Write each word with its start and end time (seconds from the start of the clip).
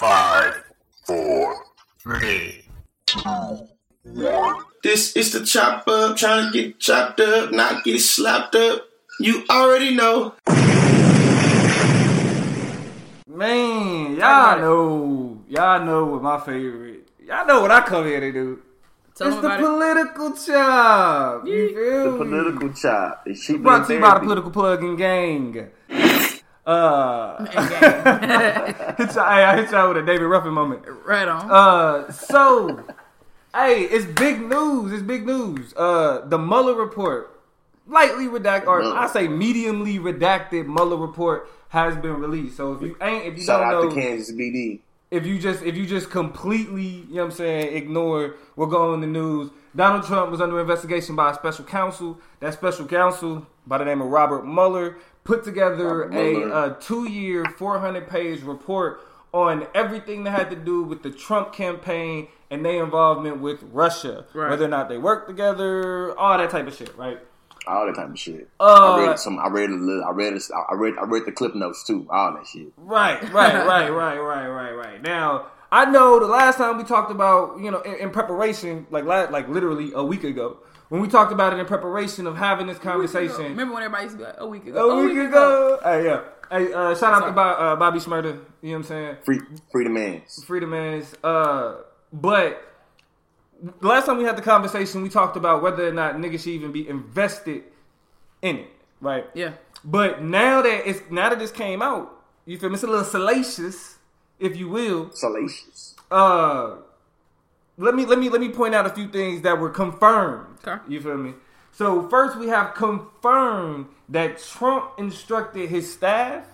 Five, 0.00 0.64
four, 1.06 1.54
three, 2.02 2.64
two, 3.04 3.20
one. 4.04 4.54
This 4.82 5.14
is 5.14 5.30
the 5.34 5.44
chop 5.44 5.86
up, 5.88 6.16
trying 6.16 6.50
to 6.50 6.52
get 6.58 6.80
chopped 6.80 7.20
up, 7.20 7.52
not 7.52 7.84
get 7.84 7.98
slapped 8.00 8.54
up. 8.54 8.86
You 9.20 9.44
already 9.50 9.94
know. 9.94 10.32
Man, 13.26 14.16
y'all 14.16 14.58
know, 14.58 15.38
y'all 15.50 15.84
know 15.84 16.06
what 16.06 16.22
my 16.22 16.40
favorite. 16.40 17.06
Y'all 17.22 17.46
know 17.46 17.60
what 17.60 17.70
I 17.70 17.82
come 17.82 18.06
here 18.06 18.20
to 18.20 18.32
do. 18.32 18.62
Tell 19.14 19.26
it's 19.28 19.36
the 19.36 19.46
about 19.48 19.60
it. 19.60 19.64
political 19.64 20.32
chop. 20.32 21.46
You 21.46 21.54
Yeah. 21.54 21.74
feel 21.74 22.04
The 22.04 22.10
me? 22.12 22.18
political 22.30 22.72
chop. 22.72 23.22
It's 23.26 23.44
cheaper 23.44 23.58
Brought 23.64 23.78
than 23.80 23.88
to 23.88 23.94
you 23.96 24.00
by 24.00 24.14
the 24.14 24.20
political 24.20 24.50
plug 24.50 24.82
and 24.82 24.96
gang. 24.96 25.68
Uh, 26.74 27.46
Okay. 27.56 28.74
hit 28.98 29.14
y'all, 29.14 29.24
I 29.24 29.56
hit 29.56 29.70
y'all 29.70 29.88
with 29.88 29.98
a 29.98 30.02
David 30.06 30.24
Ruffin 30.26 30.52
moment. 30.52 30.82
right 31.04 31.26
on. 31.28 31.50
Uh, 31.50 32.12
so, 32.12 32.84
hey, 33.54 33.82
it's 33.82 34.04
big 34.06 34.40
news. 34.40 34.92
It's 34.92 35.02
big 35.02 35.26
news. 35.26 35.74
Uh, 35.76 36.20
the 36.26 36.38
Mueller 36.38 36.74
report, 36.74 37.40
lightly 37.88 38.26
redacted, 38.26 38.66
or 38.66 38.82
I 38.82 39.06
say 39.08 39.26
mediumly 39.26 39.98
redacted 39.98 40.66
Mueller 40.66 40.96
report 40.96 41.48
has 41.70 41.96
been 41.96 42.14
released. 42.20 42.56
So 42.56 42.72
if 42.74 42.82
you 42.82 42.96
ain't, 43.00 43.26
if 43.26 43.38
you 43.38 43.44
Shout 43.44 43.60
don't 43.60 43.70
know. 43.70 43.80
Shout 43.80 43.84
out 43.84 43.88
know, 43.88 43.94
to 43.94 44.00
Kansas 44.00 44.32
BD. 44.34 44.80
if 45.10 45.26
you 45.26 45.38
just 45.38 45.62
if 45.62 45.76
you 45.76 45.86
just 45.86 46.10
completely, 46.10 46.82
you 47.08 47.14
know 47.14 47.22
what 47.24 47.30
I'm 47.32 47.36
saying, 47.36 47.76
ignore 47.76 48.36
what 48.54 48.66
go 48.66 48.94
in 48.94 49.00
the 49.00 49.06
news. 49.06 49.50
Donald 49.74 50.04
Trump 50.04 50.32
was 50.32 50.40
under 50.40 50.58
investigation 50.60 51.14
by 51.14 51.30
a 51.30 51.34
special 51.34 51.64
counsel. 51.64 52.18
That 52.40 52.54
special 52.54 52.86
counsel, 52.86 53.46
by 53.68 53.78
the 53.78 53.84
name 53.84 54.00
of 54.00 54.08
Robert 54.08 54.44
Mueller, 54.44 54.96
put 55.24 55.44
together 55.44 56.04
a, 56.10 56.70
a 56.72 56.76
two-year, 56.80 57.44
400-page 57.44 58.42
report 58.42 59.00
on 59.32 59.66
everything 59.74 60.24
that 60.24 60.32
had 60.32 60.50
to 60.50 60.56
do 60.56 60.82
with 60.82 61.02
the 61.02 61.10
Trump 61.10 61.52
campaign 61.52 62.28
and 62.50 62.64
their 62.64 62.82
involvement 62.82 63.40
with 63.40 63.62
Russia, 63.72 64.24
Right. 64.34 64.50
whether 64.50 64.64
or 64.64 64.68
not 64.68 64.88
they 64.88 64.98
worked 64.98 65.28
together, 65.28 66.18
all 66.18 66.36
that 66.36 66.50
type 66.50 66.66
of 66.66 66.74
shit, 66.74 66.96
right? 66.96 67.18
All 67.66 67.86
that 67.86 67.94
type 67.94 68.08
of 68.10 68.18
shit. 68.18 68.48
Uh, 68.58 68.64
I 68.98 69.06
read 69.06 69.18
some. 69.18 69.38
I 69.38 69.48
read 69.48 69.68
a 69.70 69.74
little. 69.74 70.02
I 70.02 70.10
read. 70.12 70.32
A, 70.32 70.40
I 70.70 70.74
read. 70.74 70.94
I 70.98 71.04
read 71.04 71.26
the 71.26 71.32
clip 71.32 71.54
notes 71.54 71.84
too. 71.86 72.06
All 72.10 72.32
that 72.32 72.46
shit. 72.46 72.72
Right, 72.78 73.22
right, 73.34 73.54
right, 73.66 73.90
right, 73.90 74.18
right, 74.18 74.46
right, 74.48 74.72
right. 74.72 75.02
Now, 75.02 75.48
I 75.70 75.84
know 75.84 76.18
the 76.18 76.26
last 76.26 76.56
time 76.56 76.78
we 76.78 76.84
talked 76.84 77.10
about, 77.10 77.60
you 77.60 77.70
know, 77.70 77.82
in, 77.82 77.96
in 77.96 78.10
preparation, 78.10 78.86
like 78.90 79.04
like 79.04 79.46
literally 79.50 79.92
a 79.94 80.02
week 80.02 80.24
ago, 80.24 80.56
when 80.90 81.00
we 81.00 81.08
talked 81.08 81.32
about 81.32 81.52
it 81.54 81.58
in 81.58 81.66
preparation 81.66 82.26
of 82.26 82.36
having 82.36 82.66
this 82.66 82.78
conversation. 82.78 83.44
Remember 83.44 83.74
when 83.74 83.84
everybody 83.84 84.04
used 84.04 84.16
to 84.16 84.18
be 84.18 84.24
like, 84.24 84.34
a 84.38 84.46
week 84.46 84.66
ago? 84.66 84.90
a 84.90 85.04
week 85.04 85.16
ago. 85.16 85.80
Hey, 85.82 86.04
yeah. 86.04 86.20
Hey, 86.50 86.72
uh, 86.72 86.94
shout 86.96 87.14
out 87.14 87.26
to 87.26 87.32
Bo- 87.32 87.40
uh, 87.40 87.76
Bobby 87.76 88.00
Shmurda. 88.00 88.24
You 88.24 88.32
know 88.32 88.40
what 88.60 88.76
I'm 88.76 88.82
saying? 88.82 89.16
Free. 89.22 89.40
Free 89.70 89.84
the 89.84 89.90
man's. 89.90 90.44
Freedom 90.44 90.68
Man's. 90.68 91.14
Uh, 91.22 91.76
but 92.12 92.60
the 93.62 93.86
last 93.86 94.06
time 94.06 94.18
we 94.18 94.24
had 94.24 94.36
the 94.36 94.42
conversation, 94.42 95.02
we 95.02 95.08
talked 95.08 95.36
about 95.36 95.62
whether 95.62 95.86
or 95.86 95.92
not 95.92 96.16
niggas 96.16 96.40
should 96.40 96.48
even 96.48 96.72
be 96.72 96.88
invested 96.88 97.62
in 98.42 98.56
it, 98.56 98.68
right? 99.00 99.26
Yeah. 99.32 99.52
But 99.84 100.24
now 100.24 100.60
that 100.60 100.88
it's 100.88 101.00
now 101.08 101.28
that 101.30 101.38
this 101.38 101.52
came 101.52 101.82
out, 101.82 102.10
you 102.46 102.58
feel 102.58 102.68
me? 102.68 102.74
It's 102.74 102.82
a 102.82 102.88
little 102.88 103.04
salacious, 103.04 103.98
if 104.40 104.56
you 104.56 104.68
will. 104.68 105.12
Salacious. 105.12 105.94
Uh, 106.10 106.78
let 107.76 107.94
me 107.94 108.04
let 108.06 108.18
me 108.18 108.28
let 108.28 108.40
me 108.40 108.48
point 108.50 108.74
out 108.74 108.86
a 108.86 108.90
few 108.90 109.08
things 109.08 109.42
that 109.42 109.58
were 109.58 109.70
confirmed. 109.70 110.58
Okay. 110.66 110.82
You 110.88 111.00
feel 111.00 111.16
me? 111.16 111.34
So 111.72 112.08
first, 112.08 112.36
we 112.36 112.48
have 112.48 112.74
confirmed 112.74 113.86
that 114.08 114.38
Trump 114.42 114.90
instructed 114.98 115.70
his 115.70 115.90
staff, 115.92 116.44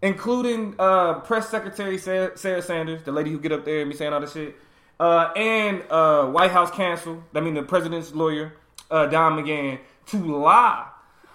including 0.00 0.74
uh, 0.78 1.20
Press 1.20 1.48
Secretary 1.48 1.98
Sarah, 1.98 2.36
Sarah 2.36 2.62
Sanders, 2.62 3.02
the 3.04 3.12
lady 3.12 3.30
who 3.30 3.38
get 3.38 3.52
up 3.52 3.64
there 3.64 3.80
and 3.82 3.90
be 3.90 3.96
saying 3.96 4.12
all 4.12 4.20
this 4.20 4.32
shit, 4.32 4.56
uh, 4.98 5.30
and 5.36 5.82
uh, 5.90 6.26
White 6.26 6.50
House 6.50 6.70
counsel, 6.70 7.22
I 7.34 7.40
mean 7.40 7.54
the 7.54 7.62
president's 7.62 8.12
lawyer, 8.14 8.54
uh, 8.90 9.06
Don 9.06 9.42
McGahn, 9.42 9.78
to 10.06 10.36
lie 10.38 10.88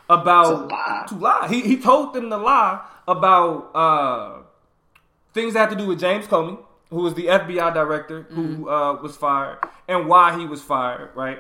about 0.10 0.70
To 0.70 0.76
lie. 0.76 1.06
to 1.10 1.16
lie. 1.16 1.48
He 1.50 1.62
he 1.62 1.78
told 1.78 2.14
them 2.14 2.30
to 2.30 2.38
lie 2.38 2.82
about 3.08 3.72
uh, 3.76 4.38
things 5.34 5.54
that 5.54 5.70
had 5.70 5.70
to 5.70 5.76
do 5.76 5.88
with 5.88 6.00
James 6.00 6.26
Comey, 6.26 6.58
who 6.90 6.98
was 6.98 7.14
the 7.16 7.26
FBI 7.28 7.74
director 7.74 8.24
who 8.30 8.70
uh, 8.70 8.94
was 9.02 9.18
fired, 9.18 9.60
and 9.88 10.08
why 10.08 10.38
he 10.38 10.46
was 10.46 10.62
fired. 10.62 11.10
Right? 11.16 11.40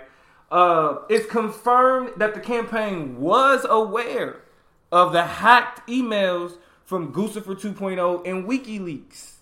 Uh, 0.51 0.99
it's 1.09 1.25
confirmed 1.29 2.11
that 2.17 2.33
the 2.33 2.39
campaign 2.39 3.19
was 3.19 3.65
aware 3.69 4.41
of 4.91 5.11
the 5.11 5.23
hacked 5.23 5.87
emails 5.89 6.57
from 6.85 7.11
Guccifer 7.13 7.53
2.0 7.59 8.25
and 8.25 8.47
WikiLeaks. 8.47 9.33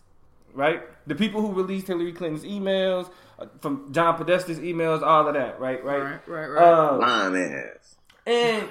Right? 0.54 0.82
The 1.06 1.16
people 1.16 1.42
who 1.42 1.52
released 1.52 1.88
Hillary 1.88 2.14
Clinton's 2.14 2.44
emails, 2.44 3.12
uh, 3.38 3.46
from 3.62 3.92
John 3.94 4.18
Podesta's 4.18 4.58
emails, 4.60 5.04
all 5.04 5.28
of 5.28 5.34
that. 5.36 5.60
Right? 5.60 5.84
Right? 5.84 6.02
Right, 6.02 6.28
right, 6.28 6.48
right. 6.48 6.64
Uh, 6.64 6.98
Lying 6.98 7.54
ass. 7.54 7.96
and 8.26 8.70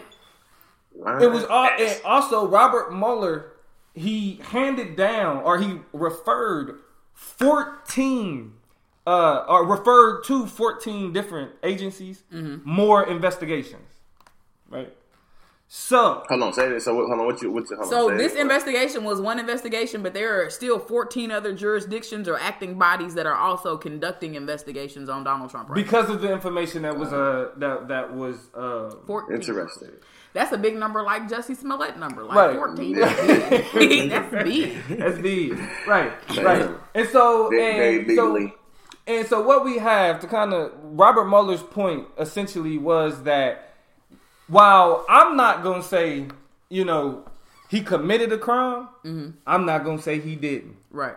Lying 0.97 1.22
it 1.22 1.31
was 1.31 1.45
all, 1.45 1.69
and 1.78 2.01
also 2.05 2.47
Robert 2.49 2.93
Mueller. 2.93 3.51
He 3.97 4.41
handed 4.43 4.97
down 4.97 5.45
or 5.45 5.59
he 5.61 5.78
referred 5.93 6.81
fourteen, 7.14 8.54
uh, 9.06 9.44
or 9.48 9.64
referred 9.66 10.22
to 10.25 10.47
fourteen 10.47 11.12
different 11.12 11.52
agencies, 11.62 12.22
more 12.64 13.04
investigations, 13.06 13.88
right? 14.69 14.92
So 15.66 16.22
Hold 16.28 16.42
on. 16.42 16.52
Say 16.52 16.69
that. 16.69 16.82
So 16.82 16.94
what- 16.94 17.06
hold 17.08 17.20
on. 17.20 17.26
What 17.26 17.42
you? 17.42 17.50
What's 17.50 17.72
hold 17.75 17.86
So 17.88 18.10
on, 18.10 18.19
say 18.19 18.25
this 18.25 18.32
that. 18.34 18.41
investigation 18.42 19.02
was 19.02 19.20
one 19.20 19.38
investigation, 19.41 20.02
but 20.02 20.14
there 20.14 20.44
are 20.44 20.50
still 20.50 20.78
14 20.78 21.30
other 21.32 21.52
jurisdictions 21.52 22.28
or 22.28 22.38
acting 22.38 22.78
bodies 22.78 23.14
that 23.14 23.26
are 23.26 23.34
also 23.34 23.76
conducting 23.76 24.34
investigations 24.34 25.08
on 25.08 25.24
Donald 25.24 25.50
Trump. 25.50 25.70
Right? 25.70 25.76
because 25.76 26.10
of 26.10 26.20
the 26.20 26.30
information 26.32 26.82
that 26.82 26.97
was 26.97 27.12
uh 27.12 27.50
that 27.56 27.88
that 27.88 28.14
was 28.14 28.36
uh 28.54 28.91
14. 29.06 29.34
Interesting. 29.36 29.91
That's 30.32 30.53
a 30.53 30.58
big 30.58 30.76
number, 30.76 31.03
like 31.03 31.28
Jussie 31.28 31.56
Smollett 31.56 31.97
number, 31.98 32.24
like 32.24 32.36
Right. 32.36 32.56
14. 32.56 32.97
That's 32.98 33.72
big. 33.72 34.10
that's 34.10 35.19
big, 35.20 35.58
right, 35.86 36.12
Damn. 36.28 36.44
right, 36.44 36.70
and 36.94 37.08
so 37.08 37.48
Very, 37.50 38.04
very 38.04 38.08
and 38.08 38.16
so. 38.16 38.50
And 39.06 39.26
so 39.28 39.42
what 39.42 39.64
we 39.64 39.78
have 39.78 40.20
to 40.20 40.26
kind 40.26 40.53
of 40.54 40.72
Robert 40.82 41.26
Mueller's 41.26 41.62
point 41.62 42.08
essentially 42.19 42.78
was 42.78 43.22
that 43.24 43.73
while 44.49 45.05
I'm 45.09 45.37
not 45.37 45.62
gonna 45.62 45.82
say, 45.82 46.27
you 46.69 46.84
know, 46.84 47.25
he 47.69 47.82
committed 47.82 48.32
a 48.32 48.38
crime, 48.38 48.88
I'm 49.47 49.66
not 49.66 49.84
gonna 49.84 50.03
say 50.03 50.21
he 50.21 50.37
didn't. 50.37 50.77
Right. 50.91 51.16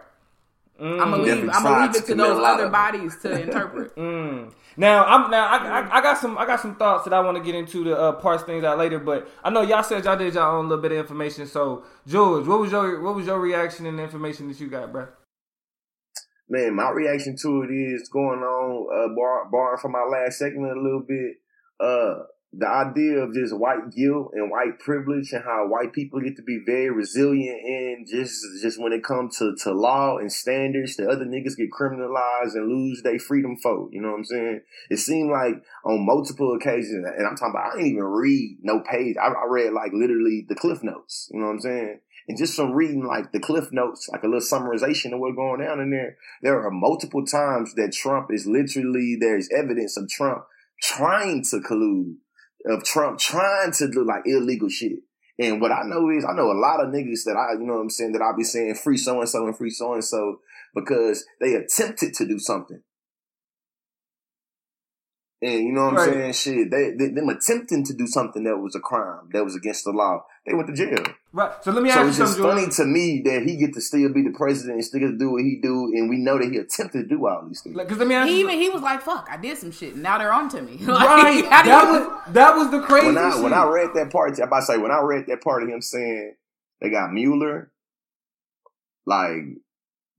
Mm. 0.80 1.02
I'm 1.02 1.12
gonna 1.12 1.24
leave. 1.24 1.50
I'm 1.52 1.64
gonna 1.64 1.88
leave 1.88 1.96
it 1.96 2.06
to 2.06 2.16
those 2.16 2.44
other 2.44 2.70
bodies 2.70 3.18
to 3.22 3.42
interpret. 3.42 3.94
Now 4.80 5.06
I'm 5.06 5.32
now 5.32 5.48
I, 5.48 5.58
I, 5.58 5.98
I 5.98 6.02
got 6.02 6.20
some 6.20 6.38
I 6.38 6.46
got 6.46 6.62
some 6.62 6.76
thoughts 6.76 7.06
that 7.06 7.14
I 7.14 7.20
want 7.22 7.36
to 7.36 7.44
get 7.44 7.56
into 7.56 7.84
to 7.86 7.98
uh, 7.98 8.12
parse 8.12 8.44
things 8.44 8.64
out 8.64 8.78
later, 8.78 9.00
but 9.00 9.28
I 9.44 9.50
know 9.50 9.64
y'all 9.64 9.82
said 9.82 10.06
y'all 10.06 10.16
did 10.16 10.36
y'all 10.36 10.60
own 10.60 10.70
little 10.70 10.82
bit 10.82 10.92
of 10.92 11.00
information. 11.00 11.48
So 11.48 11.84
George, 12.06 12.46
what 12.46 12.60
was 12.60 12.72
your 12.72 13.02
what 13.02 13.16
was 13.16 13.26
your 13.26 13.40
reaction 13.40 13.88
and 13.88 13.98
the 13.98 14.04
information 14.04 14.48
that 14.50 14.60
you 14.60 14.68
got, 14.70 14.92
bro? 14.92 15.08
Man, 16.48 16.76
my 16.76 16.92
reaction 16.92 17.36
to 17.42 17.64
it 17.64 17.74
is 17.74 18.08
going 18.08 18.40
on, 18.40 18.88
uh, 18.94 19.16
bar, 19.16 19.50
barring 19.52 19.80
from 19.80 19.94
my 19.94 20.04
last 20.04 20.38
segment 20.38 20.78
a 20.78 20.82
little 20.82 21.04
bit. 21.06 21.38
Uh, 21.80 22.24
the 22.58 22.68
idea 22.68 23.20
of 23.20 23.36
just 23.36 23.56
white 23.56 23.92
guilt 23.96 24.32
and 24.34 24.50
white 24.50 24.80
privilege 24.80 25.32
and 25.32 25.44
how 25.44 25.68
white 25.68 25.94
people 25.94 26.20
get 26.20 26.36
to 26.38 26.42
be 26.42 26.60
very 26.66 26.90
resilient 26.90 27.60
in 27.64 28.06
just 28.10 28.34
just 28.64 28.82
when 28.82 28.94
it 28.94 29.04
comes 29.04 29.38
to, 29.38 29.56
to 29.64 29.72
law 29.72 30.18
and 30.18 30.32
standards, 30.32 30.96
the 30.96 31.08
other 31.08 31.26
niggas 31.26 31.56
get 31.56 31.70
criminalized 31.70 32.56
and 32.56 32.68
lose 32.68 33.04
their 33.04 33.20
freedom 33.20 33.58
for. 33.62 33.90
You 33.92 34.02
know 34.02 34.10
what 34.10 34.18
I'm 34.18 34.26
saying? 34.26 34.62
It 34.90 34.98
seemed 34.98 35.30
like 35.30 35.62
on 35.86 36.04
multiple 36.04 36.58
occasions, 36.60 37.06
and 37.06 37.28
I'm 37.28 37.36
talking 37.36 37.54
about 37.54 37.74
I 37.74 37.76
didn't 37.76 37.92
even 37.92 38.04
read 38.04 38.58
no 38.64 38.82
page. 38.82 39.16
I, 39.22 39.28
I 39.28 39.46
read 39.48 39.74
like 39.74 39.92
literally 39.94 40.46
the 40.50 40.56
cliff 40.56 40.82
notes. 40.82 41.30
You 41.32 41.40
know 41.40 41.46
what 41.46 41.54
I'm 41.54 41.62
saying? 41.62 42.00
And 42.28 42.38
just 42.38 42.56
from 42.56 42.72
reading 42.72 43.06
like 43.06 43.32
the 43.32 43.40
cliff 43.40 43.72
notes, 43.72 44.10
like 44.12 44.24
a 44.24 44.28
little 44.28 44.42
summarization 44.42 45.14
of 45.14 45.20
what's 45.20 45.36
going 45.36 45.62
down 45.62 45.80
in 45.80 45.92
there, 45.92 46.18
there 46.42 46.60
are 46.66 46.72
multiple 46.72 47.24
times 47.24 47.76
that 47.76 47.94
Trump 47.94 48.30
is 48.32 48.48
literally 48.48 49.16
there's 49.20 49.48
evidence 49.56 49.96
of 49.96 50.10
Trump 50.10 50.44
trying 50.82 51.44
to 51.52 51.58
collude, 51.58 52.16
of 52.70 52.84
Trump 52.84 53.20
trying 53.20 53.72
to 53.74 53.90
do 53.90 54.04
like 54.04 54.24
illegal 54.26 54.70
shit. 54.70 55.00
And 55.40 55.62
what 55.62 55.72
I 55.72 55.84
know 55.84 56.10
is 56.10 56.26
I 56.26 56.34
know 56.34 56.52
a 56.52 56.58
lot 56.58 56.84
of 56.84 56.92
niggas 56.92 57.24
that 57.26 57.38
I, 57.38 57.54
you 57.60 57.66
know 57.66 57.76
what 57.76 57.82
I'm 57.82 57.90
saying, 57.90 58.14
that 58.14 58.22
I'll 58.22 58.36
be 58.36 58.44
saying 58.44 58.76
free 58.76 58.98
so 58.98 59.20
and 59.20 59.30
so 59.30 59.46
and 59.46 59.56
free 59.56 59.70
so 59.70 59.94
and 59.94 60.04
so 60.04 60.40
because 60.74 61.26
they 61.40 61.54
attempted 61.54 62.14
to 62.16 62.28
do 62.28 62.40
something. 62.40 62.82
And 65.40 65.66
you 65.68 65.72
know 65.72 65.86
what 65.92 66.00
I'm 66.00 66.10
saying? 66.10 66.34
Shit, 66.34 66.72
they, 66.72 66.92
they 66.98 67.10
them 67.14 67.30
attempting 67.30 67.84
to 67.86 67.94
do 67.94 68.08
something 68.08 68.44
that 68.46 68.58
was 68.58 68.74
a 68.76 68.80
crime, 68.80 69.30
that 69.34 69.44
was 69.46 69.56
against 69.56 69.84
the 69.84 69.92
law. 69.92 70.26
They 70.48 70.56
went 70.56 70.68
to 70.68 70.74
jail. 70.74 71.06
Right. 71.32 71.52
So 71.64 71.72
let 71.72 71.84
me 71.84 71.92
So 71.92 72.00
ask 72.00 72.08
it's 72.10 72.18
you 72.18 72.24
just 72.24 72.38
something. 72.38 72.56
funny 72.62 72.72
to 72.78 72.86
me 72.86 73.22
that 73.26 73.44
he 73.44 73.56
get 73.56 73.76
to 73.76 73.82
still 73.82 74.12
be 74.12 74.24
the 74.24 74.32
president 74.36 74.78
and 74.78 74.84
still 74.86 75.00
get 75.02 75.08
to 75.12 75.18
do 75.18 75.30
what 75.34 75.44
he 75.44 75.60
do, 75.62 75.92
and 75.94 76.10
we 76.10 76.18
know 76.18 76.40
that 76.40 76.50
he 76.52 76.58
attempted 76.58 77.04
to 77.04 77.16
do 77.16 77.28
all 77.28 77.46
these 77.48 77.62
things. 77.62 77.78
Because 77.78 78.00
let 78.00 78.08
me 78.08 78.16
ask 78.16 78.28
He 78.30 78.40
you. 78.40 78.46
even 78.50 78.60
he 78.60 78.70
was 78.70 78.82
like, 78.82 79.02
"Fuck, 79.04 79.28
I 79.30 79.38
did 79.38 79.60
some 79.60 79.72
shit. 79.72 79.94
and 79.94 80.02
Now 80.02 80.18
they're 80.18 80.34
on 80.34 80.50
to 80.50 80.62
me." 80.64 80.78
Like, 80.88 81.06
right. 81.08 81.46
how 81.46 81.62
do 81.62 81.70
That 81.70 81.84
you- 81.84 81.92
was 82.10 82.34
that 82.34 82.56
was 82.56 82.72
the 82.72 82.82
crazy 82.82 83.06
when 83.06 83.18
I 83.20 83.32
shit. 83.32 83.44
when 83.44 83.54
I 83.54 83.68
read 83.68 83.90
that 83.94 84.12
part, 84.12 84.32
I'm 84.40 84.44
about 84.48 84.62
to 84.62 84.66
say 84.66 84.78
when 84.80 84.90
I 84.92 85.02
read 85.02 85.26
that 85.28 85.44
part 85.44 85.62
of 85.62 85.70
him 85.70 85.82
saying 85.84 86.34
they 86.82 86.90
got 86.90 87.14
Mueller, 87.14 87.72
like 89.06 89.44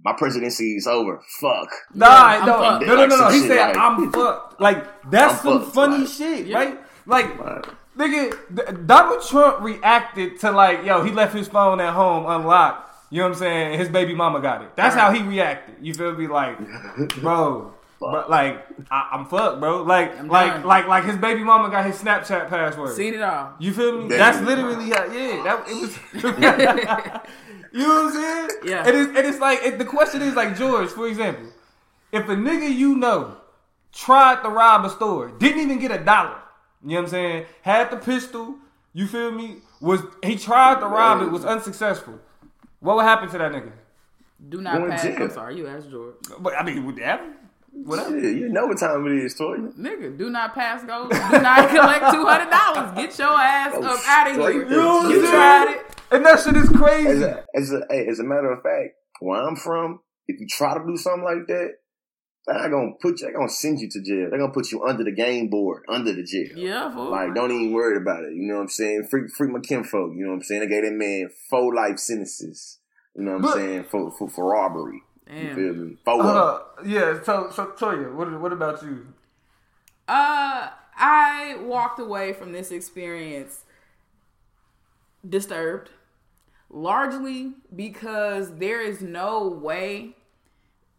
my 0.04 0.12
presidency 0.12 0.76
is 0.76 0.86
over. 0.86 1.20
Fuck. 1.40 1.68
Nah, 1.94 2.06
I'm 2.08 2.46
no, 2.46 2.58
fucked. 2.58 2.86
no, 2.86 2.96
no, 2.96 3.06
no, 3.06 3.16
no. 3.16 3.28
He 3.30 3.40
said 3.40 3.56
like- 3.68 3.76
I'm 3.76 4.12
fucked. 4.12 4.60
Like 4.60 5.10
that's 5.10 5.34
I'm 5.34 5.40
some 5.40 5.60
fucked, 5.62 5.74
funny 5.74 5.98
like- 5.98 6.08
shit, 6.08 6.46
Yeah. 6.46 6.56
right? 6.58 6.80
Like, 7.06 7.38
Right. 7.38 7.64
nigga, 7.96 8.86
Donald 8.86 9.22
Trump 9.26 9.60
reacted 9.62 10.38
to 10.40 10.50
like, 10.52 10.84
yo, 10.84 11.02
he 11.02 11.10
left 11.10 11.34
his 11.34 11.48
phone 11.48 11.80
at 11.80 11.94
home 11.94 12.26
unlocked. 12.26 12.84
You 13.10 13.20
know 13.20 13.24
what 13.28 13.32
I'm 13.32 13.38
saying? 13.38 13.78
His 13.78 13.88
baby 13.88 14.14
mama 14.14 14.40
got 14.40 14.60
it. 14.62 14.76
That's 14.76 14.94
how 14.94 15.10
he 15.12 15.22
reacted. 15.22 15.76
You 15.80 15.94
feel 15.94 16.12
me? 16.12 16.26
Like, 16.26 16.58
bro. 17.22 17.72
But 18.00 18.28
like 18.30 18.64
I, 18.92 19.08
I'm 19.12 19.24
fucked, 19.26 19.58
bro. 19.58 19.82
Like, 19.82 20.16
I'm 20.20 20.28
like, 20.28 20.52
done. 20.52 20.64
like, 20.66 20.86
like 20.86 21.04
his 21.04 21.16
baby 21.16 21.42
mama 21.42 21.68
got 21.70 21.84
his 21.86 21.96
Snapchat 22.00 22.48
password. 22.48 22.94
Seen 22.94 23.14
it 23.14 23.22
all. 23.22 23.54
You 23.58 23.72
feel 23.72 24.02
me? 24.02 24.08
Damn. 24.10 24.18
That's 24.18 24.40
literally 24.42 24.90
how, 24.90 25.04
yeah. 25.06 25.42
That 25.42 25.64
it 25.66 25.80
was. 25.80 27.22
you 27.78 27.86
know 27.88 28.04
what 28.04 28.14
I'm 28.16 28.20
saying? 28.48 28.48
Yeah. 28.64 28.84
And 28.86 28.96
it's, 28.96 29.08
and 29.08 29.26
it's 29.26 29.38
like 29.38 29.60
it, 29.62 29.78
the 29.78 29.84
question 29.84 30.22
is 30.22 30.34
like 30.34 30.56
George, 30.56 30.88
for 30.90 31.06
example, 31.08 31.46
if 32.12 32.28
a 32.28 32.34
nigga 32.36 32.74
you 32.74 32.96
know 32.96 33.36
tried 33.92 34.42
to 34.42 34.48
rob 34.48 34.84
a 34.84 34.90
store, 34.90 35.28
didn't 35.38 35.60
even 35.62 35.78
get 35.78 35.90
a 35.90 35.98
dollar. 36.02 36.36
You 36.82 36.90
know 36.90 36.94
what 36.96 37.02
I'm 37.04 37.10
saying? 37.10 37.46
Had 37.62 37.90
the 37.90 37.96
pistol. 37.96 38.56
You 38.92 39.06
feel 39.06 39.30
me? 39.30 39.56
Was 39.80 40.00
he 40.24 40.36
tried 40.36 40.80
to 40.80 40.86
rob 40.86 41.22
it? 41.22 41.30
Was 41.30 41.44
unsuccessful. 41.44 42.18
What 42.80 42.96
would 42.96 43.04
happen 43.04 43.28
to 43.30 43.38
that 43.38 43.52
nigga? 43.52 43.72
Do 44.48 44.60
not 44.60 44.78
Going 44.78 44.90
pass. 44.92 45.02
jail. 45.02 45.22
I'm 45.22 45.30
sorry, 45.30 45.56
you 45.56 45.66
asked 45.66 45.90
George. 45.90 46.14
But 46.38 46.54
I 46.54 46.62
mean, 46.64 46.86
would 46.86 46.96
that 46.96 47.04
happen? 47.04 47.34
Whatever. 47.72 48.18
Yeah, 48.18 48.30
you 48.30 48.48
know 48.48 48.66
what 48.66 48.78
time 48.78 49.06
it 49.06 49.24
is, 49.24 49.34
Toya. 49.38 49.72
Nigga, 49.78 50.16
do 50.16 50.30
not 50.30 50.54
pass 50.54 50.82
go. 50.84 51.08
Do 51.08 51.16
not 51.42 51.68
collect 51.70 52.12
two 52.14 52.24
hundred 52.24 52.50
dollars. 52.50 52.94
Get 52.96 53.18
your 53.18 53.28
ass 53.38 53.72
Go 53.72 53.82
up 53.82 54.00
out 54.06 54.30
of 54.30 54.36
here. 54.36 54.50
You 54.50 54.64
know 54.70 55.08
You 55.08 55.20
saying? 55.20 55.32
tried 55.32 55.74
it. 55.76 55.97
And 56.10 56.24
that 56.24 56.40
shit 56.40 56.56
is 56.56 56.64
As 56.70 56.76
crazy. 56.76 57.22
a, 57.22 57.44
as 57.54 57.72
a, 57.72 57.82
as 58.08 58.18
a 58.18 58.24
matter 58.24 58.50
of 58.50 58.62
fact, 58.62 58.94
where 59.20 59.42
I'm 59.42 59.56
from, 59.56 60.00
if 60.26 60.40
you 60.40 60.46
try 60.46 60.76
to 60.78 60.84
do 60.86 60.96
something 60.96 61.24
like 61.24 61.46
that, 61.48 61.72
they're 62.46 62.58
not 62.58 62.70
gonna 62.70 62.92
put 63.02 63.20
you. 63.20 63.26
They're 63.26 63.34
gonna 63.36 63.48
send 63.50 63.78
you 63.80 63.90
to 63.90 64.00
jail. 64.02 64.28
They're 64.30 64.38
gonna 64.38 64.52
put 64.52 64.72
you 64.72 64.82
under 64.84 65.04
the 65.04 65.12
game 65.12 65.48
board, 65.50 65.82
under 65.88 66.12
the 66.14 66.22
jail. 66.22 66.56
Yeah, 66.56 66.90
fool. 66.90 67.10
Like, 67.10 67.34
don't 67.34 67.50
even 67.52 67.72
worry 67.74 67.98
about 67.98 68.24
it. 68.24 68.32
You 68.34 68.46
know 68.48 68.54
what 68.54 68.62
I'm 68.62 68.68
saying? 68.68 69.08
Free, 69.10 69.28
free 69.28 69.48
my 69.48 69.60
kinfolk. 69.60 70.12
You 70.16 70.24
know 70.24 70.30
what 70.30 70.36
I'm 70.36 70.42
saying? 70.44 70.60
They 70.62 70.66
gave 70.68 70.84
that 70.84 70.92
man 70.92 71.28
four 71.50 71.74
life 71.74 71.98
sentences. 71.98 72.78
You 73.14 73.24
know 73.24 73.32
what 73.32 73.36
I'm 73.36 73.42
But- 73.42 73.54
saying? 73.54 73.84
For, 73.90 74.10
for 74.12 74.28
for 74.30 74.50
robbery. 74.52 75.02
You 75.30 75.54
feel 75.54 75.74
me? 75.74 75.96
Four. 76.06 76.22
Uh, 76.22 76.58
yeah. 76.86 77.22
So, 77.22 77.50
so 77.54 77.66
Toya, 77.78 78.14
what 78.14 78.40
what 78.40 78.52
about 78.54 78.82
you? 78.82 79.08
Uh, 80.08 80.70
I 80.96 81.56
walked 81.60 81.98
away 82.00 82.32
from 82.32 82.52
this 82.52 82.70
experience 82.70 83.64
disturbed, 85.28 85.90
largely 86.70 87.52
because 87.74 88.56
there 88.56 88.80
is 88.80 89.00
no 89.00 89.48
way 89.48 90.14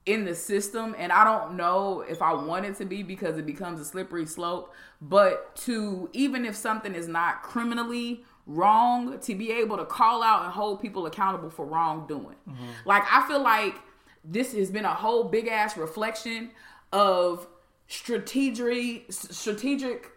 in 0.06 0.25
the 0.25 0.33
system, 0.33 0.95
and 0.98 1.12
I 1.12 1.24
don't 1.24 1.56
know 1.56 2.01
if 2.01 2.21
I 2.21 2.33
want 2.33 2.66
it 2.66 2.75
to 2.77 2.86
be 2.86 3.04
because 3.04 3.38
it 3.38 3.45
becomes 3.45 3.80
a 3.80 3.86
slippery 3.86 4.25
slope, 4.25 4.74
but 5.01 5.56
to 5.57 6.10
even 6.13 6.45
if 6.45 6.56
something 6.56 6.95
is 6.95 7.07
not 7.07 7.44
criminally 7.44 8.24
wrong, 8.48 9.19
to 9.19 9.36
be 9.36 9.51
able 9.51 9.77
to 9.77 9.86
call 9.86 10.24
out 10.24 10.44
and 10.44 10.51
hold 10.51 10.81
people 10.81 11.06
accountable 11.06 11.51
for 11.51 11.66
wrongdoing. 11.66 12.38
Mm-hmm. 12.50 12.66
Like, 12.86 13.04
I 13.12 13.27
feel 13.27 13.44
like 13.44 13.75
this 14.24 14.54
has 14.54 14.71
been 14.71 14.86
a 14.86 14.94
whole 14.94 15.25
big 15.25 15.48
ass 15.48 15.77
reflection 15.77 16.50
of 16.92 17.48
strategic 17.88 19.12
strategic 19.12 20.12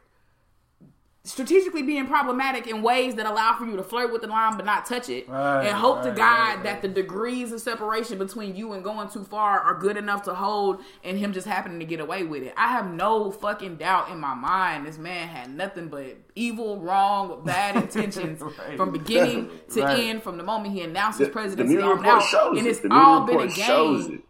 strategically 1.25 1.83
being 1.83 2.07
problematic 2.09 2.67
in 2.67 2.83
ways 2.83 3.15
that 3.15 3.27
allow 3.27 3.55
for 3.57 3.65
you 3.65 3.77
to 3.77 3.83
flirt 3.83 4.13
with 4.13 4.23
the 4.23 4.27
line 4.27 4.57
but 4.57 4.67
not 4.67 4.85
touch 4.87 5.09
it 5.09 5.29
Right, 5.29 5.67
and 5.67 5.77
hope 5.77 6.03
to 6.03 6.11
god 6.11 6.57
right, 6.57 6.63
that 6.65 6.83
the 6.83 6.89
degrees 6.89 7.53
of 7.53 7.61
separation 7.61 8.19
between 8.19 8.57
you 8.57 8.73
and 8.73 8.83
going 8.83 9.09
too 9.09 9.23
far 9.23 9.61
are 9.61 9.79
good 9.79 9.97
enough 9.97 10.25
to 10.25 10.35
hold 10.35 10.81
and 11.05 11.17
him 11.17 11.33
just 11.33 11.47
happening 11.47 11.79
to 11.79 11.85
get 11.85 12.01
away 12.01 12.25
with 12.25 12.43
it 12.43 12.53
i 12.57 12.69
have 12.73 12.93
no 12.93 13.31
fucking 13.31 13.77
doubt 13.77 14.09
in 14.11 14.19
my 14.19 14.35
mind 14.35 14.85
this 14.85 14.99
man 14.99 15.29
had 15.29 15.49
nothing 15.55 15.87
but 15.87 16.17
evil 16.35 16.81
wrong 16.81 17.45
bad 17.45 17.77
intentions 17.83 18.41
Right. 18.41 18.77
from 18.77 18.91
beginning 18.91 19.49
to 19.75 19.83
Right. 19.83 20.01
end 20.07 20.25
from 20.25 20.37
the 20.39 20.43
moment 20.43 20.75
he 20.75 20.81
announced 20.83 21.21
his 21.21 21.29
presidency 21.29 21.79
on 21.79 22.05
out 22.05 22.25
shows 22.25 22.59
and 22.59 22.67
it. 22.67 22.71
it's 22.71 22.81
all 22.91 23.21
been 23.27 23.39
a 23.41 23.47
game 23.47 24.15
it. 24.15 24.21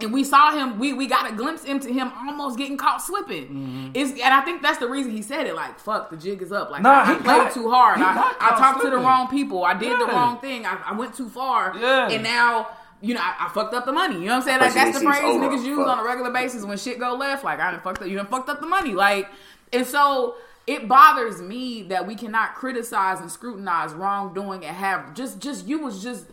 And 0.00 0.12
we 0.12 0.24
saw 0.24 0.52
him. 0.52 0.78
We 0.78 0.92
we 0.92 1.06
got 1.06 1.30
a 1.30 1.34
glimpse 1.34 1.64
into 1.64 1.88
him 1.92 2.12
almost 2.16 2.58
getting 2.58 2.76
caught 2.76 3.00
slipping. 3.02 3.44
Mm-hmm. 3.44 3.90
Is 3.94 4.10
and 4.12 4.34
I 4.34 4.42
think 4.42 4.60
that's 4.62 4.78
the 4.78 4.88
reason 4.88 5.12
he 5.12 5.22
said 5.22 5.46
it. 5.46 5.54
Like 5.54 5.78
fuck, 5.78 6.10
the 6.10 6.16
jig 6.16 6.42
is 6.42 6.52
up. 6.52 6.70
Like 6.70 6.82
Nah, 6.82 6.90
I, 6.90 7.12
I 7.12 7.14
played 7.14 7.24
got- 7.24 7.54
too 7.54 7.70
hard. 7.70 7.98
I, 8.00 8.34
I 8.40 8.50
talked 8.58 8.82
to 8.82 8.90
the 8.90 8.98
wrong 8.98 9.28
people. 9.28 9.64
I 9.64 9.74
did 9.74 9.98
the 9.98 10.06
wrong 10.06 10.38
thing. 10.38 10.66
I, 10.66 10.78
I 10.86 10.92
went 10.94 11.14
too 11.14 11.28
far. 11.28 11.74
Yeah. 11.78 12.08
And 12.10 12.22
now. 12.22 12.68
You 13.02 13.12
know, 13.12 13.20
I, 13.20 13.36
I 13.40 13.50
fucked 13.50 13.74
up 13.74 13.84
the 13.84 13.92
money. 13.92 14.14
You 14.14 14.20
know 14.22 14.28
what 14.28 14.36
I'm 14.36 14.42
saying? 14.42 14.60
Like 14.60 14.72
that's 14.72 14.98
the 14.98 15.04
phrase 15.04 15.20
niggas 15.20 15.62
use 15.66 15.76
Fuck. 15.76 15.86
on 15.86 15.98
a 15.98 16.02
regular 16.02 16.30
basis 16.30 16.64
when 16.64 16.78
shit 16.78 16.98
go 16.98 17.14
left. 17.14 17.44
Like 17.44 17.60
I 17.60 17.70
done 17.70 17.80
fucked 17.80 18.00
up. 18.00 18.08
You 18.08 18.16
done 18.16 18.26
fucked 18.26 18.48
up 18.48 18.58
the 18.58 18.66
money. 18.66 18.94
Like, 18.94 19.28
and 19.70 19.86
so 19.86 20.36
it 20.66 20.88
bothers 20.88 21.42
me 21.42 21.82
that 21.84 22.06
we 22.06 22.14
cannot 22.14 22.54
criticize 22.54 23.20
and 23.20 23.30
scrutinize 23.30 23.92
wrongdoing 23.92 24.64
and 24.64 24.74
have 24.74 25.12
just 25.12 25.40
just 25.40 25.66
you 25.68 25.78
was 25.78 26.02
just 26.02 26.24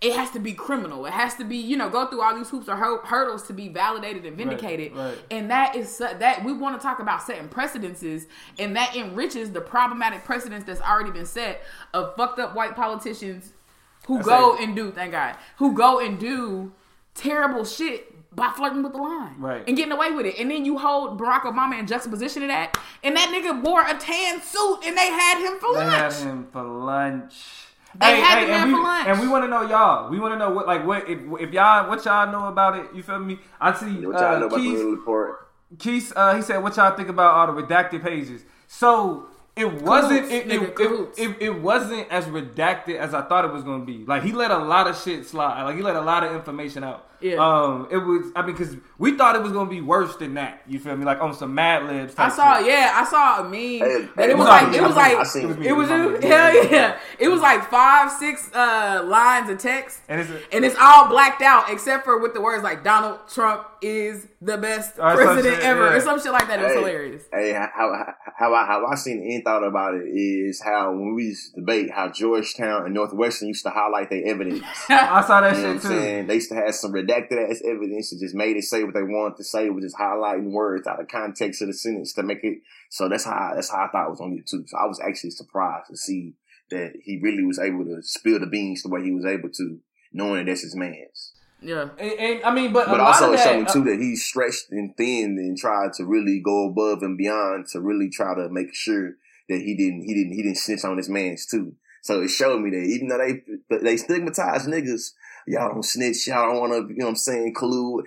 it 0.00 0.14
has 0.14 0.30
to 0.30 0.38
be 0.38 0.52
criminal. 0.52 1.06
It 1.06 1.12
has 1.12 1.34
to 1.34 1.44
be, 1.44 1.56
you 1.56 1.76
know, 1.76 1.88
go 1.90 2.06
through 2.06 2.22
all 2.22 2.36
these 2.36 2.48
hoops 2.50 2.68
or 2.68 2.76
hurdles 2.76 3.42
to 3.48 3.52
be 3.52 3.68
validated 3.68 4.24
and 4.26 4.36
vindicated. 4.36 4.94
right. 4.94 5.18
And 5.30 5.50
that 5.50 5.74
is 5.74 5.98
that 5.98 6.44
we 6.44 6.52
want 6.52 6.78
to 6.80 6.82
talk 6.82 7.00
about 7.00 7.20
setting 7.22 7.48
precedences, 7.48 8.26
and 8.60 8.76
that 8.76 8.94
enriches 8.94 9.50
the 9.50 9.60
problematic 9.60 10.24
precedents 10.24 10.64
that's 10.66 10.80
already 10.80 11.10
been 11.10 11.26
set 11.26 11.62
of 11.92 12.14
fucked 12.16 12.38
up 12.38 12.54
white 12.54 12.76
politicians 12.76 13.52
who 14.06 14.22
go 14.22 14.54
it. 14.54 14.60
and 14.62 14.76
do, 14.76 14.90
thank 14.92 15.10
God, 15.12 15.36
who 15.56 15.74
go 15.74 15.98
and 15.98 16.18
do 16.20 16.72
terrible 17.14 17.64
shit 17.64 18.14
by 18.34 18.52
flirting 18.56 18.84
with 18.84 18.92
the 18.92 18.98
line, 18.98 19.34
Right. 19.38 19.64
and 19.66 19.76
getting 19.76 19.90
away 19.90 20.12
with 20.12 20.24
it. 20.26 20.38
And 20.38 20.48
then 20.48 20.64
you 20.64 20.78
hold 20.78 21.18
Barack 21.20 21.40
Obama 21.42 21.76
in 21.78 21.88
juxtaposition 21.88 22.42
to 22.42 22.48
that, 22.48 22.78
and 23.02 23.16
that 23.16 23.30
nigga 23.30 23.60
wore 23.64 23.82
a 23.82 23.94
tan 23.98 24.40
suit, 24.42 24.80
and 24.84 24.96
they 24.96 25.08
had 25.08 25.40
him 25.44 25.58
for 25.58 25.74
They 25.74 25.80
lunch. 25.84 26.14
had 26.14 26.26
him 26.26 26.46
for 26.52 26.62
lunch. 26.62 27.34
They 28.00 28.20
had 28.20 28.36
the 28.36 28.42
and 28.42 28.50
man 28.50 28.68
we, 28.68 28.74
for 28.74 28.82
lunch. 28.82 29.08
And 29.08 29.20
we 29.20 29.28
want 29.28 29.44
to 29.44 29.48
know 29.48 29.62
y'all. 29.62 30.10
We 30.10 30.20
want 30.20 30.34
to 30.34 30.38
know 30.38 30.50
what, 30.50 30.66
like, 30.66 30.86
what 30.86 31.08
if, 31.08 31.18
if 31.40 31.52
y'all, 31.52 31.88
what 31.88 32.04
y'all 32.04 32.30
know 32.30 32.46
about 32.46 32.76
it. 32.78 32.86
You 32.94 33.02
feel 33.02 33.18
me? 33.18 33.38
I 33.60 33.72
see. 33.72 34.06
What 34.06 34.20
y'all 34.20 34.36
uh, 34.36 34.38
know 34.38 34.46
about 34.46 34.56
the 34.56 34.62
Keith, 34.62 34.78
Mueller 34.78 34.96
report? 34.96 35.48
Keith, 35.78 36.12
uh, 36.14 36.34
he 36.34 36.42
said, 36.42 36.58
"What 36.58 36.76
y'all 36.76 36.96
think 36.96 37.08
about 37.08 37.34
all 37.34 37.54
the 37.54 37.62
redacted 37.62 38.02
pages?" 38.02 38.42
So 38.66 39.26
it 39.58 39.82
wasn't. 39.82 40.28
Cahoots, 40.28 40.32
It, 40.34 40.48
nigga, 40.48 40.62
it, 40.68 40.74
cahoots. 40.74 41.18
it, 41.18 41.30
it, 41.30 41.42
it 41.42 41.60
wasn't 41.60 42.10
as 42.10 42.24
redacted 42.26 42.96
as 42.96 43.14
I 43.14 43.22
thought 43.22 43.44
it 43.44 43.52
was 43.52 43.62
going 43.64 43.80
to 43.80 43.86
be. 43.86 44.04
Like 44.04 44.22
he 44.22 44.32
let 44.32 44.50
a 44.50 44.58
lot 44.58 44.86
of 44.86 44.96
shit 45.00 45.26
slide. 45.26 45.62
Like 45.64 45.76
he 45.76 45.82
let 45.82 45.96
a 45.96 46.00
lot 46.00 46.24
of 46.24 46.34
information 46.34 46.84
out. 46.84 47.06
Yeah. 47.20 47.34
Um. 47.38 47.88
It 47.90 47.96
was. 47.96 48.30
I 48.36 48.42
mean, 48.42 48.54
because 48.56 48.76
we 48.96 49.16
thought 49.16 49.34
it 49.34 49.42
was 49.42 49.50
going 49.50 49.66
to 49.66 49.70
be 49.74 49.80
worse 49.80 50.14
than 50.16 50.34
that. 50.34 50.62
You 50.68 50.78
feel 50.78 50.96
me? 50.96 51.04
Like 51.04 51.20
on 51.20 51.34
some 51.34 51.52
Mad 51.52 51.82
Libs. 51.84 52.14
I 52.16 52.28
saw, 52.28 52.58
shit. 52.58 52.68
yeah, 52.68 52.92
I 52.94 53.04
saw 53.04 53.40
a 53.40 53.42
meme. 53.42 53.50
Hey, 53.52 54.08
and 54.18 54.30
it 54.30 54.38
was 54.38 54.46
I 54.46 54.62
like, 54.62 54.64
seen 54.66 54.74
it 54.74 54.82
it. 54.84 54.86
was 54.86 54.96
like, 54.96 55.12
it. 55.12 55.66
it 55.66 55.72
was, 55.72 55.90
It 55.90 56.12
was 56.12 56.22
hell 56.24 56.70
yeah. 56.70 56.98
It 57.18 57.26
was 57.28 57.40
like 57.40 57.68
five, 57.68 58.12
six 58.12 58.48
uh, 58.54 59.02
lines 59.04 59.50
of 59.50 59.58
text, 59.58 60.00
And 60.08 60.20
and 60.20 60.64
it's 60.64 60.74
it's, 60.74 60.76
all 60.80 61.08
blacked 61.08 61.42
out 61.42 61.68
except 61.70 62.04
for 62.04 62.18
with 62.20 62.34
the 62.34 62.40
words 62.40 62.62
like 62.62 62.84
Donald 62.84 63.18
Trump 63.28 63.66
is 63.82 64.28
the 64.40 64.56
best 64.56 64.94
president 64.96 65.56
shit, 65.56 65.64
ever, 65.64 65.86
yeah. 65.86 65.96
or 65.96 66.00
some 66.00 66.20
shit 66.22 66.30
like 66.30 66.46
that. 66.46 66.60
It 66.60 66.64
was 66.64 66.72
Hey, 66.72 66.78
hilarious. 66.78 67.24
Hey, 67.32 67.52
how 67.52 67.68
how 67.74 68.14
how 68.38 68.54
I 68.54 68.64
how 68.64 68.86
I 68.86 68.94
seen 68.94 69.18
the 69.20 69.34
end 69.34 69.47
thought 69.48 69.66
about 69.66 69.94
it 69.94 70.04
is 70.06 70.60
how 70.62 70.92
when 70.92 71.14
we 71.14 71.24
used 71.24 71.54
to 71.54 71.60
debate 71.60 71.90
how 71.90 72.10
Georgetown 72.10 72.84
and 72.84 72.94
Northwestern 72.94 73.48
used 73.48 73.64
to 73.64 73.70
highlight 73.70 74.10
their 74.10 74.26
evidence. 74.26 74.62
I 74.90 75.22
saw 75.22 75.40
that 75.40 75.56
You 75.56 75.62
know 75.62 75.72
shit 75.74 75.82
too. 75.82 75.88
saying? 75.88 76.26
They 76.26 76.34
used 76.34 76.50
to 76.50 76.54
have 76.56 76.74
some 76.74 76.92
redacted 76.92 77.50
ass 77.50 77.62
evidence 77.64 78.10
that 78.10 78.18
just 78.20 78.34
made 78.34 78.56
it 78.58 78.64
say 78.64 78.84
what 78.84 78.92
they 78.92 79.02
wanted 79.02 79.38
to 79.38 79.44
say, 79.44 79.70
with 79.70 79.84
just 79.84 79.96
highlighting 79.96 80.50
words 80.50 80.86
out 80.86 81.00
of 81.00 81.08
context 81.08 81.62
of 81.62 81.68
the 81.68 81.72
sentence 81.74 82.12
to 82.12 82.22
make 82.22 82.40
it. 82.42 82.58
So 82.90 83.08
that's 83.08 83.24
how 83.24 83.52
that's 83.54 83.70
how 83.70 83.86
I 83.86 83.88
thought 83.88 84.08
it 84.08 84.10
was 84.10 84.20
on 84.20 84.32
you 84.32 84.42
too. 84.42 84.64
So 84.66 84.76
I 84.76 84.84
was 84.86 85.00
actually 85.00 85.30
surprised 85.30 85.86
to 85.88 85.96
see 85.96 86.34
that 86.70 86.92
he 87.02 87.18
really 87.22 87.44
was 87.44 87.58
able 87.58 87.84
to 87.86 88.02
spill 88.02 88.38
the 88.40 88.46
beans 88.46 88.82
the 88.82 88.90
way 88.90 89.02
he 89.02 89.12
was 89.12 89.24
able 89.24 89.48
to, 89.48 89.78
knowing 90.12 90.44
that 90.44 90.50
that's 90.50 90.62
his 90.62 90.76
man's. 90.76 91.32
Yeah. 91.60 91.88
And, 91.98 92.12
and 92.12 92.44
I 92.44 92.50
mean, 92.52 92.72
but 92.72 92.86
But 92.86 93.00
a 93.00 93.02
lot 93.02 93.14
also 93.14 93.28
of 93.28 93.32
it 93.34 93.36
that, 93.38 93.44
showed 93.44 93.58
me 93.60 93.64
uh, 93.66 93.72
too 93.72 93.84
that 93.84 93.98
he's 93.98 94.24
stretched 94.24 94.66
and 94.70 94.94
thin 94.96 95.36
and 95.38 95.56
tried 95.56 95.94
to 95.94 96.04
really 96.04 96.40
go 96.44 96.68
above 96.68 97.02
and 97.02 97.16
beyond 97.16 97.66
to 97.72 97.80
really 97.80 98.10
try 98.10 98.34
to 98.34 98.48
make 98.50 98.74
sure 98.74 99.14
that 99.48 99.60
he 99.60 99.76
didn't 99.76 100.02
he 100.02 100.14
didn't 100.14 100.32
he 100.32 100.42
didn't 100.42 100.58
snitch 100.58 100.84
on 100.84 100.96
his 100.96 101.08
man's 101.08 101.46
too. 101.46 101.74
So 102.02 102.22
it 102.22 102.28
showed 102.28 102.60
me 102.60 102.70
that 102.70 102.84
even 102.84 103.08
though 103.08 103.18
they 103.18 103.42
they 103.82 103.96
stigmatize 103.96 104.66
niggas, 104.66 105.12
y'all 105.46 105.68
don't 105.68 105.84
snitch, 105.84 106.26
y'all 106.26 106.52
don't 106.52 106.60
want 106.60 106.72
to, 106.72 106.94
you 106.94 107.00
know 107.00 107.06
what 107.06 107.10
I'm 107.10 107.16
saying, 107.16 107.54
collude. 107.54 108.04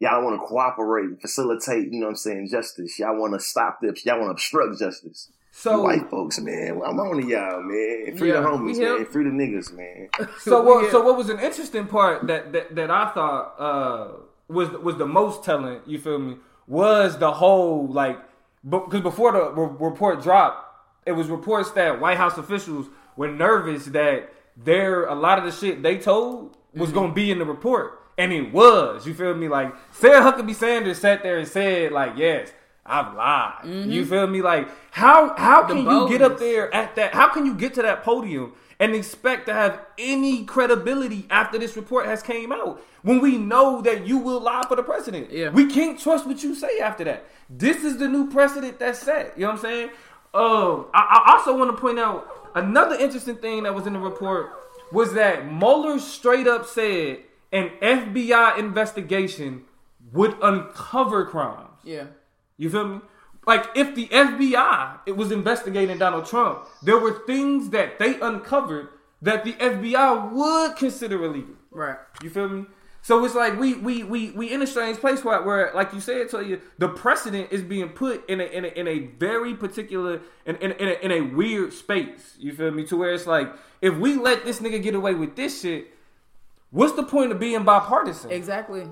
Y'all 0.00 0.24
want 0.24 0.40
to 0.40 0.46
cooperate, 0.46 1.20
facilitate, 1.20 1.92
you 1.92 2.00
know 2.00 2.06
what 2.06 2.10
I'm 2.10 2.16
saying, 2.16 2.48
justice. 2.50 2.98
Y'all 2.98 3.18
want 3.18 3.32
to 3.34 3.40
stop 3.40 3.78
this. 3.80 4.04
Y'all 4.04 4.18
want 4.18 4.26
to 4.26 4.32
obstruct 4.32 4.78
justice. 4.78 5.30
so 5.52 5.82
white 5.82 6.10
folks, 6.10 6.40
man, 6.40 6.80
I'm 6.84 6.98
on 6.98 7.22
to 7.22 7.26
y'all, 7.26 7.62
man. 7.62 8.16
Free 8.18 8.28
Yeah, 8.28 8.40
the 8.40 8.46
homies, 8.46 8.78
man. 8.78 9.06
Free 9.06 9.24
the 9.24 9.30
niggas, 9.30 9.72
man. 9.72 10.08
So 10.40 10.62
what? 10.62 10.90
So 10.90 11.02
what 11.02 11.16
was 11.16 11.30
an 11.30 11.38
interesting 11.38 11.86
part 11.86 12.26
that 12.26 12.52
that, 12.52 12.74
that 12.74 12.90
I 12.90 13.10
thought 13.14 13.54
uh, 13.58 14.08
was 14.48 14.70
was 14.70 14.96
the 14.96 15.06
most 15.06 15.44
telling? 15.44 15.80
You 15.86 16.00
feel 16.00 16.18
me? 16.18 16.36
Was 16.66 17.18
the 17.18 17.32
whole 17.32 17.86
like 17.86 18.18
because 18.68 19.02
before 19.02 19.32
the 19.32 19.50
re- 19.52 19.76
report 19.78 20.22
dropped, 20.22 20.64
it 21.06 21.12
was 21.12 21.28
reports 21.28 21.70
that 21.72 22.00
White 22.00 22.16
House 22.16 22.38
officials 22.38 22.86
were 23.16 23.28
nervous 23.28 23.86
that 23.86 24.32
there 24.56 25.04
a 25.04 25.14
lot 25.14 25.38
of 25.38 25.44
the 25.44 25.52
shit 25.52 25.82
they 25.82 25.98
told 25.98 26.56
was 26.74 26.90
mm-hmm. 26.90 26.98
gonna 26.98 27.12
be 27.12 27.30
in 27.30 27.38
the 27.38 27.44
report, 27.44 28.00
and 28.16 28.32
it 28.32 28.52
was. 28.52 29.06
You 29.06 29.14
feel 29.14 29.34
me? 29.34 29.48
Like 29.48 29.74
Sarah 29.92 30.20
Huckabee 30.20 30.54
Sanders 30.54 30.98
sat 30.98 31.22
there 31.22 31.38
and 31.38 31.48
said, 31.48 31.92
like, 31.92 32.12
yes. 32.16 32.52
I've 32.86 33.14
lied. 33.14 33.64
You 33.64 34.04
feel 34.04 34.26
me? 34.26 34.42
Like 34.42 34.68
how 34.90 35.34
how 35.36 35.62
The 35.62 35.74
can 35.74 35.84
you 35.84 36.08
get 36.08 36.22
up 36.22 36.38
there 36.38 36.72
at 36.74 36.96
that? 36.96 37.14
How 37.14 37.28
can 37.28 37.46
you 37.46 37.54
get 37.54 37.74
to 37.74 37.82
that 37.82 38.02
podium 38.04 38.52
and 38.78 38.94
expect 38.94 39.46
to 39.46 39.54
have 39.54 39.80
any 39.98 40.44
credibility 40.44 41.26
after 41.30 41.58
this 41.58 41.76
report 41.76 42.06
has 42.06 42.22
came 42.22 42.52
out 42.52 42.82
when 43.02 43.20
we 43.20 43.38
know 43.38 43.80
that 43.82 44.06
you 44.06 44.18
will 44.18 44.40
lie 44.40 44.62
for 44.68 44.76
the 44.76 44.82
president? 44.82 45.30
Yeah. 45.30 45.50
we 45.50 45.66
can't 45.72 45.98
trust 45.98 46.26
what 46.26 46.42
you 46.42 46.54
say 46.54 46.78
after 46.80 47.04
that. 47.04 47.24
This 47.48 47.84
is 47.84 47.98
the 47.98 48.08
new 48.08 48.30
precedent 48.30 48.78
that's 48.78 48.98
set. 48.98 49.32
You 49.36 49.42
know 49.42 49.52
what 49.52 49.56
I'm 49.56 49.62
saying? 49.62 49.88
Um, 50.34 50.86
I, 50.92 51.22
I 51.26 51.32
also 51.36 51.56
want 51.56 51.70
to 51.74 51.80
point 51.80 51.98
out 51.98 52.28
another 52.54 52.96
interesting 52.96 53.36
thing 53.36 53.62
that 53.62 53.74
was 53.74 53.86
in 53.86 53.92
the 53.92 53.98
report 54.00 54.50
was 54.92 55.14
that 55.14 55.50
Mueller 55.50 55.98
straight 55.98 56.46
up 56.48 56.66
said 56.66 57.18
an 57.52 57.70
FBI 57.80 58.58
investigation 58.58 59.64
would 60.12 60.36
uncover 60.42 61.24
crimes. 61.24 61.70
Yeah. 61.84 62.06
You 62.56 62.70
feel 62.70 62.88
me? 62.88 63.00
Like 63.46 63.66
if 63.74 63.94
the 63.94 64.08
FBI 64.08 65.00
it 65.06 65.16
was 65.16 65.30
investigating 65.30 65.98
Donald 65.98 66.26
Trump, 66.26 66.66
there 66.82 66.98
were 66.98 67.24
things 67.26 67.70
that 67.70 67.98
they 67.98 68.18
uncovered 68.20 68.88
that 69.22 69.44
the 69.44 69.52
FBI 69.54 70.32
would 70.32 70.76
consider 70.76 71.22
illegal. 71.24 71.54
Right. 71.70 71.96
You 72.22 72.30
feel 72.30 72.48
me? 72.48 72.66
So 73.02 73.22
it's 73.22 73.34
like 73.34 73.58
we 73.58 73.74
we 73.74 74.02
we 74.02 74.30
we 74.30 74.50
in 74.50 74.62
a 74.62 74.66
strange 74.66 74.96
place 74.96 75.22
where, 75.22 75.42
where 75.42 75.70
like 75.74 75.92
you 75.92 76.00
said, 76.00 76.30
to 76.30 76.42
you, 76.42 76.60
the 76.78 76.88
precedent 76.88 77.52
is 77.52 77.62
being 77.62 77.90
put 77.90 78.28
in 78.30 78.40
a 78.40 78.44
in 78.44 78.64
a, 78.64 78.68
in 78.68 78.88
a 78.88 78.98
very 79.18 79.54
particular 79.54 80.22
in 80.46 80.56
in, 80.56 80.72
in, 80.72 80.88
a, 80.88 81.04
in 81.04 81.12
a 81.12 81.20
weird 81.20 81.74
space. 81.74 82.34
You 82.38 82.54
feel 82.54 82.70
me? 82.70 82.84
To 82.86 82.96
where 82.96 83.12
it's 83.12 83.26
like 83.26 83.52
if 83.82 83.94
we 83.96 84.16
let 84.16 84.46
this 84.46 84.60
nigga 84.60 84.82
get 84.82 84.94
away 84.94 85.12
with 85.12 85.36
this 85.36 85.60
shit, 85.60 85.88
what's 86.70 86.94
the 86.94 87.02
point 87.02 87.30
of 87.30 87.38
being 87.38 87.62
bipartisan? 87.62 88.30
Exactly. 88.30 88.84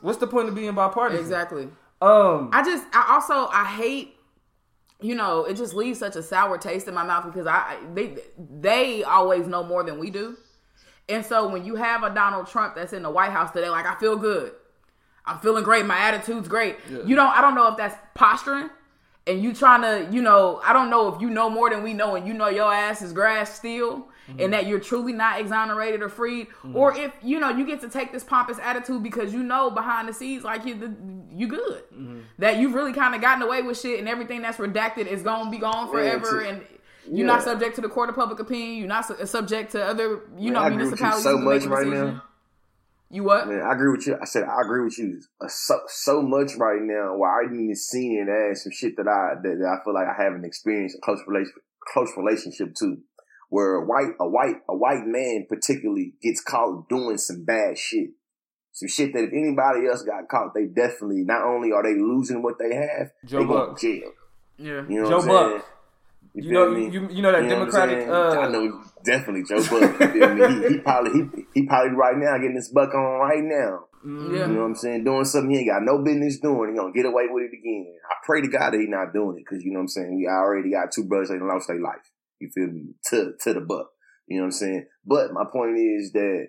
What's 0.00 0.18
the 0.18 0.26
point 0.26 0.48
of 0.48 0.56
being 0.56 0.74
bipartisan? 0.74 1.24
Exactly. 1.24 1.68
Um, 2.02 2.50
I 2.52 2.64
just 2.64 2.84
I 2.92 3.14
also 3.14 3.48
I 3.52 3.64
hate 3.64 4.16
you 5.02 5.14
know, 5.14 5.44
it 5.44 5.56
just 5.56 5.74
leaves 5.74 5.98
such 5.98 6.16
a 6.16 6.22
sour 6.22 6.56
taste 6.58 6.88
in 6.88 6.94
my 6.94 7.04
mouth 7.04 7.26
because 7.26 7.46
I 7.46 7.78
they 7.94 8.16
they 8.38 9.02
always 9.04 9.46
know 9.46 9.62
more 9.62 9.82
than 9.82 9.98
we 9.98 10.10
do. 10.10 10.36
And 11.08 11.24
so 11.26 11.48
when 11.48 11.64
you 11.64 11.74
have 11.74 12.04
a 12.04 12.14
Donald 12.14 12.46
Trump 12.46 12.74
that's 12.74 12.92
in 12.92 13.02
the 13.02 13.10
White 13.10 13.32
House 13.32 13.50
today, 13.50 13.68
like 13.68 13.86
I 13.86 13.96
feel 13.96 14.16
good. 14.16 14.52
I'm 15.26 15.38
feeling 15.38 15.64
great. 15.64 15.86
My 15.86 15.98
attitude's 15.98 16.48
great. 16.48 16.76
You 16.88 17.16
don't 17.16 17.36
I 17.36 17.40
don't 17.40 17.54
know 17.54 17.68
if 17.68 17.76
that's 17.76 17.96
posturing 18.14 18.70
and 19.26 19.42
you 19.42 19.54
trying 19.54 19.82
to, 19.82 20.12
you 20.12 20.20
know, 20.20 20.60
I 20.64 20.72
don't 20.72 20.90
know 20.90 21.14
if 21.14 21.20
you 21.20 21.30
know 21.30 21.48
more 21.48 21.70
than 21.70 21.82
we 21.82 21.94
know 21.94 22.16
and 22.16 22.26
you 22.26 22.34
know 22.34 22.48
your 22.48 22.72
ass 22.72 23.02
is 23.02 23.12
grass 23.12 23.54
still 23.54 24.08
and 24.26 24.38
mm-hmm. 24.38 24.50
that 24.50 24.66
you're 24.66 24.80
truly 24.80 25.12
not 25.12 25.40
exonerated 25.40 26.02
or 26.02 26.08
freed 26.08 26.48
mm-hmm. 26.48 26.76
or 26.76 26.96
if, 26.96 27.12
you 27.22 27.38
know, 27.38 27.50
you 27.50 27.64
get 27.64 27.80
to 27.82 27.88
take 27.88 28.12
this 28.12 28.24
pompous 28.24 28.58
attitude 28.58 29.02
because 29.02 29.32
you 29.32 29.42
know 29.42 29.70
behind 29.70 30.08
the 30.08 30.12
scenes 30.12 30.42
like 30.44 30.64
you 30.64 30.96
you 31.32 31.46
good. 31.46 31.82
Mm-hmm. 31.92 32.20
That 32.38 32.58
you've 32.58 32.74
really 32.74 32.92
kind 32.92 33.14
of 33.14 33.20
gotten 33.20 33.42
away 33.42 33.62
with 33.62 33.80
shit 33.80 33.98
and 33.98 34.08
everything 34.08 34.42
that's 34.42 34.58
redacted 34.58 35.06
is 35.06 35.22
going 35.22 35.44
to 35.46 35.50
be 35.50 35.58
gone 35.58 35.88
forever 35.90 36.42
to- 36.42 36.48
and 36.48 36.62
you're 37.10 37.26
not 37.26 37.42
subject 37.42 37.74
to 37.76 37.80
the 37.80 37.88
court 37.88 38.08
of 38.08 38.14
public 38.14 38.38
opinion. 38.38 38.78
You're 38.78 38.86
not 38.86 39.06
su- 39.06 39.26
subject 39.26 39.72
to 39.72 39.84
other, 39.84 40.20
you 40.38 40.52
Man, 40.52 40.52
know, 40.52 40.60
I 40.60 40.66
agree 40.68 40.88
with 40.88 41.00
you 41.00 41.06
municipalities. 41.06 41.24
so 41.24 41.38
much 41.38 41.64
right 41.64 41.86
now. 41.86 42.22
You 43.12 43.24
what? 43.24 43.46
Man, 43.46 43.60
I 43.60 43.74
agree 43.74 43.90
with 43.92 44.06
you. 44.06 44.16
I 44.20 44.24
said 44.24 44.44
I 44.44 44.62
agree 44.62 44.84
with 44.84 44.98
you 44.98 45.20
uh, 45.38 45.46
so 45.48 45.80
so 45.86 46.22
much 46.22 46.52
right 46.56 46.80
now. 46.80 47.14
Where 47.14 47.30
I 47.30 47.42
didn't 47.44 47.62
even 47.62 47.76
seen 47.76 48.26
it 48.26 48.30
as 48.30 48.62
some 48.64 48.72
shit 48.72 48.96
that 48.96 49.06
I 49.06 49.34
that, 49.42 49.58
that 49.60 49.68
I 49.68 49.84
feel 49.84 49.92
like 49.92 50.08
I 50.08 50.22
haven't 50.22 50.46
experienced 50.46 50.96
a 50.96 51.04
close 51.04 51.20
relation 51.26 51.52
close 51.92 52.10
relationship 52.16 52.74
to. 52.78 52.96
Where 53.50 53.74
a 53.74 53.84
white 53.84 54.14
a 54.18 54.26
white 54.26 54.56
a 54.66 54.74
white 54.74 55.04
man 55.04 55.44
particularly 55.46 56.14
gets 56.22 56.40
caught 56.42 56.88
doing 56.88 57.18
some 57.18 57.44
bad 57.44 57.76
shit, 57.76 58.12
some 58.72 58.88
shit 58.88 59.12
that 59.12 59.24
if 59.24 59.32
anybody 59.34 59.86
else 59.88 60.02
got 60.02 60.26
caught, 60.30 60.54
they 60.54 60.64
definitely 60.64 61.22
not 61.22 61.44
only 61.44 61.70
are 61.70 61.82
they 61.82 62.00
losing 62.00 62.42
what 62.42 62.58
they 62.58 62.74
have, 62.74 63.10
Joe 63.26 63.40
they 63.40 63.44
going 63.44 63.68
Buck. 63.68 63.78
to 63.78 64.00
jail. 64.00 64.10
Yeah. 64.56 64.82
You 64.88 65.02
know 65.02 65.08
Joe 65.10 65.16
what 65.18 65.24
I'm 65.24 65.28
saying? 65.28 65.58
Buck. 65.58 65.66
You, 66.34 66.42
You 66.44 66.48
feel 66.50 66.64
know, 66.66 66.70
me? 66.72 66.90
you, 66.90 67.08
you 67.10 67.22
know 67.22 67.32
that 67.32 67.42
You 67.42 67.48
know 67.48 67.56
I'm 67.62 67.70
Democratic. 67.70 67.98
saying? 67.98 68.10
uh, 68.10 68.40
I 68.40 68.48
know 68.48 68.82
definitely 69.04 69.44
Joe 69.44 69.56
Buck. 69.68 70.00
You 70.00 70.08
feel 70.12 70.34
me? 70.34 70.46
He, 70.68 70.74
he 70.74 70.78
probably 70.80 71.12
he, 71.34 71.44
he 71.54 71.66
probably 71.66 71.92
right 71.96 72.16
now 72.16 72.36
getting 72.38 72.56
his 72.56 72.68
buck 72.70 72.94
on 72.94 73.20
right 73.20 73.42
now. 73.42 73.84
Yeah. 74.04 74.46
You 74.48 74.54
know 74.54 74.60
what 74.60 74.66
I'm 74.66 74.74
saying? 74.74 75.04
Doing 75.04 75.24
something 75.24 75.50
he 75.50 75.58
ain't 75.58 75.68
got 75.70 75.82
no 75.82 76.02
business 76.02 76.38
doing. 76.40 76.70
He 76.72 76.76
gonna 76.78 76.92
get 76.92 77.06
away 77.06 77.24
with 77.30 77.44
it 77.44 77.56
again. 77.56 77.94
I 78.10 78.14
pray 78.24 78.40
to 78.40 78.48
God 78.48 78.72
that 78.72 78.80
he 78.80 78.86
not 78.88 79.12
doing 79.12 79.36
it 79.38 79.44
because 79.48 79.62
you 79.64 79.70
know 79.72 79.78
what 79.78 79.82
I'm 79.82 79.88
saying. 79.88 80.16
We 80.16 80.26
already 80.26 80.70
got 80.72 80.90
two 80.92 81.04
brothers 81.04 81.28
that 81.28 81.40
lost 81.42 81.68
their 81.68 81.80
life. 81.80 82.02
You 82.40 82.50
feel 82.54 82.66
me? 82.68 82.94
To 83.10 83.32
to 83.42 83.54
the 83.54 83.60
buck. 83.60 83.90
You 84.26 84.38
know 84.38 84.42
what 84.44 84.46
I'm 84.46 84.52
saying? 84.52 84.86
But 85.04 85.32
my 85.32 85.44
point 85.52 85.76
is 85.78 86.12
that 86.12 86.48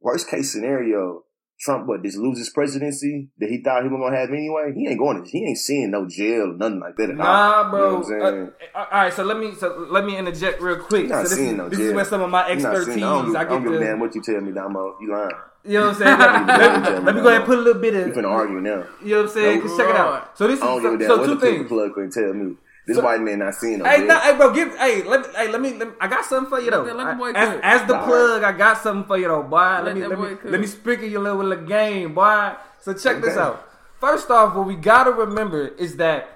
worst 0.00 0.28
case 0.30 0.52
scenario, 0.52 1.24
Trump 1.58 1.86
what 1.86 2.02
just 2.02 2.18
lose 2.18 2.36
his 2.38 2.50
presidency 2.50 3.28
that 3.38 3.48
he 3.48 3.62
thought 3.62 3.82
he 3.82 3.88
was 3.88 3.98
gonna 3.98 4.14
have 4.16 4.28
anyway. 4.28 4.72
He 4.74 4.86
ain't 4.88 4.98
going 4.98 5.24
to. 5.24 5.30
He 5.30 5.42
ain't 5.46 5.56
seeing 5.56 5.90
no 5.90 6.06
jail, 6.06 6.52
nothing 6.54 6.80
like 6.80 6.96
that 6.96 7.10
at 7.10 7.18
all. 7.18 7.24
Nah, 7.24 7.70
bro. 7.70 8.02
You 8.02 8.18
know 8.18 8.24
what 8.42 8.54
Uh, 8.74 8.78
all 8.78 8.86
right, 9.00 9.12
so 9.12 9.24
let 9.24 9.38
me 9.38 9.54
so 9.54 9.86
let 9.90 10.04
me 10.04 10.18
interject 10.18 10.60
real 10.60 10.76
quick. 10.76 11.08
Not 11.08 11.22
so 11.24 11.28
this, 11.30 11.38
seeing 11.38 11.50
is, 11.52 11.56
no 11.56 11.68
this 11.70 11.78
is 11.80 11.94
where 11.94 12.04
some 12.04 12.20
of 12.20 12.28
my 12.30 12.46
You 12.48 12.54
expertise 12.56 12.94
seeing- 12.94 13.04
I 13.04 13.22
don't, 13.22 13.36
I 13.36 13.40
I 13.40 13.44
don't 13.44 13.62
give 13.64 13.72
a 13.72 13.78
damn 13.78 14.00
what 14.00 14.14
you 14.14 14.22
tell 14.22 14.40
me, 14.42 14.52
Damo. 14.52 14.96
You 15.00 15.12
lying. 15.12 15.30
You 15.64 15.80
know 15.80 15.86
what 15.88 16.02
I'm 16.02 16.18
saying? 16.46 16.46
let, 16.46 17.04
let 17.04 17.14
me 17.16 17.20
go 17.22 17.28
ahead 17.28 17.40
and 17.40 17.44
put 17.46 17.58
a 17.58 17.62
little 17.62 17.80
bit 17.80 17.94
You 17.94 18.00
of. 18.02 18.12
finna 18.12 18.28
argue 18.30 18.60
now. 18.60 18.84
You 19.02 19.14
know 19.14 19.16
what 19.22 19.28
I'm 19.30 19.34
saying? 19.34 19.60
'Cause 19.62 19.76
check 19.78 19.88
it 19.88 19.96
out. 19.96 20.36
So 20.38 20.46
this 20.46 20.58
is 20.58 20.62
I 20.62 20.66
don't 20.66 20.82
so, 20.82 20.90
give 20.90 20.92
a 20.92 20.98
damn 20.98 21.08
so 21.08 21.16
what 21.18 21.26
two 21.26 21.40
things. 21.40 21.68
plug 21.68 21.94
couldn't 21.94 22.12
tell 22.12 22.32
me. 22.34 22.54
This 22.86 22.96
So- 22.96 23.02
white 23.04 23.20
man 23.20 23.40
not 23.40 23.54
seeing 23.54 23.78
no 23.78 23.84
Hey, 23.84 23.98
jail. 23.98 24.06
nah, 24.06 24.20
hey, 24.20 24.36
bro, 24.36 24.52
give. 24.52 24.76
Hey, 24.76 25.02
let 25.02 25.20
me. 25.22 25.26
Hey, 25.36 25.48
let 25.50 25.60
me. 25.60 25.74
Let 25.74 25.88
me 25.88 25.94
I 26.00 26.06
got 26.06 26.24
something 26.24 26.48
for 26.48 26.60
you 26.60 26.70
though. 26.70 26.82
Let 26.82 26.96
let 26.96 27.06
the 27.10 27.14
boy 27.18 27.30
as, 27.34 27.60
as 27.62 27.88
the 27.88 27.94
All 27.94 28.00
right. 28.00 28.08
plug, 28.08 28.42
I 28.44 28.52
got 28.56 28.78
something 28.78 29.06
for 29.08 29.18
you 29.18 29.26
though, 29.28 29.42
boy. 29.42 29.56
Let, 29.58 29.84
Let 29.86 29.94
me. 29.96 30.00
that 30.02 30.10
Let 30.10 30.18
me. 30.20 30.26
cook. 30.36 30.40
Let 30.44 30.60
me 30.60 30.66
sprinkle 30.66 31.08
you 31.08 31.18
a 31.18 31.20
little 31.22 31.38
with 31.38 31.58
the 31.58 31.64
game, 31.66 32.14
boy. 32.14 32.52
So 32.80 32.94
check 32.94 33.20
this 33.22 33.36
out. 33.36 33.68
First 34.00 34.30
off, 34.30 34.54
what 34.54 34.66
we 34.66 34.76
gotta 34.76 35.10
remember 35.10 35.66
is 35.66 35.96
that 35.96 36.28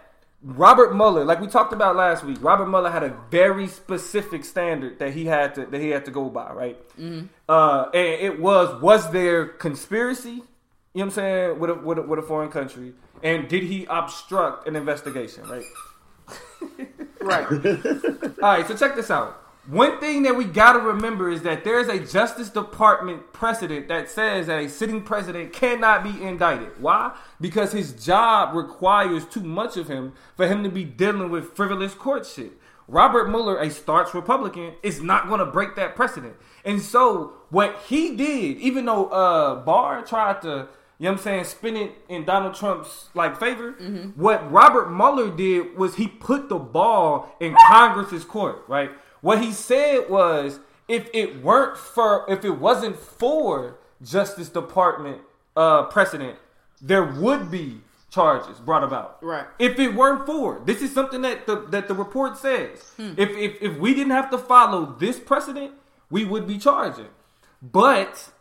Robert 0.43 0.97
Mueller, 0.97 1.25
like 1.25 1.41
we 1.41 1.47
talked 1.47 1.73
about 1.73 1.95
last 1.95 2.25
week, 2.25 2.39
Robert 2.41 2.67
Mueller 2.67 2.91
had 2.91 3.03
a 3.05 3.15
very 3.31 3.69
specific 3.69 4.45
standard 4.45 4.99
that 4.99 5.13
he 5.13 5.27
had 5.27 5.55
to 5.55 5.67
that 5.67 5.81
he 5.81 5.91
had 5.91 6.05
to 6.07 6.11
go 6.11 6.25
by, 6.31 6.51
right? 6.53 6.79
Uh, 7.49 7.85
and 7.95 8.21
it 8.21 8.41
was 8.41 8.81
was 8.83 9.09
there 9.13 9.45
conspiracy? 9.47 10.31
You 10.31 10.37
know 10.37 10.43
what 10.93 11.03
I'm 11.05 11.11
saying 11.13 11.59
with 11.61 11.71
a, 11.71 11.75
with 11.75 11.99
a, 11.99 12.03
with 12.03 12.19
a 12.19 12.23
foreign 12.23 12.51
country, 12.51 12.95
and 13.23 13.47
did 13.49 13.63
he 13.63 13.87
obstruct 13.89 14.67
an 14.67 14.75
investigation? 14.75 15.45
Right. 15.49 15.63
Right. 17.21 17.47
All 18.43 18.57
right, 18.57 18.67
so 18.67 18.77
check 18.77 18.97
this 18.97 19.11
out. 19.11 19.41
One 19.67 20.01
thing 20.01 20.23
that 20.23 20.37
we 20.37 20.47
got 20.47 20.73
to 20.73 20.81
remember 20.81 21.31
is 21.31 21.43
that 21.43 21.65
there's 21.65 21.89
a 21.89 22.01
Justice 22.01 22.49
Department 22.49 23.33
precedent 23.33 23.89
that 23.89 24.09
says 24.09 24.47
that 24.47 24.59
a 24.59 24.69
sitting 24.69 25.03
president 25.03 25.53
cannot 25.53 26.03
be 26.03 26.23
indicted. 26.23 26.81
Why? 26.81 27.15
Because 27.41 27.73
his 27.73 27.93
job 27.93 28.55
requires 28.55 29.27
too 29.27 29.43
much 29.43 29.77
of 29.77 29.87
him 29.87 30.15
for 30.35 30.49
him 30.49 30.65
to 30.65 30.71
be 30.71 30.85
dealing 30.85 31.31
with 31.31 31.53
frivolous 31.53 31.95
court 31.95 32.27
shit. 32.27 32.53
Robert 32.89 33.29
Mueller, 33.29 33.59
a 33.59 33.71
staunch 33.71 34.15
Republican, 34.15 34.73
is 34.83 35.01
not 35.01 35.29
going 35.29 35.39
to 35.39 35.47
break 35.47 35.77
that 35.77 35.95
precedent. 35.95 36.35
And 36.65 36.83
so, 36.83 37.35
what 37.51 37.81
he 37.87 38.17
did, 38.17 38.57
even 38.57 38.87
though 38.87 39.07
uh, 39.07 39.57
Barr 39.57 40.03
tried 40.03 40.43
to 40.43 40.69
you 41.01 41.07
know 41.07 41.13
what 41.13 41.21
I'm 41.21 41.25
saying? 41.25 41.45
Spin 41.45 41.77
it 41.77 41.93
in 42.11 42.27
Donald 42.27 42.55
Trump's 42.55 43.09
like 43.15 43.41
favor. 43.41 43.73
What 44.17 44.53
Robert 44.53 44.93
Mueller 44.93 45.35
did 45.35 45.75
was 45.79 45.95
he 45.95 46.07
put 46.07 46.51
the 46.51 46.59
ball 46.59 47.35
in 47.41 47.57
Congress's 47.69 48.23
court, 48.23 48.65
right? 48.69 48.91
What 49.23 49.43
he 49.43 49.51
said 49.51 50.11
was 50.11 50.61
if 50.89 51.09
it 51.15 51.43
weren't 51.43 51.79
for 51.79 52.27
if 52.29 52.45
it 52.45 52.51
wasn't 52.51 52.99
for 52.99 53.79
Justice 54.03 54.51
Department 54.51 55.23
uh 55.57 55.85
precedent, 55.85 56.39
there 56.83 57.05
would 57.05 57.51
be 57.51 57.81
charges 58.11 58.59
brought 58.59 58.85
about. 58.85 59.23
Right. 59.23 59.47
If 59.59 59.79
it 59.79 59.95
weren't 59.95 60.27
for 60.27 60.61
this 60.67 60.83
is 60.83 60.93
something 60.93 61.23
that 61.23 61.47
the 61.47 61.65
that 61.71 61.89
the 61.89 61.95
report 61.95 62.37
says. 62.37 62.93
If 62.99 63.31
if 63.31 63.63
if 63.63 63.79
we 63.79 63.95
didn't 63.95 64.13
have 64.13 64.29
to 64.33 64.39
follow 64.39 64.97
this 65.01 65.19
precedent, 65.19 65.73
we 66.11 66.27
would 66.27 66.47
be 66.47 66.59
charging. 66.59 67.09
But 67.63 68.33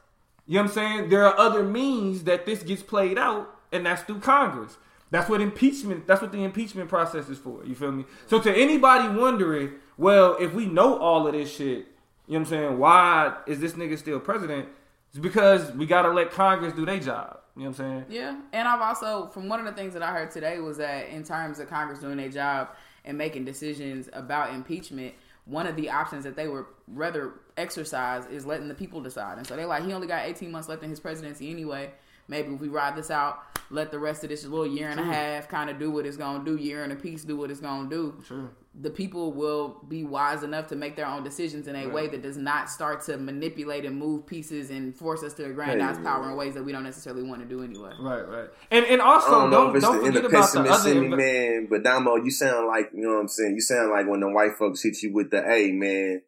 you 0.50 0.56
know 0.56 0.62
what 0.64 0.70
I'm 0.70 0.74
saying? 0.74 1.10
There 1.10 1.28
are 1.28 1.38
other 1.38 1.62
means 1.62 2.24
that 2.24 2.48
this 2.48 2.64
gets 2.64 2.82
played 2.82 3.20
out, 3.20 3.56
and 3.72 3.86
that's 3.86 4.02
through 4.02 4.22
Congress. 4.22 4.80
That's 5.12 5.30
what 5.30 5.42
impeachment. 5.42 6.08
That's 6.08 6.24
what 6.24 6.32
the 6.32 6.44
impeachment 6.44 6.90
process 6.90 7.30
is 7.30 7.38
for. 7.38 7.64
You 7.64 7.76
feel 7.76 7.92
me? 7.92 8.06
So 8.26 8.42
to 8.42 8.52
anybody 8.52 9.16
wondering, 9.16 9.74
well, 9.96 10.38
if 10.40 10.56
we 10.56 10.66
know 10.66 10.98
all 10.98 11.28
of 11.28 11.34
this 11.34 11.56
shit, 11.56 11.68
you 11.68 11.76
know 11.76 11.86
what 12.28 12.38
I'm 12.40 12.46
saying? 12.46 12.80
Why 12.80 13.38
is 13.46 13.60
this 13.60 13.74
nigga 13.74 13.96
still 14.00 14.20
president? 14.20 14.68
It's 15.10 15.20
because 15.20 15.72
we 15.74 15.86
gotta 15.86 16.10
let 16.10 16.32
Congress 16.32 16.74
do 16.74 16.84
their 16.84 17.00
job. 17.00 17.42
You 17.56 17.66
know 17.66 17.70
what 17.70 17.80
I'm 17.82 17.86
saying? 17.86 18.06
Yeah, 18.10 18.40
and 18.52 18.68
I've 18.68 18.82
also 18.82 19.28
from 19.28 19.50
one 19.50 19.60
of 19.60 19.68
the 19.68 19.80
things 19.80 19.94
that 19.94 20.02
I 20.02 20.12
heard 20.12 20.32
today 20.32 20.60
was 20.60 20.78
that 20.78 21.10
in 21.10 21.24
terms 21.24 21.60
of 21.60 21.70
Congress 21.70 22.00
doing 22.00 22.18
their 22.18 22.30
job 22.30 22.70
and 23.06 23.16
making 23.16 23.46
decisions 23.46 24.10
about 24.14 24.52
impeachment, 24.52 25.14
one 25.50 25.66
of 25.66 25.76
the 25.76 25.90
options 25.90 26.24
that 26.24 26.36
they 26.36 26.48
would 26.48 26.66
rather 26.88 27.34
exercise 27.58 28.26
is 28.28 28.46
letting 28.46 28.68
the 28.68 28.76
people 28.76 29.02
decide. 29.02 29.38
And 29.38 29.48
so 29.48 29.56
they're 29.56 29.66
like, 29.66 29.84
he 29.84 29.94
only 29.94 30.08
got 30.08 30.26
18 30.26 30.52
months 30.52 30.70
left 30.70 30.84
in 30.84 30.90
his 30.90 31.00
presidency 31.00 31.50
anyway. 31.50 31.92
Maybe 32.30 32.54
if 32.54 32.62
we 32.62 32.70
ride 32.70 32.96
this 32.96 33.12
out, 33.12 33.40
let 33.72 33.92
the 33.92 34.00
rest 34.00 34.24
of 34.24 34.30
this 34.30 34.46
little 34.46 34.66
year 34.66 34.90
and 34.90 35.00
a 35.00 35.04
half 35.04 35.48
kind 35.50 35.70
of 35.70 35.78
do 35.78 35.92
what 35.92 36.06
it's 36.06 36.18
gonna 36.18 36.46
do, 36.46 36.56
year 36.56 36.84
and 36.84 36.94
a 36.94 36.96
piece 36.96 37.24
do 37.24 37.36
what 37.36 37.52
it's 37.52 37.60
gonna 37.60 37.90
do. 37.90 38.22
Sure. 38.26 38.50
The 38.80 38.90
people 38.90 39.34
will 39.34 39.84
be 39.90 40.04
wise 40.04 40.44
enough 40.44 40.68
to 40.68 40.76
make 40.76 40.96
their 40.96 41.08
own 41.08 41.24
decisions 41.24 41.68
in 41.68 41.76
a 41.76 41.88
way 41.88 42.08
that 42.08 42.22
does 42.22 42.38
not 42.38 42.70
start 42.70 43.02
to 43.06 43.18
manipulate 43.18 43.84
and 43.84 43.98
move 43.98 44.26
pieces 44.26 44.70
and 44.70 44.96
force 44.96 45.24
us 45.24 45.34
to 45.34 45.46
aggrandize 45.46 45.98
Hey, 45.98 46.04
power 46.04 46.30
in 46.30 46.38
ways 46.38 46.54
that 46.54 46.64
we 46.64 46.72
don't 46.72 46.84
necessarily 46.84 47.24
want 47.24 47.42
to 47.42 47.48
do 47.48 47.64
anyway. 47.64 47.92
Right, 48.00 48.28
right. 48.28 48.50
And 48.72 48.86
and 48.86 49.02
also 49.02 49.28
I 49.28 49.32
don't 49.32 49.50
know 49.50 49.58
don't 49.58 49.70
if 49.72 49.76
it's 49.78 49.86
don't 49.86 50.02
the 50.02 50.08
inner 50.08 50.22
forget 50.22 50.32
about 50.32 50.54
the 50.54 50.64
pessimist 50.64 50.80
other 50.82 50.92
in 50.92 51.02
me, 51.02 51.08
inve- 51.10 51.18
man. 51.18 51.68
But 51.70 51.84
Damo, 51.84 52.16
you 52.18 52.32
sound 52.32 52.68
like 52.68 52.92
you 52.94 53.02
know 53.04 53.16
what 53.16 53.22
I'm 53.22 53.28
saying. 53.28 53.56
You 53.56 53.62
sound 53.62 53.92
like 53.92 54.08
when 54.08 54.20
the 54.22 54.30
white 54.30 54.56
folks 54.58 54.84
hit 54.84 55.02
you 55.02 55.14
with 55.14 55.32
the, 55.32 55.42
"Hey, 55.42 55.72
man, 55.72 56.22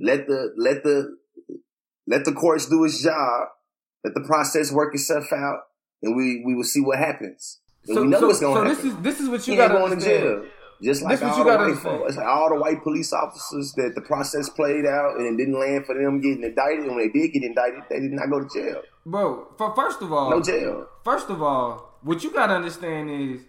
let 0.00 0.26
the 0.26 0.54
let 0.56 0.82
the 0.84 1.16
let 2.06 2.24
the 2.24 2.32
courts 2.32 2.66
do 2.68 2.84
its 2.84 3.02
job, 3.02 3.48
let 4.04 4.14
the 4.14 4.20
process 4.20 4.70
work 4.72 4.94
itself 4.94 5.32
out, 5.32 5.60
and 6.02 6.16
we 6.16 6.42
we 6.46 6.54
will 6.54 6.64
see 6.64 6.80
what 6.80 6.98
happens. 6.98 7.60
And 7.86 7.94
So, 7.96 8.02
we 8.02 8.08
know 8.08 8.20
so, 8.20 8.26
what's 8.28 8.40
going 8.40 8.56
so 8.56 8.64
to 8.64 8.68
this 8.74 8.84
is 8.84 8.96
this 9.02 9.20
is 9.20 9.28
what 9.28 9.46
you 9.48 9.56
got 9.56 9.68
to 9.68 9.74
going 9.74 9.98
to 9.98 10.04
jail. 10.04 10.44
Just 10.82 11.02
like 11.02 11.20
This 11.20 11.22
what 11.22 11.38
all 11.38 11.44
the 11.44 11.72
white 11.72 11.78
folks, 11.78 12.16
like 12.16 12.26
all 12.26 12.48
the 12.50 12.60
white 12.60 12.82
police 12.82 13.12
officers 13.12 13.72
that 13.76 13.92
the 13.94 14.00
process 14.02 14.48
played 14.50 14.84
out 14.84 15.16
and 15.16 15.24
it 15.32 15.36
didn't 15.42 15.58
land 15.58 15.86
for 15.86 15.94
them 15.94 16.20
getting 16.20 16.42
indicted. 16.42 16.80
And 16.86 16.96
when 16.96 16.98
they 16.98 17.08
did 17.20 17.32
get 17.32 17.42
indicted, 17.44 17.82
they 17.88 18.00
did 18.00 18.12
not 18.12 18.28
go 18.28 18.40
to 18.40 18.48
jail. 18.52 18.82
bro. 19.06 19.46
For 19.56 19.74
first 19.74 20.02
of 20.02 20.12
all, 20.12 20.30
No 20.30 20.42
jail. 20.42 20.86
First 21.04 21.30
of 21.30 21.40
all, 21.42 21.98
what 22.02 22.24
you 22.24 22.30
gotta 22.32 22.54
understand 22.54 23.08
is 23.08 23.42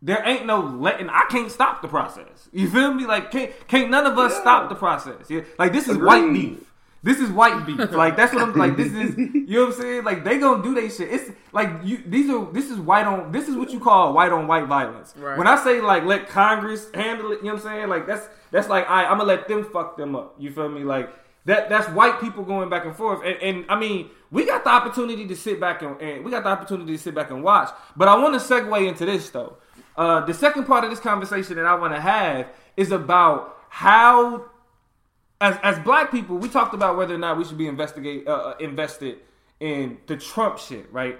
there 0.00 0.26
ain't 0.26 0.46
no 0.46 0.60
letting. 0.60 1.08
I 1.10 1.26
can't 1.28 1.50
stop 1.52 1.82
the 1.82 1.88
process. 1.88 2.48
You 2.52 2.68
feel 2.70 2.94
me? 2.94 3.06
Like 3.06 3.30
can't 3.30 3.52
can't 3.68 3.90
none 3.90 4.06
of 4.06 4.18
us 4.18 4.32
Yeah. 4.32 4.40
stop 4.40 4.68
the 4.70 4.74
process. 4.74 5.28
Yeah? 5.28 5.42
Like 5.58 5.72
this 5.72 5.84
is 5.88 5.96
Agreed. 5.96 6.06
white 6.06 6.32
beef. 6.32 6.71
This 7.02 7.18
is 7.18 7.30
white 7.30 7.66
beef. 7.66 7.78
Like 7.90 8.16
that's 8.16 8.32
what 8.32 8.42
I'm 8.42 8.54
like. 8.54 8.76
This 8.76 8.92
is 8.92 9.16
you 9.16 9.44
know 9.46 9.66
what 9.66 9.74
I'm 9.74 9.80
saying. 9.80 10.04
Like 10.04 10.24
they 10.24 10.38
gonna 10.38 10.62
do 10.62 10.74
they 10.74 10.88
shit. 10.88 11.12
It's 11.12 11.30
like 11.52 11.68
you. 11.82 12.02
These 12.06 12.30
are 12.30 12.50
this 12.52 12.70
is 12.70 12.78
white 12.78 13.06
on. 13.06 13.32
This 13.32 13.48
is 13.48 13.56
what 13.56 13.70
you 13.70 13.80
call 13.80 14.12
white 14.12 14.30
on 14.32 14.46
white 14.46 14.66
violence. 14.66 15.14
Right. 15.16 15.36
When 15.36 15.46
I 15.46 15.62
say 15.62 15.80
like 15.80 16.04
let 16.04 16.28
Congress 16.28 16.88
handle 16.94 17.32
it, 17.32 17.38
you 17.40 17.46
know 17.46 17.54
what 17.54 17.64
I'm 17.64 17.68
saying. 17.68 17.88
Like 17.88 18.06
that's 18.06 18.28
that's 18.50 18.68
like 18.68 18.88
I 18.88 19.04
I'm 19.04 19.18
gonna 19.18 19.24
let 19.24 19.48
them 19.48 19.64
fuck 19.64 19.96
them 19.96 20.14
up. 20.14 20.36
You 20.38 20.52
feel 20.52 20.68
me? 20.68 20.84
Like 20.84 21.10
that 21.44 21.68
that's 21.68 21.88
white 21.88 22.20
people 22.20 22.44
going 22.44 22.68
back 22.68 22.84
and 22.84 22.94
forth. 22.94 23.24
And, 23.24 23.36
and 23.42 23.64
I 23.68 23.78
mean, 23.78 24.10
we 24.30 24.46
got 24.46 24.62
the 24.62 24.70
opportunity 24.70 25.26
to 25.26 25.36
sit 25.36 25.58
back 25.60 25.82
and, 25.82 26.00
and 26.00 26.24
we 26.24 26.30
got 26.30 26.44
the 26.44 26.50
opportunity 26.50 26.92
to 26.92 26.98
sit 26.98 27.14
back 27.14 27.30
and 27.30 27.42
watch. 27.42 27.70
But 27.96 28.08
I 28.08 28.16
want 28.16 28.40
to 28.40 28.46
segue 28.46 28.88
into 28.88 29.06
this 29.06 29.28
though. 29.30 29.56
Uh, 29.96 30.24
the 30.24 30.34
second 30.34 30.64
part 30.64 30.84
of 30.84 30.90
this 30.90 31.00
conversation 31.00 31.56
that 31.56 31.66
I 31.66 31.74
want 31.74 31.94
to 31.94 32.00
have 32.00 32.48
is 32.76 32.92
about 32.92 33.58
how, 33.68 34.46
as 35.42 35.58
as 35.62 35.78
black 35.80 36.10
people, 36.10 36.38
we 36.38 36.48
talked 36.48 36.72
about 36.74 36.96
whether 36.96 37.14
or 37.14 37.18
not 37.18 37.36
we 37.36 37.44
should 37.44 37.58
be 37.58 37.66
investigate 37.66 38.26
uh, 38.26 38.32
uh, 38.32 38.54
invested 38.60 39.18
in 39.60 39.98
the 40.06 40.16
Trump 40.16 40.58
shit, 40.58 40.90
right? 40.92 41.18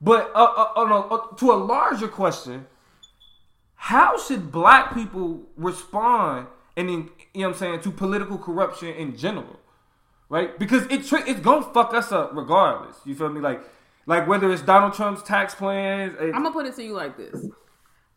But 0.00 0.30
uh, 0.34 0.44
uh, 0.44 0.72
on 0.76 0.90
a, 0.92 0.98
uh, 1.00 1.36
to 1.36 1.52
a 1.52 1.54
larger 1.54 2.08
question, 2.08 2.66
how 3.76 4.18
should 4.18 4.52
black 4.52 4.92
people 4.92 5.42
respond 5.56 6.48
and 6.76 6.90
you 6.90 6.96
know 6.96 7.08
what 7.34 7.46
I'm 7.48 7.54
saying 7.54 7.80
to 7.82 7.90
political 7.90 8.36
corruption 8.38 8.88
in 8.88 9.16
general, 9.16 9.58
right? 10.28 10.58
Because 10.58 10.84
it 10.86 11.10
it's 11.28 11.40
gonna 11.40 11.62
fuck 11.72 11.94
us 11.94 12.12
up 12.12 12.32
regardless. 12.34 12.96
You 13.04 13.14
feel 13.14 13.28
me? 13.28 13.40
Like 13.40 13.62
like 14.06 14.26
whether 14.26 14.50
it's 14.52 14.62
Donald 14.62 14.94
Trump's 14.94 15.22
tax 15.22 15.54
plans. 15.54 16.14
it- 16.18 16.34
I'm 16.34 16.42
gonna 16.42 16.52
put 16.52 16.66
it 16.66 16.74
to 16.76 16.82
you 16.82 16.92
like 16.94 17.16
this. 17.16 17.46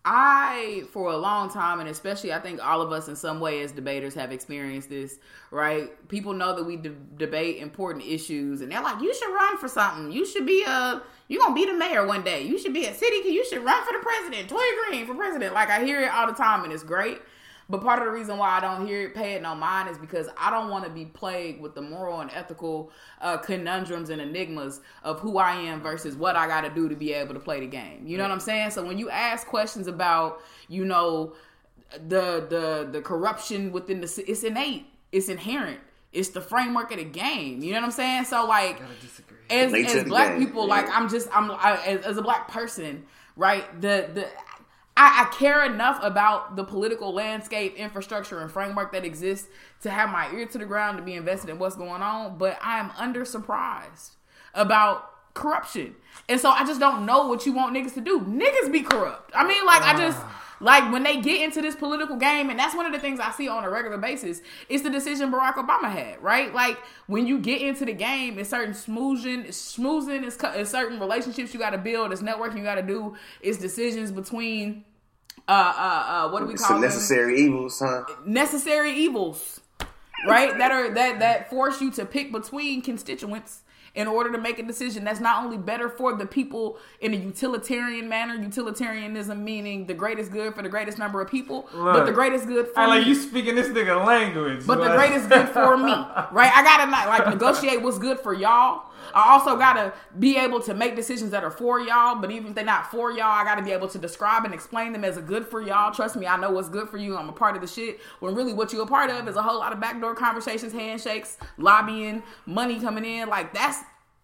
I, 0.10 0.84
for 0.94 1.12
a 1.12 1.18
long 1.18 1.50
time, 1.50 1.82
and 1.82 1.90
especially 1.90 2.32
I 2.32 2.40
think 2.40 2.66
all 2.66 2.82
of 2.82 2.94
us 2.94 3.10
in 3.10 3.16
some 3.18 3.42
way 3.42 3.62
as 3.62 3.74
debaters 3.74 4.14
have 4.14 4.32
experienced 4.32 4.90
this, 4.90 5.20
right? 5.52 6.08
People 6.08 6.32
know 6.32 6.56
that 6.56 6.64
we 6.64 6.78
de- 6.78 6.96
debate 7.18 7.58
important 7.58 8.06
issues, 8.06 8.62
and 8.62 8.72
they're 8.72 8.82
like, 8.82 9.02
"You 9.02 9.14
should 9.14 9.34
run 9.34 9.58
for 9.58 9.68
something. 9.68 10.14
You 10.14 10.26
should 10.26 10.46
be 10.46 10.64
a, 10.64 11.02
you 11.28 11.40
gonna 11.40 11.54
be 11.54 11.66
the 11.66 11.74
mayor 11.74 12.08
one 12.08 12.24
day. 12.24 12.42
You 12.44 12.58
should 12.58 12.74
be 12.74 12.86
a 12.86 12.94
city. 12.94 13.30
You 13.30 13.46
should 13.46 13.66
run 13.66 13.86
for 13.86 13.92
the 13.92 14.00
president. 14.00 14.50
Toy 14.50 14.64
Green 14.88 15.06
for 15.06 15.14
president." 15.14 15.54
Like 15.54 15.70
I 15.70 15.84
hear 15.84 16.02
it 16.02 16.10
all 16.12 16.28
the 16.28 16.34
time, 16.34 16.64
and 16.64 16.72
it's 16.72 16.84
great. 16.84 17.22
But 17.69 17.81
part 17.81 18.00
of 18.00 18.05
the 18.05 18.12
reason 18.12 18.38
why 18.38 18.57
I 18.57 18.59
don't 18.62 18.88
hear 18.88 19.01
it, 19.01 19.13
pay 19.13 19.33
it 19.33 19.41
no 19.41 19.53
mind, 19.53 19.89
is 19.89 19.97
because 19.97 20.29
I 20.38 20.50
don't 20.50 20.69
want 20.69 20.86
to 20.86 20.89
be 20.89 21.05
plagued 21.05 21.62
with 21.62 21.75
the 21.75 21.81
moral 21.81 22.21
and 22.21 22.31
ethical 22.31 22.91
uh, 23.19 23.38
conundrums 23.38 24.09
and 24.09 24.21
enigmas 24.21 24.79
of 25.03 25.19
who 25.19 25.38
I 25.38 25.53
am 25.53 25.81
versus 25.81 26.15
what 26.15 26.38
I 26.38 26.47
got 26.47 26.62
to 26.62 26.69
do 26.69 26.88
to 26.88 26.95
be 26.95 27.12
able 27.13 27.33
to 27.33 27.39
play 27.41 27.60
the 27.60 27.67
game. 27.67 28.08
You 28.08 28.17
know 28.17 28.23
what 28.23 28.32
I'm 28.32 28.39
saying? 28.39 28.71
So 28.71 28.86
when 28.86 28.97
you 28.97 29.10
ask 29.10 29.47
questions 29.47 29.88
about, 29.88 30.41
you 30.69 30.86
know, 30.86 31.34
the 32.08 32.45
the 32.49 32.89
the 32.91 33.01
corruption 33.01 33.71
within 33.71 34.01
the, 34.01 34.23
it's 34.27 34.43
innate, 34.43 34.86
it's 35.12 35.30
inherent, 35.30 35.80
it's 36.13 36.30
the 36.30 36.41
framework 36.41 36.91
of 36.91 36.97
the 36.97 37.03
game. 37.06 37.62
You 37.62 37.71
know 37.71 37.80
what 37.80 37.86
I'm 37.86 37.91
saying? 37.91 38.25
So 38.25 38.45
like, 38.45 38.82
as, 39.49 39.73
as 39.73 40.03
black 40.06 40.38
game, 40.38 40.45
people, 40.45 40.67
yeah. 40.67 40.75
like 40.75 40.89
I'm 40.89 41.10
just 41.10 41.27
I'm 41.34 41.51
I, 41.51 41.82
as, 41.86 42.06
as 42.06 42.17
a 42.17 42.21
black 42.21 42.47
person, 42.47 43.06
right? 43.36 43.82
The 43.82 44.10
the 44.13 44.27
I, 44.97 45.25
I 45.25 45.36
care 45.36 45.63
enough 45.63 45.99
about 46.01 46.55
the 46.55 46.63
political 46.63 47.13
landscape, 47.13 47.75
infrastructure, 47.75 48.39
and 48.39 48.51
framework 48.51 48.91
that 48.93 49.05
exists 49.05 49.47
to 49.81 49.91
have 49.91 50.10
my 50.10 50.29
ear 50.33 50.47
to 50.47 50.57
the 50.57 50.65
ground 50.65 50.97
to 50.97 51.03
be 51.03 51.13
invested 51.13 51.51
in 51.51 51.60
what's 51.60 51.75
going 51.75 52.01
on. 52.01 52.39
But 52.39 52.57
I 52.63 52.79
am 52.79 52.91
under 52.97 53.23
surprised 53.23 54.15
about 54.55 55.33
corruption, 55.36 55.95
and 56.27 56.41
so 56.41 56.49
I 56.49 56.65
just 56.65 56.79
don't 56.79 57.05
know 57.05 57.27
what 57.27 57.45
you 57.45 57.53
want 57.53 57.75
niggas 57.75 57.93
to 57.93 58.01
do. 58.01 58.21
Niggas 58.21 58.71
be 58.71 58.81
corrupt. 58.81 59.31
I 59.36 59.47
mean, 59.47 59.63
like 59.65 59.83
I 59.83 59.93
ah. 59.93 59.97
just. 59.97 60.19
Like 60.60 60.91
when 60.91 61.03
they 61.03 61.21
get 61.21 61.41
into 61.41 61.62
this 61.62 61.75
political 61.75 62.15
game, 62.15 62.49
and 62.49 62.57
that's 62.57 62.75
one 62.75 62.88
of 62.88 62.91
the 62.91 62.97
things 62.97 63.19
I 63.19 63.29
see 63.29 63.47
on 63.47 63.63
a 63.63 63.69
regular 63.69 63.99
basis, 63.99 64.41
is 64.69 64.81
the 64.81 64.89
decision 64.89 65.31
Barack 65.31 65.53
Obama 65.53 65.91
had, 65.91 66.19
right? 66.19 66.51
Like 66.51 66.79
when 67.05 67.27
you 67.27 67.38
get 67.38 67.62
into 67.62 67.86
the 67.86 67.93
game, 67.93 68.39
it's 68.39 68.49
certain 68.49 68.73
smoozing, 68.73 69.45
it's, 69.45 70.36
cu- 70.36 70.47
it's 70.55 70.71
certain 70.71 70.99
relationships 70.99 71.53
you 71.53 71.60
got 71.60 71.69
to 71.71 71.77
build, 71.77 72.12
it's 72.12 72.23
networking 72.23 72.57
you 72.57 72.63
got 72.63 72.73
to 72.73 72.81
do, 72.81 73.15
it's 73.39 73.60
decisions 73.60 74.12
between, 74.12 74.83
uh, 75.47 75.52
uh, 75.52 76.26
uh, 76.28 76.30
what 76.30 76.41
do 76.41 76.45
we 76.45 76.56
call 76.56 76.67
some 76.67 76.82
them? 76.82 76.89
necessary 76.89 77.39
evils, 77.39 77.80
huh? 77.80 78.04
necessary 78.26 78.91
evils, 78.91 79.62
right? 80.28 80.58
that 80.58 80.71
are 80.71 80.93
that 80.93 81.19
that 81.19 81.50
force 81.50 81.82
you 81.82 81.91
to 81.91 82.06
pick 82.06 82.32
between 82.32 82.82
constituents 82.82 83.62
in 83.97 84.08
order 84.08 84.32
to 84.32 84.38
make 84.38 84.60
a 84.60 84.63
decision 84.63 85.04
that's 85.04 85.19
not 85.19 85.43
only 85.43 85.58
better 85.58 85.89
for 85.89 86.15
the 86.15 86.26
people 86.26 86.78
in 87.02 87.15
a 87.15 87.17
utilitarian 87.17 88.08
manner, 88.08 88.36
utilitarianism 88.36 89.43
meaning 89.43 89.88
the 89.88 89.93
greatest 89.93 90.32
good 90.32 90.54
for 90.54 90.62
the 90.62 90.69
greatest 90.69 91.00
number 91.00 91.19
of 91.19 91.28
people, 91.30 91.67
but 91.73 92.06
the 92.06 92.12
greatest 92.12 92.45
good 92.45 92.67
for 92.67 92.80
I 92.80 92.86
like 92.86 93.02
me. 93.02 93.10
you 93.10 93.15
speaking 93.15 93.56
this 93.56 93.69
nigga 93.69 94.06
language. 94.06 94.67
But 94.67 94.80
the 94.80 94.95
greatest 94.95 95.30
good 95.30 95.50
for 95.50 95.76
me, 95.78 95.91
right? 96.32 96.52
I 96.54 96.62
gotta 96.63 96.91
not 96.91 97.08
like 97.08 97.28
negotiate 97.28 97.82
what's 97.82 97.97
good 97.97 98.19
for 98.19 98.36
y'all. 98.36 98.84
I 99.13 99.34
also 99.34 99.58
gotta 99.58 99.93
be 100.20 100.38
able 100.38 100.62
to 100.62 100.74
make 100.74 100.96
decisions 100.96 101.32
that 101.32 101.43
are 101.43 101.52
for 101.52 101.80
y'all. 101.80 102.20
But 102.20 102.32
even 102.32 102.50
if 102.50 102.56
they're 102.56 102.65
not 102.65 102.91
for 102.91 103.12
y'all, 103.12 103.24
I 103.24 103.43
gotta 103.43 103.62
be 103.62 103.72
able 103.72 103.88
to 103.89 103.98
describe 103.98 104.46
and 104.46 104.54
explain 104.54 104.93
them 104.93 105.04
as 105.04 105.17
a 105.17 105.22
good 105.22 105.46
for 105.46 105.62
y'all. 105.62 105.93
Trust 105.93 106.15
me, 106.15 106.28
I 106.28 106.38
know 106.38 106.52
what's 106.52 106.70
good 106.70 106.89
for 106.89 106.98
you. 106.98 107.17
I'm 107.17 107.30
a 107.30 107.34
part 107.34 107.56
of 107.56 107.62
the 107.62 107.67
shit. 107.67 108.00
When 108.20 108.36
really 108.36 108.54
what 108.54 108.74
you're 108.74 108.84
a 108.84 108.88
part 108.88 109.10
of 109.10 109.28
is 109.28 109.36
a 109.36 109.41
whole 109.41 109.60
lot 109.60 109.74
of 109.74 109.80
backdoor 109.80 110.15
conversations, 110.15 110.74
handshakes, 110.74 111.38
lobbying, 111.58 112.24
money 112.46 112.80
coming 112.80 113.06
in. 113.06 113.30
Like 113.30 113.54
that's 113.54 113.80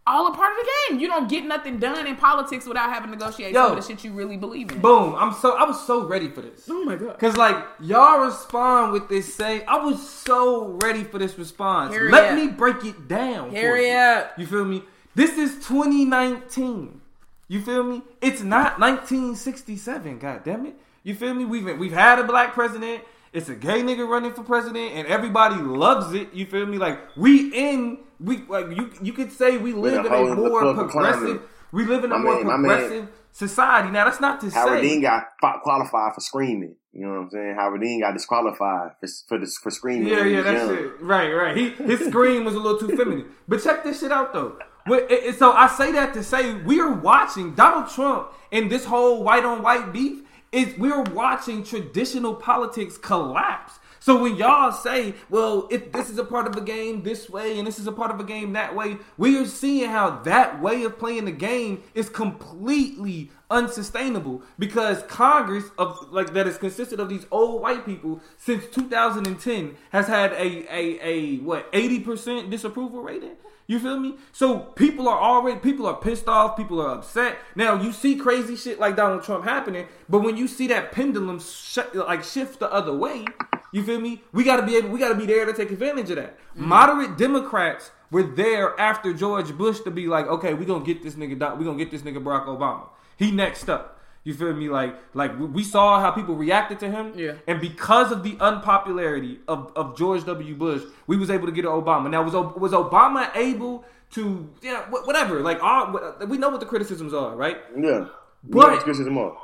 all 0.05 0.27
a 0.27 0.35
part 0.35 0.51
of 0.51 0.57
the 0.65 0.71
game. 0.89 0.99
You 0.99 1.07
don't 1.07 1.29
get 1.29 1.45
nothing 1.45 1.79
done 1.79 2.05
in 2.07 2.15
politics 2.15 2.65
without 2.65 2.89
having 2.91 3.09
to 3.11 3.15
negotiate 3.17 3.53
Yo. 3.53 3.63
some 3.69 3.77
of 3.77 3.83
the 3.83 3.87
shit 3.93 4.03
you 4.03 4.11
really 4.11 4.37
believe 4.37 4.71
in. 4.71 4.79
Boom! 4.79 5.15
I'm 5.15 5.33
so 5.33 5.55
I 5.57 5.63
was 5.63 5.85
so 5.85 6.05
ready 6.05 6.27
for 6.29 6.41
this. 6.41 6.67
Oh 6.69 6.83
my 6.83 6.95
god. 6.95 7.17
Cause 7.19 7.37
like 7.37 7.55
y'all 7.79 8.19
respond 8.25 8.91
with 8.93 9.07
this 9.09 9.33
say, 9.33 9.63
I 9.65 9.77
was 9.83 10.07
so 10.07 10.77
ready 10.83 11.03
for 11.03 11.17
this 11.19 11.37
response. 11.37 11.95
Hurry 11.95 12.11
Let 12.11 12.31
up. 12.31 12.35
me 12.35 12.47
break 12.49 12.83
it 12.85 13.07
down. 13.07 13.51
for 13.51 13.57
Hurry 13.57 13.89
you. 13.89 13.95
up. 13.95 14.37
You 14.37 14.45
feel 14.45 14.65
me? 14.65 14.83
This 15.15 15.37
is 15.37 15.55
2019. 15.67 16.99
You 17.47 17.61
feel 17.61 17.83
me? 17.83 18.01
It's 18.21 18.41
not 18.41 18.79
1967. 18.79 20.19
God 20.19 20.43
damn 20.43 20.65
it. 20.65 20.75
You 21.03 21.13
feel 21.15 21.33
me? 21.33 21.45
We've 21.45 21.77
we've 21.77 21.93
had 21.93 22.19
a 22.19 22.23
black 22.23 22.53
president. 22.53 23.03
It's 23.33 23.49
a 23.49 23.55
gay 23.55 23.81
nigga 23.81 24.07
running 24.07 24.31
for 24.33 24.43
president, 24.43 24.93
and 24.93 25.07
everybody 25.07 25.55
loves 25.55 26.13
it. 26.13 26.33
You 26.33 26.45
feel 26.45 26.65
me? 26.67 26.77
Like 26.77 26.99
we 27.17 27.49
in 27.53 27.97
we 28.19 28.37
like 28.47 28.67
you 28.77 28.91
you 29.01 29.11
could 29.13 29.31
say 29.31 29.57
we 29.57 29.73
live 29.73 30.05
in 30.05 30.11
a 30.13 30.35
more 30.35 30.73
progressive. 30.75 31.41
We 31.71 31.85
live 31.85 32.03
in 32.03 32.11
a 32.11 32.17
My 32.17 32.23
more 32.23 32.43
man- 32.43 32.45
progressive 32.61 33.07
society. 33.31 33.89
Now 33.89 34.05
that's 34.05 34.21
not 34.21 34.39
to 34.41 34.49
Howard 34.51 34.81
say 34.83 34.87
Dean 34.87 35.01
got 35.01 35.23
qualified 35.63 36.13
for 36.13 36.21
screaming. 36.21 36.75
You 36.93 37.07
know 37.07 37.13
what 37.13 37.19
I'm 37.21 37.29
saying? 37.31 37.55
Howard 37.55 37.81
Dean 37.81 38.01
got 38.01 38.13
disqualified 38.13 38.91
for 38.99 39.07
for, 39.27 39.39
this, 39.39 39.57
for 39.57 39.71
screaming. 39.71 40.09
Yeah, 40.09 40.25
yeah, 40.25 40.41
that's 40.41 40.67
young. 40.69 40.77
it. 40.77 41.01
Right, 41.01 41.31
right. 41.31 41.57
He 41.57 41.69
his 41.71 42.01
scream 42.07 42.45
was 42.45 42.53
a 42.53 42.59
little 42.59 42.77
too 42.79 42.95
feminine. 42.95 43.25
But 43.47 43.63
check 43.63 43.83
this 43.83 43.99
shit 44.01 44.11
out 44.11 44.31
though. 44.33 44.59
What- 44.85 45.11
it- 45.11 45.23
it- 45.23 45.39
So 45.39 45.51
I 45.53 45.65
say 45.67 45.91
that 45.93 46.13
to 46.13 46.23
say 46.23 46.53
we 46.53 46.79
are 46.79 46.93
watching 46.93 47.55
Donald 47.55 47.89
Trump 47.89 48.27
and 48.51 48.69
this 48.71 48.85
whole 48.85 49.23
white 49.23 49.43
on 49.43 49.63
white 49.63 49.91
beef 49.91 50.19
is 50.53 50.77
we're 50.77 51.01
watching 51.01 51.63
traditional 51.63 52.35
politics 52.35 52.97
collapse. 52.97 53.79
So 54.03 54.21
when 54.21 54.35
y'all 54.35 54.73
say, 54.73 55.15
well, 55.29 55.65
if 55.71 55.93
this 55.93 56.09
is 56.09 56.17
a 56.17 56.25
part 56.25 56.45
of 56.45 56.57
a 56.57 56.61
game 56.61 57.03
this 57.03 57.29
way 57.29 57.57
and 57.57 57.65
this 57.65 57.79
is 57.79 57.87
a 57.87 57.91
part 57.93 58.11
of 58.11 58.19
a 58.19 58.25
game 58.25 58.51
that 58.51 58.75
way, 58.75 58.97
we 59.17 59.37
are 59.37 59.45
seeing 59.45 59.89
how 59.89 60.19
that 60.25 60.61
way 60.61 60.83
of 60.83 60.99
playing 60.99 61.23
the 61.23 61.31
game 61.31 61.81
is 61.95 62.09
completely 62.09 63.31
unsustainable 63.49 64.41
because 64.59 65.03
Congress 65.03 65.65
of 65.77 66.11
like 66.11 66.33
that 66.33 66.47
is 66.47 66.57
consisted 66.57 66.99
of 66.99 67.07
these 67.07 67.25
old 67.31 67.61
white 67.61 67.85
people 67.85 68.19
since 68.37 68.65
2010 68.73 69.77
has 69.91 70.07
had 70.07 70.33
a 70.33 70.65
a, 70.69 70.99
a 71.01 71.37
what 71.37 71.71
80% 71.71 72.49
disapproval 72.49 73.01
rating. 73.01 73.37
You 73.67 73.79
feel 73.79 73.97
me? 73.99 74.15
So 74.31 74.59
people 74.59 75.07
are 75.07 75.17
already 75.19 75.59
people 75.59 75.85
are 75.87 75.95
pissed 75.95 76.27
off. 76.27 76.57
People 76.57 76.81
are 76.81 76.89
upset. 76.95 77.37
Now 77.55 77.81
you 77.81 77.91
see 77.93 78.15
crazy 78.15 78.55
shit 78.55 78.79
like 78.79 78.95
Donald 78.95 79.23
Trump 79.23 79.45
happening, 79.45 79.87
but 80.09 80.19
when 80.19 80.35
you 80.35 80.47
see 80.47 80.67
that 80.67 80.91
pendulum 80.91 81.39
sh- 81.39 81.77
like 81.93 82.23
shift 82.23 82.59
the 82.59 82.71
other 82.71 82.93
way, 82.95 83.25
you 83.71 83.83
feel 83.83 83.99
me? 84.01 84.21
We 84.33 84.43
got 84.43 84.57
to 84.57 84.65
be 84.65 84.75
able. 84.75 84.89
We 84.89 84.99
got 84.99 85.09
to 85.09 85.15
be 85.15 85.25
there 85.25 85.45
to 85.45 85.53
take 85.53 85.71
advantage 85.71 86.09
of 86.09 86.17
that. 86.17 86.37
Mm-hmm. 86.39 86.67
Moderate 86.67 87.17
Democrats 87.17 87.91
were 88.11 88.23
there 88.23 88.79
after 88.79 89.13
George 89.13 89.57
Bush 89.57 89.79
to 89.81 89.91
be 89.91 90.07
like, 90.07 90.27
okay, 90.27 90.53
we 90.53 90.65
gonna 90.65 90.85
get 90.85 91.01
this 91.01 91.15
nigga. 91.15 91.39
Don- 91.39 91.57
We 91.57 91.65
gonna 91.65 91.77
get 91.77 91.89
this 91.89 92.01
nigga 92.01 92.21
Barack 92.23 92.45
Obama. 92.47 92.87
He 93.17 93.31
next 93.31 93.69
up. 93.69 93.99
You 94.25 94.33
feel 94.33 94.53
me? 94.53 94.69
Like, 94.69 94.95
like 95.13 95.37
we- 95.37 95.47
we 95.47 95.63
saw 95.63 95.99
how 95.99 96.11
people 96.11 96.35
reacted 96.35 96.79
to 96.79 96.89
him. 96.89 97.11
Yeah. 97.15 97.33
And 97.47 97.59
because 97.59 98.11
of 98.11 98.23
the 98.23 98.37
unpopularity 98.39 99.39
of, 99.47 99.71
of 99.75 99.97
George 99.97 100.25
W. 100.25 100.55
Bush, 100.55 100.81
we 101.07 101.17
was 101.17 101.29
able 101.29 101.45
to 101.45 101.51
get 101.51 101.65
an 101.65 101.71
Obama. 101.71 102.09
Now, 102.09 102.23
was 102.23 102.33
was 102.33 102.71
Obama 102.71 103.29
able 103.35 103.83
to, 104.11 104.49
yeah, 104.61 104.81
whatever. 104.89 105.41
Like, 105.41 105.61
all, 105.61 105.99
we 106.27 106.37
know 106.37 106.49
what 106.49 106.59
the 106.59 106.65
criticisms 106.65 107.13
are, 107.13 107.35
right? 107.35 107.57
Yeah. 107.77 108.05
But- 108.43 108.67
Yeah, 108.67 108.75
it's 108.75 108.83
good. 108.85 108.95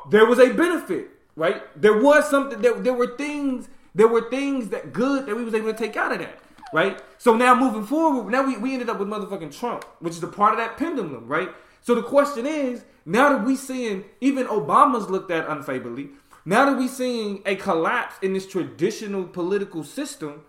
There 0.10 0.26
was 0.26 0.40
a 0.40 0.50
benefit, 0.54 1.10
right? 1.36 1.62
There 1.82 1.98
was 2.02 2.30
something. 2.30 2.62
There, 2.62 2.74
there 2.76 2.94
were 2.94 3.16
things. 3.18 3.68
There 3.96 4.08
were 4.08 4.30
things 4.30 4.70
that 4.70 4.94
good 4.94 5.26
that 5.26 5.36
we 5.36 5.44
was 5.44 5.54
able 5.54 5.72
to 5.74 5.78
take 5.78 5.98
out 5.98 6.12
of 6.12 6.20
that, 6.20 6.38
right? 6.74 7.02
So 7.18 7.36
now 7.36 7.54
moving 7.56 7.84
forward, 7.86 8.32
now 8.32 8.44
we, 8.46 8.56
we 8.58 8.74
ended 8.74 8.88
up 8.90 9.00
with 9.00 9.08
motherfucking 9.10 9.58
Trump, 9.60 9.84
which 10.00 10.14
is 10.16 10.24
a 10.24 10.28
part 10.28 10.54
of 10.54 10.60
that 10.60 10.78
pendulum, 10.78 11.28
right? 11.28 11.50
So 11.82 11.96
the 11.96 12.04
question 12.04 12.46
is, 12.46 12.84
now 13.06 13.30
that 13.30 13.46
we 13.46 13.56
seeing 13.56 14.04
even 14.22 14.46
Obama's 14.48 15.10
looked 15.10 15.32
at 15.32 15.48
unfavorably, 15.48 16.10
now 16.46 16.66
that 16.70 16.78
we 16.78 16.88
seeing 16.88 17.42
a 17.46 17.56
collapse 17.56 18.16
in 18.22 18.34
this 18.34 18.46
traditional 18.48 19.24
political 19.26 19.84
system, 19.84 20.44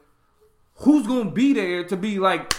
who's 0.76 1.06
gonna 1.06 1.30
be 1.30 1.52
there 1.52 1.84
to 1.84 1.96
be 1.96 2.18
like, 2.18 2.52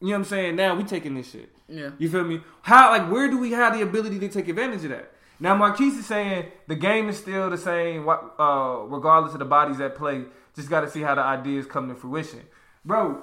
you 0.00 0.08
know 0.08 0.12
what 0.14 0.18
I'm 0.18 0.24
saying? 0.24 0.56
Now 0.56 0.74
we 0.74 0.84
taking 0.84 1.14
this 1.14 1.30
shit. 1.30 1.50
Yeah. 1.68 1.90
You 1.98 2.08
feel 2.08 2.24
me? 2.24 2.40
How 2.62 2.90
like 2.90 3.10
where 3.10 3.28
do 3.28 3.38
we 3.38 3.52
have 3.52 3.74
the 3.74 3.82
ability 3.82 4.18
to 4.20 4.28
take 4.28 4.48
advantage 4.48 4.84
of 4.84 4.90
that? 4.90 5.12
Now 5.40 5.54
Marquise 5.54 5.94
is 5.94 6.06
saying 6.06 6.46
the 6.66 6.76
game 6.76 7.08
is 7.08 7.18
still 7.18 7.50
the 7.50 7.58
same, 7.58 8.04
what- 8.04 8.34
uh, 8.38 8.78
regardless 8.86 9.32
of 9.32 9.38
the 9.40 9.44
bodies 9.44 9.80
at 9.80 9.94
play. 9.96 10.24
Just 10.54 10.70
got 10.70 10.80
to 10.80 10.90
see 10.90 11.02
how 11.02 11.14
the 11.14 11.20
ideas 11.20 11.66
come 11.66 11.88
to 11.90 11.94
fruition, 11.94 12.40
bro. 12.84 13.20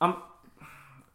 I'm 0.00 0.16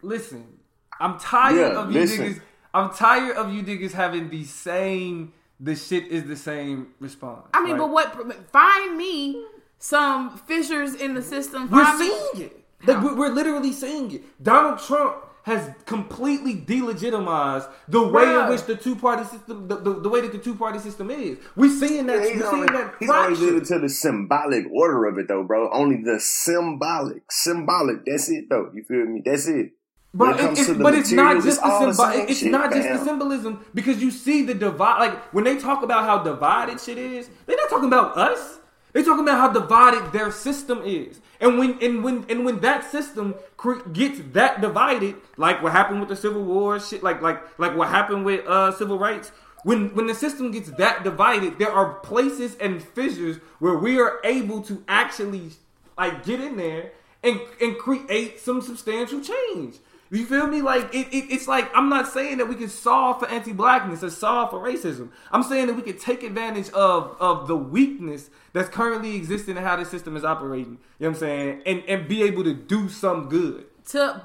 listen. 0.00 0.58
I'm 1.00 1.18
tired 1.18 1.56
Yeah, 1.56 1.80
of 1.80 1.92
you 1.92 2.00
listen. 2.00 2.24
niggas. 2.34 2.40
I'm 2.74 2.90
tired 2.92 3.36
of 3.36 3.52
you 3.52 3.62
niggas 3.62 3.92
having 3.92 4.30
the 4.30 4.44
same. 4.44 5.32
The 5.60 5.74
shit 5.74 6.06
is 6.06 6.24
the 6.24 6.36
same 6.36 6.88
response. 7.00 7.46
I 7.52 7.62
mean, 7.62 7.72
right? 7.72 7.78
but 7.78 7.90
what? 7.90 8.50
Find 8.52 8.96
me 8.96 9.44
some 9.78 10.38
fissures 10.38 10.94
in 10.94 11.14
the 11.14 11.22
system. 11.22 11.68
We're 11.70 11.84
Find 11.84 11.98
me- 11.98 12.06
seeing 12.34 12.46
it. 12.46 12.64
Like, 12.86 13.02
we're, 13.02 13.16
we're 13.16 13.30
literally 13.30 13.72
seeing 13.72 14.12
it. 14.12 14.22
Donald 14.42 14.78
Trump 14.78 15.16
has 15.42 15.70
completely 15.86 16.54
delegitimized 16.54 17.68
the 17.88 18.06
way 18.06 18.22
in 18.22 18.48
which 18.50 18.64
the 18.64 18.76
two 18.76 18.94
party 18.94 19.24
system, 19.24 19.66
the, 19.66 19.76
the, 19.76 20.00
the 20.00 20.08
way 20.08 20.20
that 20.20 20.30
the 20.30 20.38
two 20.38 20.54
party 20.54 20.78
system 20.78 21.10
is. 21.10 21.38
We're 21.56 21.70
seeing 21.70 22.06
that. 22.06 22.22
Yeah, 22.22 22.28
he's 22.28 22.42
we're 22.42 22.50
seeing 22.50 22.62
only, 22.70 22.72
that 22.74 22.94
he's 23.00 23.10
only 23.10 23.34
fracture. 23.34 23.44
limited 23.46 23.68
to 23.68 23.78
the 23.80 23.88
symbolic 23.88 24.66
order 24.72 25.06
of 25.06 25.18
it, 25.18 25.26
though, 25.26 25.44
bro. 25.44 25.70
Only 25.72 26.02
the 26.04 26.20
symbolic, 26.20 27.22
symbolic. 27.30 28.04
That's 28.04 28.28
it, 28.30 28.44
though. 28.50 28.70
You 28.74 28.84
feel 28.84 29.06
me? 29.06 29.22
That's 29.24 29.48
it. 29.48 29.72
But, 30.14 30.36
it 30.36 30.40
comes 30.40 30.58
it, 30.58 30.64
to 30.64 30.70
it, 30.72 30.78
the 30.78 30.84
but 30.84 30.94
it's 30.94 31.12
not 31.12 31.42
just 31.42 31.60
the 31.60 31.68
all 31.68 31.92
symbol. 31.92 32.28
It's 32.28 32.40
shit, 32.40 32.50
not 32.50 32.72
just 32.72 32.88
the 32.88 33.04
symbolism 33.04 33.64
because 33.74 34.00
you 34.02 34.10
see 34.10 34.42
the 34.42 34.54
divide. 34.54 34.98
Like 35.00 35.34
when 35.34 35.44
they 35.44 35.58
talk 35.58 35.82
about 35.82 36.04
how 36.04 36.22
divided 36.22 36.80
shit 36.80 36.98
is, 36.98 37.28
they're 37.46 37.56
not 37.56 37.68
talking 37.68 37.88
about 37.88 38.16
us. 38.16 38.58
They're 38.92 39.04
talking 39.04 39.24
about 39.24 39.38
how 39.38 39.52
divided 39.60 40.12
their 40.12 40.32
system 40.32 40.82
is. 40.84 41.20
And 41.40 41.58
when 41.58 41.78
and 41.82 42.02
when 42.02 42.24
and 42.30 42.44
when 42.44 42.60
that 42.60 42.90
system 42.90 43.34
cre- 43.56 43.86
gets 43.92 44.20
that 44.32 44.60
divided, 44.60 45.16
like 45.36 45.62
what 45.62 45.72
happened 45.72 46.00
with 46.00 46.08
the 46.08 46.16
Civil 46.16 46.42
War, 46.42 46.80
shit, 46.80 47.02
like 47.02 47.20
like 47.20 47.42
like 47.58 47.76
what 47.76 47.88
happened 47.88 48.24
with 48.24 48.46
uh, 48.46 48.72
civil 48.72 48.98
rights. 48.98 49.30
When 49.62 49.94
when 49.94 50.06
the 50.06 50.14
system 50.14 50.52
gets 50.52 50.70
that 50.72 51.04
divided, 51.04 51.58
there 51.58 51.70
are 51.70 51.94
places 52.00 52.56
and 52.56 52.82
fissures 52.82 53.36
where 53.58 53.76
we 53.76 54.00
are 54.00 54.20
able 54.24 54.62
to 54.62 54.82
actually 54.88 55.50
like 55.98 56.24
get 56.24 56.40
in 56.40 56.56
there 56.56 56.92
and 57.22 57.40
and 57.60 57.76
create 57.76 58.40
some 58.40 58.62
substantial 58.62 59.20
change. 59.20 59.76
You 60.10 60.24
feel 60.24 60.46
me? 60.46 60.62
Like 60.62 60.94
it, 60.94 61.08
it, 61.08 61.26
it's 61.30 61.46
like 61.46 61.70
I'm 61.74 61.88
not 61.88 62.08
saying 62.08 62.38
that 62.38 62.46
we 62.46 62.54
can 62.54 62.68
solve 62.68 63.18
for 63.18 63.28
anti-blackness 63.28 64.02
or 64.02 64.10
solve 64.10 64.50
for 64.50 64.58
racism. 64.58 65.10
I'm 65.30 65.42
saying 65.42 65.66
that 65.66 65.74
we 65.74 65.82
can 65.82 65.98
take 65.98 66.22
advantage 66.22 66.70
of 66.70 67.16
of 67.20 67.46
the 67.46 67.56
weakness 67.56 68.30
that's 68.52 68.68
currently 68.68 69.16
existing 69.16 69.56
and 69.56 69.66
how 69.66 69.76
the 69.76 69.84
system 69.84 70.16
is 70.16 70.24
operating. 70.24 70.78
You 70.98 71.06
know 71.06 71.08
what 71.08 71.08
I'm 71.08 71.14
saying? 71.16 71.62
And 71.66 71.82
and 71.86 72.08
be 72.08 72.22
able 72.22 72.44
to 72.44 72.54
do 72.54 72.88
some 72.88 73.28
good. 73.28 73.66
to 73.90 74.22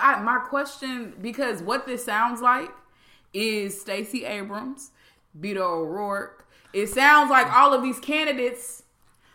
I, 0.00 0.22
my 0.22 0.38
question 0.38 1.14
because 1.20 1.62
what 1.62 1.86
this 1.86 2.04
sounds 2.04 2.40
like 2.40 2.70
is 3.34 3.78
Stacey 3.78 4.24
Abrams, 4.24 4.92
Beto 5.38 5.60
O'Rourke. 5.60 6.48
It 6.72 6.88
sounds 6.88 7.30
like 7.30 7.50
all 7.52 7.72
of 7.74 7.82
these 7.82 8.00
candidates 8.00 8.82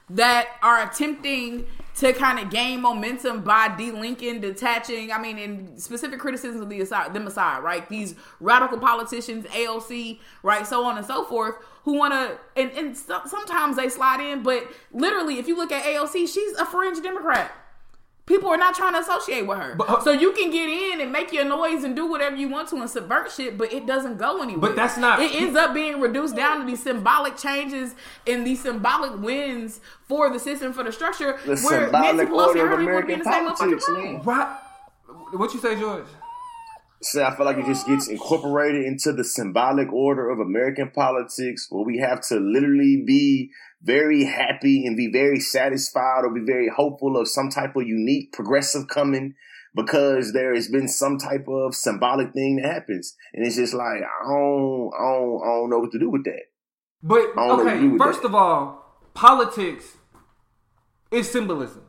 that 0.09 0.47
are 0.61 0.83
attempting 0.83 1.65
to 1.95 2.13
kind 2.13 2.39
of 2.39 2.49
gain 2.49 2.81
momentum 2.81 3.41
by 3.41 3.67
delinking, 3.69 4.41
detaching. 4.41 5.11
I 5.11 5.19
mean, 5.19 5.37
in 5.37 5.77
specific 5.77 6.19
criticisms 6.19 6.61
of 6.61 6.69
the 6.69 6.81
aside, 6.81 7.13
them 7.13 7.27
aside, 7.27 7.63
right? 7.63 7.87
These 7.89 8.15
radical 8.39 8.77
politicians, 8.79 9.45
AOC, 9.47 10.19
right, 10.43 10.65
so 10.65 10.85
on 10.85 10.97
and 10.97 11.05
so 11.05 11.25
forth, 11.25 11.55
who 11.83 11.93
want 11.93 12.13
to, 12.13 12.39
and, 12.59 12.71
and 12.71 12.97
so, 12.97 13.21
sometimes 13.25 13.75
they 13.75 13.89
slide 13.89 14.21
in, 14.21 14.43
but 14.43 14.71
literally, 14.91 15.37
if 15.37 15.47
you 15.47 15.55
look 15.57 15.71
at 15.71 15.83
AOC, 15.83 16.27
she's 16.27 16.53
a 16.57 16.65
fringe 16.65 17.01
Democrat. 17.01 17.51
People 18.31 18.49
are 18.49 18.57
not 18.57 18.73
trying 18.75 18.93
to 18.93 18.99
associate 18.99 19.45
with 19.45 19.57
her. 19.57 19.75
But, 19.75 19.89
uh, 19.89 19.99
so 20.01 20.11
you 20.11 20.31
can 20.31 20.51
get 20.51 20.69
in 20.69 21.01
and 21.01 21.11
make 21.11 21.33
your 21.33 21.43
noise 21.43 21.83
and 21.83 21.93
do 21.97 22.05
whatever 22.05 22.37
you 22.37 22.47
want 22.47 22.69
to 22.69 22.77
and 22.77 22.89
subvert 22.89 23.29
shit, 23.29 23.57
but 23.57 23.73
it 23.73 23.85
doesn't 23.85 24.17
go 24.17 24.41
anywhere. 24.41 24.61
But 24.69 24.75
that's 24.77 24.95
not- 24.95 25.19
It 25.19 25.35
ends 25.35 25.57
up 25.57 25.73
being 25.73 25.99
reduced 25.99 26.33
down 26.37 26.61
to 26.61 26.65
these 26.65 26.81
symbolic 26.81 27.35
changes 27.35 27.93
and 28.25 28.47
these 28.47 28.61
symbolic 28.61 29.19
wins 29.21 29.81
for 30.07 30.29
the 30.29 30.39
system, 30.39 30.71
for 30.71 30.83
the 30.83 30.93
structure. 30.93 31.39
The 31.45 31.57
where 31.57 31.91
Nancy 31.91 32.19
symbolic 32.19 32.29
Pelosi 32.29 32.47
order 32.47 32.61
of 32.61 32.67
hardly 32.69 32.85
wanna 32.85 33.05
be 33.05 33.13
in 33.13 33.19
the 33.19 33.25
same 33.25 33.45
politics, 33.49 33.85
motherfucking 33.89 33.95
room. 33.97 34.13
man. 34.13 34.23
What? 34.23 34.63
What 35.33 35.53
you 35.53 35.59
say, 35.59 35.75
George? 35.77 36.05
So 37.03 37.23
I 37.23 37.35
feel 37.35 37.47
like 37.47 37.57
it 37.57 37.65
just 37.65 37.87
gets 37.87 38.07
incorporated 38.07 38.85
into 38.85 39.11
the 39.11 39.23
symbolic 39.23 39.91
order 39.91 40.29
of 40.29 40.39
American 40.39 40.91
politics 40.91 41.65
where 41.69 41.83
we 41.83 41.97
have 41.97 42.21
to 42.27 42.35
literally 42.35 43.03
be 43.05 43.49
very 43.81 44.25
happy 44.25 44.85
and 44.85 44.95
be 44.95 45.11
very 45.11 45.39
satisfied 45.39 46.21
or 46.23 46.31
be 46.31 46.45
very 46.45 46.69
hopeful 46.69 47.19
of 47.19 47.27
some 47.27 47.49
type 47.49 47.75
of 47.75 47.87
unique 47.87 48.31
progressive 48.31 48.87
coming 48.87 49.33
because 49.73 50.33
there 50.33 50.53
has 50.53 50.67
been 50.67 50.87
some 50.87 51.17
type 51.17 51.47
of 51.47 51.73
symbolic 51.73 52.33
thing 52.33 52.57
that 52.57 52.71
happens. 52.71 53.15
And 53.33 53.45
it's 53.45 53.55
just 53.55 53.73
like, 53.73 54.01
I 54.03 54.27
don't, 54.27 54.91
I 54.93 55.03
don't, 55.03 55.41
I 55.41 55.47
don't 55.47 55.69
know 55.71 55.79
what 55.79 55.91
to 55.93 55.99
do 55.99 56.09
with 56.09 56.25
that. 56.25 56.43
But 57.01 57.35
okay, 57.35 57.97
first 57.97 58.21
that. 58.21 58.27
of 58.27 58.35
all, 58.35 59.01
politics 59.15 59.97
is 61.09 61.31
symbolism. 61.31 61.83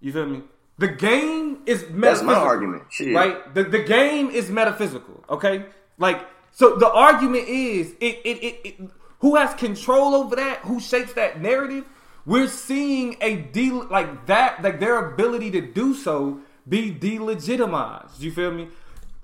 You 0.00 0.12
feel 0.12 0.26
me? 0.26 0.42
The 0.78 0.88
game 0.88 1.62
is 1.66 1.82
That's 1.82 1.92
metaphysical. 1.92 2.34
my 2.34 2.38
argument. 2.40 2.82
Shit. 2.90 3.14
Right? 3.14 3.54
The 3.54 3.64
the 3.64 3.82
game 3.82 4.30
is 4.30 4.50
metaphysical. 4.50 5.24
Okay? 5.30 5.66
Like 5.98 6.26
so 6.52 6.76
the 6.76 6.90
argument 6.90 7.48
is 7.48 7.92
it 8.00 8.20
it, 8.24 8.38
it, 8.42 8.60
it 8.64 8.90
who 9.20 9.36
has 9.36 9.54
control 9.54 10.14
over 10.14 10.36
that, 10.36 10.58
who 10.60 10.78
shapes 10.78 11.14
that 11.14 11.40
narrative, 11.40 11.84
we're 12.26 12.48
seeing 12.48 13.16
a 13.20 13.36
deal 13.36 13.86
like 13.90 14.26
that, 14.26 14.62
like 14.62 14.78
their 14.80 15.12
ability 15.12 15.50
to 15.52 15.60
do 15.60 15.94
so 15.94 16.40
be 16.68 16.92
delegitimized. 16.92 18.20
You 18.20 18.32
feel 18.32 18.50
me? 18.50 18.68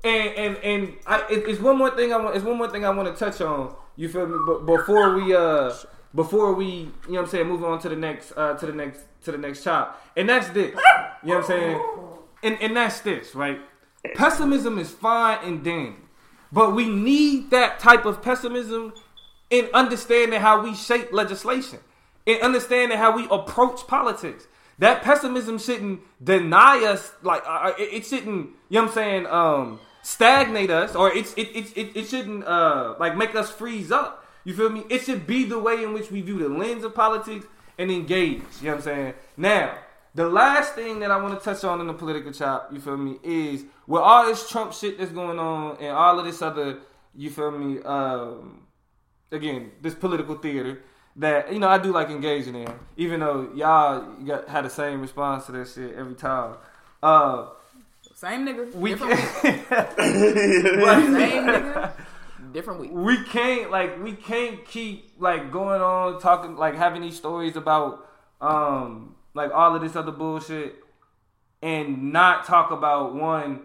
And 0.05 0.29
and 0.35 0.57
and 0.59 0.97
I, 1.07 1.19
it, 1.31 1.47
it's 1.49 1.61
one 1.61 1.77
more 1.77 1.91
thing 1.95 2.13
I 2.13 2.17
want. 2.17 2.35
It's 2.37 2.45
one 2.45 2.57
more 2.57 2.69
thing 2.69 2.85
I 2.85 2.91
want 2.91 3.15
to 3.15 3.25
touch 3.25 3.41
on. 3.41 3.75
You 3.97 4.09
feel 4.09 4.27
me? 4.27 4.39
But 4.47 4.65
before 4.65 5.15
we 5.15 5.35
uh 5.35 5.73
before 6.15 6.55
we 6.55 6.65
you 6.67 6.91
know 7.09 7.13
what 7.13 7.21
I'm 7.23 7.27
saying 7.29 7.49
move 7.49 7.65
on 7.65 7.81
to 7.81 7.89
the 7.89 7.97
next 7.97 8.33
uh 8.37 8.55
to 8.55 8.67
the 8.67 8.73
next 8.73 9.01
to 9.25 9.33
the 9.33 9.39
next 9.39 9.65
chop, 9.65 10.05
and 10.17 10.29
that's 10.29 10.49
this. 10.51 10.75
You 11.23 11.29
know 11.31 11.37
what 11.37 11.37
I'm 11.37 11.45
saying? 11.45 11.83
And 12.43 12.59
and 12.61 12.77
that's 12.77 13.01
this 13.01 13.35
right. 13.35 13.61
Pessimism 14.15 14.79
is 14.79 14.91
fine 14.91 15.39
and 15.45 15.63
dandy, 15.63 15.97
but 16.51 16.75
we 16.75 16.89
need 16.89 17.51
that 17.51 17.79
type 17.79 18.05
of 18.05 18.21
pessimism 18.21 18.93
in 19.51 19.69
understanding 19.73 20.41
how 20.41 20.63
we 20.63 20.75
shape 20.75 21.13
legislation, 21.13 21.79
in 22.27 22.41
understanding 22.41 22.99
how 22.99 23.15
we 23.15 23.29
approach 23.31 23.87
politics. 23.87 24.47
That 24.79 25.03
pessimism 25.03 25.59
shouldn't 25.59 26.01
deny 26.23 26.85
us, 26.85 27.13
like 27.23 27.43
uh, 27.47 27.73
it, 27.79 27.93
it 27.93 28.07
shouldn't. 28.07 28.51
You 28.69 28.81
know 28.81 28.83
what 28.83 28.89
I'm 28.89 28.95
saying? 28.95 29.27
Um, 29.27 29.81
stagnate 30.03 30.71
us, 30.71 30.97
or 30.97 31.13
it's 31.13 31.33
it 31.35 31.49
it 31.55 31.77
it, 31.77 31.97
it 31.97 32.09
shouldn't 32.09 32.45
uh 32.45 32.97
like 32.99 33.17
make 33.17 33.35
us 33.37 33.51
freeze 33.51 33.93
up. 33.93 34.22
You 34.45 34.55
feel 34.55 34.71
me? 34.71 34.85
It 34.89 35.03
should 35.03 35.27
be 35.27 35.45
the 35.45 35.59
way 35.59 35.83
in 35.83 35.93
which 35.93 36.11
we 36.11 36.21
view 36.21 36.39
the 36.39 36.49
lens 36.49 36.85
of 36.85 36.95
politics 36.95 37.47
and 37.79 37.91
engage. 37.91 38.43
You 38.61 38.67
know 38.67 38.71
what 38.71 38.77
I'm 38.77 38.83
saying? 38.83 39.15
Now, 39.37 39.79
the 40.15 40.29
last 40.29 40.75
thing 40.75 41.01
that 41.01 41.11
I 41.11 41.17
want 41.17 41.39
to 41.39 41.45
touch 41.45 41.65
on 41.65 41.81
in 41.81 41.87
the 41.87 41.95
political 41.95 42.33
chop, 42.33 42.71
you 42.73 42.81
feel 42.81 42.97
me, 42.97 43.19
is 43.23 43.65
with 43.87 44.03
all 44.03 44.27
this 44.27 44.49
Trump 44.49 44.73
shit 44.73 44.99
that's 44.99 45.13
going 45.13 45.39
on 45.39 45.77
and 45.79 45.89
all 45.89 46.19
of 46.19 46.25
this 46.25 46.43
other, 46.43 46.79
you 47.15 47.31
feel 47.31 47.51
me, 47.51 47.81
um, 47.83 48.63
again, 49.31 49.73
this 49.81 49.95
political 49.95 50.37
theater 50.37 50.83
that 51.17 51.53
you 51.53 51.59
know 51.59 51.69
I 51.69 51.79
do 51.79 51.93
like 51.93 52.09
engaging 52.09 52.55
in, 52.55 52.73
even 52.97 53.21
though 53.21 53.51
y'all 53.55 54.01
got 54.25 54.49
had 54.49 54.65
the 54.65 54.71
same 54.71 55.01
response 55.01 55.47
to 55.47 55.53
that 55.53 55.69
shit 55.69 55.95
every 55.95 56.15
time. 56.15 56.57
Uh, 57.03 57.49
Same 58.15 58.47
nigga. 58.47 58.75
we 58.75 58.97
Same 58.97 59.09
nigga. 60.79 61.93
Different 62.53 62.81
week. 62.81 62.91
we 62.93 63.23
can't 63.25 63.71
like 63.71 64.03
we 64.03 64.13
can't 64.13 64.65
keep 64.67 65.13
like 65.19 65.51
going 65.51 65.81
on 65.81 66.21
talking 66.21 66.57
like 66.57 66.75
having 66.75 67.03
these 67.03 67.17
stories 67.17 67.57
about 67.57 68.07
um 68.41 69.15
like 69.35 69.51
all 69.53 69.75
of 69.75 69.81
this 69.83 69.97
other 69.97 70.13
bullshit 70.13 70.75
and 71.63 72.13
not 72.13 72.45
talk 72.45 72.71
about 72.71 73.15
one 73.15 73.63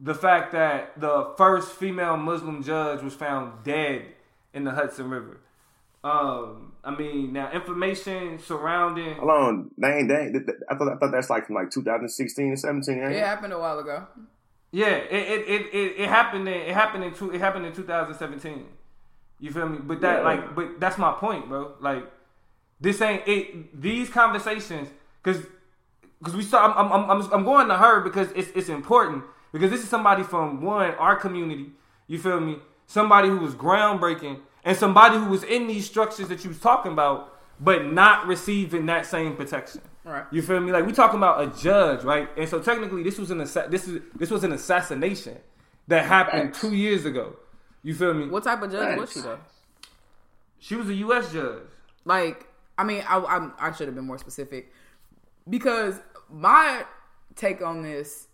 the 0.00 0.14
fact 0.14 0.52
that 0.52 0.98
the 1.00 1.32
first 1.36 1.72
female 1.72 2.16
Muslim 2.16 2.62
judge 2.62 3.02
was 3.02 3.14
found 3.14 3.64
dead 3.64 4.04
in 4.54 4.62
the 4.64 4.70
Hudson 4.70 5.10
River. 5.10 5.40
Um, 6.04 6.74
I 6.84 6.94
mean, 6.94 7.32
now 7.32 7.50
information 7.50 8.38
surrounding 8.38 9.16
Hold 9.16 9.30
on, 9.30 9.70
they 9.76 9.88
ain't, 9.88 10.08
they 10.08 10.52
I 10.70 10.76
thought 10.76 10.92
I 10.92 10.96
thought 10.96 11.10
that's 11.10 11.28
like 11.28 11.46
from 11.46 11.56
like 11.56 11.70
2016 11.70 12.46
and 12.46 12.58
17. 12.58 12.94
ain't 12.94 13.04
It 13.12 13.16
it? 13.16 13.24
happened 13.24 13.52
a 13.52 13.58
while 13.58 13.80
ago. 13.80 14.06
Yeah, 14.70 14.88
it 14.88 15.12
it, 15.12 15.48
it, 15.48 15.74
it, 15.74 16.00
it 16.02 16.08
happened 16.08 16.48
in 16.48 16.54
it 16.54 16.74
happened 16.74 17.04
in 17.04 17.14
two, 17.14 17.32
it 17.32 17.40
happened 17.40 17.66
in 17.66 17.72
2017. 17.72 18.66
You 19.40 19.50
feel 19.50 19.68
me? 19.68 19.78
But 19.82 20.00
that 20.02 20.18
Yeah. 20.18 20.24
like 20.24 20.54
but 20.54 20.80
that's 20.80 20.98
my 20.98 21.12
point, 21.12 21.48
bro. 21.48 21.72
Like 21.80 22.04
this 22.80 23.00
ain't 23.00 23.26
it 23.26 23.80
these 23.80 24.10
conversations 24.10 24.88
cuz 25.22 25.46
cuz 26.22 26.36
we 26.36 26.42
saw 26.42 26.66
I'm, 26.66 26.92
I'm 26.92 27.10
I'm 27.10 27.32
I'm 27.32 27.44
going 27.44 27.68
to 27.68 27.76
her 27.76 28.00
because 28.00 28.30
it's 28.32 28.50
it's 28.54 28.68
important 28.68 29.24
because 29.52 29.70
this 29.70 29.82
is 29.82 29.88
somebody 29.88 30.22
from 30.22 30.60
one 30.62 30.90
our 30.96 31.16
community. 31.16 31.72
You 32.06 32.18
feel 32.18 32.40
me? 32.40 32.58
Somebody 32.86 33.28
who 33.28 33.38
was 33.38 33.54
groundbreaking 33.54 34.40
and 34.64 34.76
somebody 34.76 35.16
who 35.18 35.26
was 35.26 35.44
in 35.44 35.66
these 35.66 35.86
structures 35.86 36.28
that 36.28 36.44
you 36.44 36.50
was 36.50 36.58
talking 36.60 36.92
about 36.92 37.34
but 37.60 37.86
not 37.86 38.26
receiving 38.26 38.86
that 38.86 39.06
same 39.06 39.34
protection. 39.36 39.80
Right. 40.08 40.24
You 40.30 40.40
feel 40.42 40.58
me? 40.60 40.72
Like 40.72 40.86
we 40.86 40.92
talking 40.92 41.18
about 41.18 41.42
a 41.42 41.60
judge, 41.62 42.02
right? 42.02 42.28
And 42.36 42.48
so 42.48 42.60
technically, 42.60 43.02
this 43.02 43.18
was 43.18 43.30
an 43.30 43.40
assa- 43.42 43.66
this 43.70 43.86
is 43.86 44.00
this 44.16 44.30
was 44.30 44.42
an 44.42 44.52
assassination 44.52 45.36
that 45.88 46.06
happened 46.06 46.50
Facts. 46.54 46.60
two 46.62 46.74
years 46.74 47.04
ago. 47.04 47.36
You 47.82 47.94
feel 47.94 48.14
me? 48.14 48.26
What 48.28 48.44
type 48.44 48.62
of 48.62 48.72
judge 48.72 48.98
was 48.98 49.12
she 49.12 49.20
though? 49.20 49.38
She 50.58 50.74
was 50.76 50.88
a 50.88 50.94
U.S. 50.94 51.30
judge. 51.32 51.62
Like, 52.04 52.46
I 52.78 52.84
mean, 52.84 53.04
I 53.06 53.18
I, 53.18 53.50
I 53.68 53.72
should 53.72 53.86
have 53.86 53.94
been 53.94 54.06
more 54.06 54.18
specific 54.18 54.72
because 55.48 56.00
my 56.30 56.84
take 57.36 57.62
on 57.62 57.82
this 57.82 58.28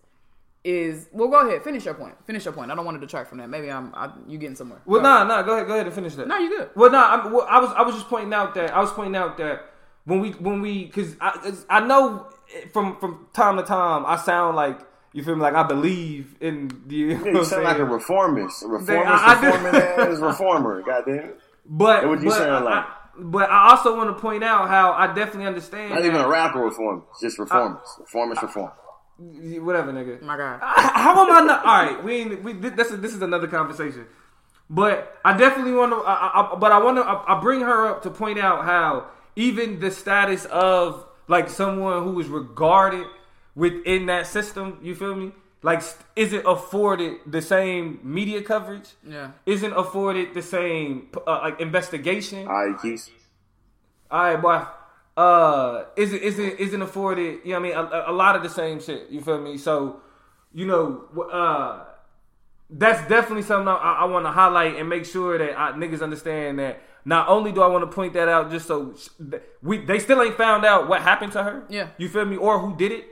is 0.63 1.09
well. 1.13 1.29
Go 1.29 1.47
ahead, 1.47 1.63
finish 1.63 1.85
your 1.85 1.95
point. 1.95 2.15
Finish 2.25 2.45
your 2.45 2.55
point. 2.55 2.71
I 2.71 2.75
don't 2.77 2.85
want 2.85 2.97
to 3.01 3.01
detract 3.01 3.29
from 3.29 3.39
that. 3.39 3.51
Maybe 3.51 3.71
I'm 3.71 3.93
I, 3.95 4.11
you 4.29 4.39
getting 4.39 4.57
somewhere. 4.57 4.81
Well, 4.87 5.01
Go. 5.01 5.09
nah, 5.09 5.25
nah. 5.25 5.43
Go 5.43 5.55
ahead, 5.55 5.67
go 5.67 5.75
ahead 5.75 5.87
and 5.87 5.95
finish 5.95 6.15
that. 6.15 6.29
no, 6.29 6.39
you 6.39 6.49
good. 6.57 6.71
Well, 6.77 6.91
nah. 6.91 7.15
I'm, 7.15 7.33
well, 7.33 7.47
I 7.51 7.59
was 7.59 7.71
I 7.77 7.83
was 7.83 7.95
just 7.97 8.09
pointing 8.09 8.33
out 8.33 8.55
that 8.55 8.75
I 8.75 8.81
was 8.81 8.93
pointing 8.93 9.17
out 9.17 9.37
that 9.39 9.74
when 10.05 10.21
we 10.21 10.31
when 10.33 10.61
we 10.61 10.85
because 10.85 11.17
I 11.21 11.31
'cause 11.33 11.67
I 11.71 11.81
know 11.81 12.27
from 12.73 12.97
from 12.97 13.27
time 13.33 13.57
to 13.57 13.63
time 13.63 14.05
I 14.07 14.17
sound 14.17 14.57
like 14.57 14.79
you 15.13 15.23
feel 15.25 15.37
me 15.37 15.43
like 15.43 15.55
I 15.55 15.63
believe 15.63 16.37
in 16.41 16.69
the 16.87 16.95
you 16.97 17.07
know 17.09 17.15
Yeah, 17.15 17.19
what 17.25 17.33
you 17.33 17.39
I'm 17.41 17.45
sound 17.45 17.65
like 17.65 17.79
a 17.79 17.85
reformist, 17.85 18.63
a 18.65 18.69
reformist, 18.69 19.07
I- 19.09 19.35
I 19.35 19.47
reforming 19.47 19.75
ass 19.83 20.19
reformer. 20.31 20.83
Goddamn, 20.83 21.33
but 21.67 22.07
what 22.09 22.21
you 22.21 22.29
but 22.29 22.39
sound 22.39 22.65
like. 22.65 22.75
I, 22.85 22.93
but 23.17 23.49
I 23.49 23.71
also 23.71 23.97
want 23.97 24.15
to 24.15 24.21
point 24.21 24.43
out 24.43 24.69
how 24.69 24.93
I 24.93 25.07
definitely 25.15 25.47
understand. 25.47 25.91
not 25.91 26.01
that- 26.03 26.07
even 26.07 26.21
a 26.21 26.29
rapper 26.29 26.59
reformist, 26.61 27.07
just 27.21 27.39
reformist, 27.39 27.99
reformist, 28.01 28.43
reform. 28.43 28.73
whatever, 29.19 29.93
nigga. 29.93 30.21
My 30.23 30.37
God. 30.37 30.59
How 30.63 31.25
am 31.25 31.31
I 31.31 31.41
not? 31.47 31.65
All 31.65 31.85
right, 31.85 32.03
we 32.05 32.15
ain't- 32.17 32.43
we 32.43 32.53
this 32.53 32.91
is 32.91 33.01
this 33.01 33.15
is 33.15 33.23
another 33.23 33.47
conversation. 33.47 34.07
But 34.69 35.17
I 35.25 35.37
definitely 35.37 35.73
want 35.75 35.93
to. 35.93 35.99
I, 35.99 36.53
I, 36.53 36.57
but 36.57 36.73
I 36.73 36.79
want 36.79 36.97
to. 36.97 37.03
I, 37.03 37.37
I 37.37 37.41
bring 37.41 37.61
her 37.61 37.87
up 37.87 38.03
to 38.03 38.11
point 38.11 38.39
out 38.39 38.65
how 38.65 39.07
even 39.37 39.81
the 39.81 39.91
status 39.91 40.45
of 40.47 41.07
like 41.29 41.49
someone 41.49 42.03
who 42.05 42.21
is 42.21 42.29
regarded 42.29 43.07
within 43.55 44.07
that 44.07 44.27
system. 44.27 44.79
You 44.83 44.95
feel 44.95 45.15
me? 45.15 45.33
Like, 45.63 45.83
isn't 46.15 46.47
afforded 46.47 47.21
the 47.27 47.41
same 47.41 47.99
media 48.03 48.43
coverage? 48.43 48.91
Yeah. 49.07 49.31
Isn't 49.47 49.73
afforded 49.73 50.35
the 50.35 50.43
same 50.43 51.09
uh, 51.27 51.41
like 51.43 51.61
investigation? 51.61 52.47
All 52.47 52.69
right, 52.69 52.81
Keith. 52.81 53.09
All 54.11 54.25
right, 54.25 54.43
boy. 54.43 54.67
Uh, 55.17 55.85
isn't 55.97 56.23
isn't 56.23 56.59
isn't 56.59 56.83
afforded? 56.83 57.41
You 57.45 57.53
know 57.53 57.61
what 57.61 57.77
I 57.77 57.83
mean? 57.83 57.93
A, 57.93 58.05
a 58.09 58.13
lot 58.13 58.37
of 58.37 58.43
the 58.43 58.51
same 58.51 58.81
shit. 58.81 59.09
You 59.11 59.23
feel 59.23 59.41
me? 59.41 59.57
So, 59.57 60.01
you 60.53 60.67
know, 60.67 61.05
uh, 61.33 61.85
that's 62.77 63.09
definitely 63.09 63.43
something 63.43 63.69
I, 63.69 63.99
I 64.01 64.05
want 64.07 64.27
to 64.27 64.33
highlight 64.33 64.77
and 64.77 64.89
make 64.89 65.05
sure 65.05 65.39
that 65.39 65.59
I, 65.59 65.73
niggas 65.73 66.03
understand 66.03 66.59
that. 66.59 66.83
Not 67.07 67.29
only 67.29 67.53
do 67.53 67.61
I 67.61 67.67
want 67.67 67.89
to 67.89 67.95
point 67.95 68.15
that 68.15 68.29
out, 68.29 68.51
just 68.51 68.67
so 68.67 68.95
we 69.63 69.79
they 69.85 69.99
still 69.99 70.23
ain't 70.23 70.37
found 70.37 70.65
out 70.65 70.89
what 70.89 71.03
happened 71.03 71.33
to 71.33 71.43
her. 71.43 71.65
Yeah. 71.69 71.89
you 71.99 72.09
feel 72.09 72.25
me? 72.25 72.37
Or 72.37 72.59
who 72.59 72.75
did 72.77 72.93
it? 72.93 73.05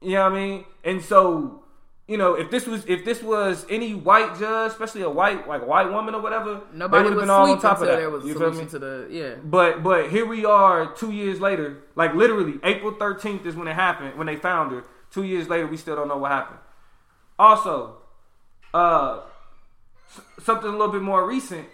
You 0.00 0.12
know 0.12 0.22
what 0.30 0.32
I 0.32 0.34
mean? 0.46 0.64
And 0.84 1.02
so, 1.02 1.64
you 2.06 2.16
know, 2.16 2.34
if 2.34 2.52
this 2.52 2.68
was 2.68 2.84
if 2.86 3.04
this 3.04 3.20
was 3.20 3.66
any 3.68 3.94
white 3.94 4.38
judge, 4.38 4.70
especially 4.70 5.02
a 5.02 5.10
white 5.10 5.48
like 5.48 5.66
white 5.66 5.90
woman 5.90 6.14
or 6.14 6.22
whatever, 6.22 6.60
Nobody 6.72 7.02
would've 7.02 7.18
been 7.18 7.30
all 7.30 7.50
on 7.50 7.60
top 7.60 7.80
of 7.80 7.88
that. 7.88 7.96
there 7.96 8.10
was 8.10 8.24
you 8.24 8.38
feel 8.38 8.52
me? 8.52 8.64
to 8.66 8.78
the 8.78 9.08
yeah. 9.10 9.34
But 9.42 9.82
but 9.82 10.08
here 10.10 10.24
we 10.24 10.44
are 10.44 10.94
two 10.94 11.10
years 11.10 11.40
later. 11.40 11.78
Like 11.96 12.14
literally, 12.14 12.60
April 12.62 12.92
thirteenth 12.92 13.44
is 13.44 13.56
when 13.56 13.66
it 13.66 13.74
happened. 13.74 14.16
When 14.16 14.28
they 14.28 14.36
found 14.36 14.70
her. 14.70 14.84
Two 15.10 15.24
years 15.24 15.48
later, 15.48 15.66
we 15.66 15.76
still 15.76 15.96
don't 15.96 16.06
know 16.06 16.16
what 16.18 16.30
happened. 16.30 16.60
Also, 17.40 17.96
uh, 18.72 19.20
something 20.42 20.68
a 20.68 20.72
little 20.72 20.92
bit 20.92 21.02
more 21.02 21.26
recent. 21.26 21.66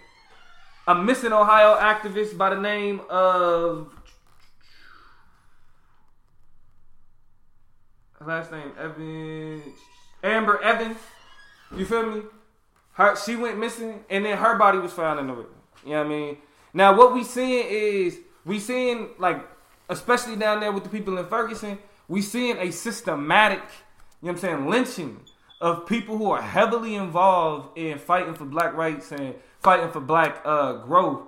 A 0.87 0.95
missing 0.95 1.33
Ohio 1.33 1.75
activist 1.75 2.37
by 2.37 2.49
the 2.55 2.61
name 2.61 3.01
of 3.09 3.93
last 8.25 8.51
name 8.51 8.71
Evan 8.79 9.61
Amber 10.23 10.61
Evans. 10.61 10.97
You 11.75 11.85
feel 11.85 12.05
me? 12.05 12.21
Her 12.93 13.15
she 13.15 13.35
went 13.35 13.59
missing, 13.59 14.03
and 14.09 14.25
then 14.25 14.37
her 14.37 14.57
body 14.57 14.79
was 14.79 14.93
found 14.93 15.19
in 15.19 15.27
the 15.27 15.33
river. 15.33 15.49
You 15.83 15.91
know 15.91 15.97
what 15.99 16.05
I 16.05 16.09
mean? 16.09 16.37
Now 16.73 16.95
what 16.97 17.13
we 17.13 17.23
seeing 17.23 17.65
is 17.67 18.17
we 18.45 18.59
seeing 18.59 19.09
like, 19.19 19.45
especially 19.89 20.35
down 20.35 20.61
there 20.61 20.71
with 20.71 20.83
the 20.83 20.89
people 20.89 21.17
in 21.17 21.25
Ferguson, 21.25 21.77
we 22.07 22.21
seeing 22.21 22.57
a 22.57 22.71
systematic, 22.71 23.59
you 24.21 24.27
know 24.27 24.31
what 24.31 24.31
I'm 24.31 24.37
saying, 24.37 24.69
lynching 24.69 25.19
of 25.59 25.87
people 25.87 26.17
who 26.17 26.31
are 26.31 26.41
heavily 26.41 26.95
involved 26.95 27.77
in 27.77 27.97
fighting 27.97 28.33
for 28.33 28.45
black 28.45 28.73
rights 28.75 29.11
and 29.11 29.35
fighting 29.59 29.89
for 29.91 29.99
black 29.99 30.41
uh, 30.45 30.73
growth. 30.73 31.23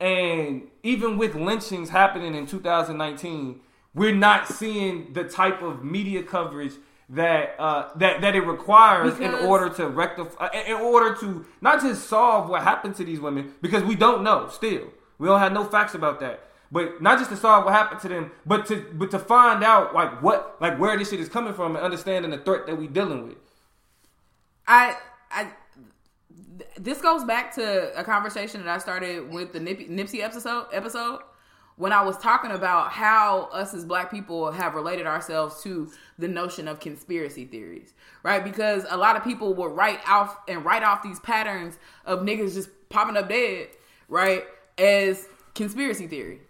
And 0.00 0.68
even 0.82 1.18
with 1.18 1.34
lynchings 1.34 1.90
happening 1.90 2.34
in 2.34 2.46
2019, 2.46 3.60
we're 3.94 4.14
not 4.14 4.48
seeing 4.48 5.12
the 5.12 5.24
type 5.24 5.62
of 5.62 5.84
media 5.84 6.22
coverage 6.22 6.72
that 7.10 7.54
uh, 7.58 7.88
that 7.96 8.20
that 8.20 8.36
it 8.36 8.42
requires 8.42 9.18
in 9.18 9.32
order 9.32 9.70
to 9.70 9.88
rectify, 9.88 10.48
in 10.66 10.74
order 10.74 11.14
to 11.16 11.46
not 11.60 11.80
just 11.80 12.06
solve 12.06 12.50
what 12.50 12.62
happened 12.62 12.94
to 12.96 13.04
these 13.04 13.18
women, 13.18 13.54
because 13.62 13.82
we 13.82 13.94
don't 13.94 14.22
know 14.22 14.48
still. 14.48 14.92
We 15.18 15.26
don't 15.26 15.40
have 15.40 15.52
no 15.52 15.64
facts 15.64 15.94
about 15.94 16.20
that. 16.20 16.44
But 16.70 17.00
not 17.00 17.18
just 17.18 17.30
to 17.30 17.36
solve 17.36 17.64
what 17.64 17.72
happened 17.72 18.00
to 18.02 18.08
them, 18.08 18.30
but 18.44 18.66
to 18.66 18.84
but 18.92 19.10
to 19.12 19.18
find 19.18 19.64
out 19.64 19.94
like 19.94 20.22
what 20.22 20.56
like 20.60 20.78
where 20.78 20.96
this 20.98 21.10
shit 21.10 21.18
is 21.18 21.28
coming 21.28 21.54
from 21.54 21.76
and 21.76 21.84
understanding 21.84 22.30
the 22.30 22.38
threat 22.38 22.66
that 22.66 22.76
we 22.76 22.86
dealing 22.86 23.26
with. 23.26 23.38
I 24.68 24.96
I 25.30 25.48
this 26.78 27.00
goes 27.00 27.24
back 27.24 27.54
to 27.54 27.98
a 27.98 28.04
conversation 28.04 28.64
that 28.64 28.70
I 28.70 28.78
started 28.78 29.32
with 29.32 29.52
the 29.52 29.60
Nip- 29.60 29.88
Nipsey 29.88 30.22
episode 30.22 30.66
episode 30.72 31.20
when 31.76 31.92
I 31.92 32.02
was 32.02 32.18
talking 32.18 32.50
about 32.50 32.90
how 32.90 33.48
us 33.52 33.72
as 33.72 33.84
black 33.84 34.10
people 34.10 34.50
have 34.50 34.74
related 34.74 35.06
ourselves 35.06 35.62
to 35.62 35.90
the 36.18 36.26
notion 36.26 36.66
of 36.66 36.80
conspiracy 36.80 37.44
theories, 37.44 37.94
right? 38.24 38.42
Because 38.42 38.84
a 38.90 38.96
lot 38.96 39.16
of 39.16 39.22
people 39.22 39.54
will 39.54 39.68
write 39.68 40.00
off 40.08 40.36
and 40.48 40.64
write 40.64 40.82
off 40.82 41.02
these 41.04 41.20
patterns 41.20 41.78
of 42.04 42.20
niggas 42.20 42.54
just 42.54 42.68
popping 42.88 43.16
up 43.16 43.28
dead, 43.28 43.68
right, 44.08 44.44
as 44.76 45.26
conspiracy 45.54 46.08
theory. 46.08 46.40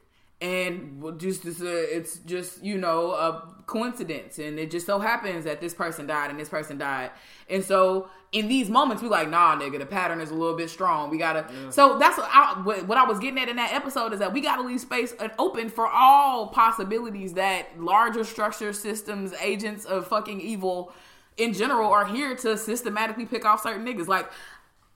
And 0.41 1.03
just 1.19 1.45
it's, 1.45 1.61
a, 1.61 1.97
it's 1.97 2.19
just 2.19 2.65
you 2.65 2.79
know 2.79 3.13
a 3.13 3.58
coincidence, 3.69 4.39
and 4.39 4.59
it 4.59 4.73
just 4.73 4.87
so 4.87 4.99
happens 4.99 5.45
that 5.45 5.61
this 5.61 5.75
person 5.75 6.09
died 6.09 6.31
and 6.31 6.41
this 6.41 6.49
person 6.49 6.79
died, 6.79 7.13
and 7.49 7.63
so 7.63 8.09
in 8.33 8.49
these 8.49 8.69
moments 8.69 9.03
we 9.03 9.09
like 9.09 9.31
nah 9.31 9.59
nigga 9.59 9.79
the 9.79 9.87
pattern 9.87 10.21
is 10.21 10.31
a 10.31 10.35
little 10.35 10.57
bit 10.57 10.69
strong. 10.69 11.11
We 11.11 11.19
gotta 11.19 11.47
so 11.71 11.99
that's 11.99 12.19
what 12.19 12.29
I, 12.33 12.61
what 12.87 12.99
I 12.99 13.05
was 13.05 13.19
getting 13.19 13.39
at 13.39 13.49
in 13.49 13.57
that 13.57 13.73
episode 13.73 14.13
is 14.13 14.19
that 14.19 14.33
we 14.33 14.41
gotta 14.41 14.63
leave 14.63 14.81
space 14.81 15.15
open 15.39 15.69
for 15.69 15.87
all 15.87 16.49
possibilities 16.49 17.35
that 17.35 17.81
larger 17.81 18.25
structure 18.25 18.73
systems 18.73 19.33
agents 19.41 19.85
of 19.85 20.09
fucking 20.09 20.41
evil 20.41 20.93
in 21.37 21.53
general 21.53 21.91
are 21.91 22.05
here 22.05 22.35
to 22.37 22.59
systematically 22.59 23.25
pick 23.25 23.45
off 23.45 23.63
certain 23.63 23.87
niggas. 23.87 24.09
Like 24.09 24.31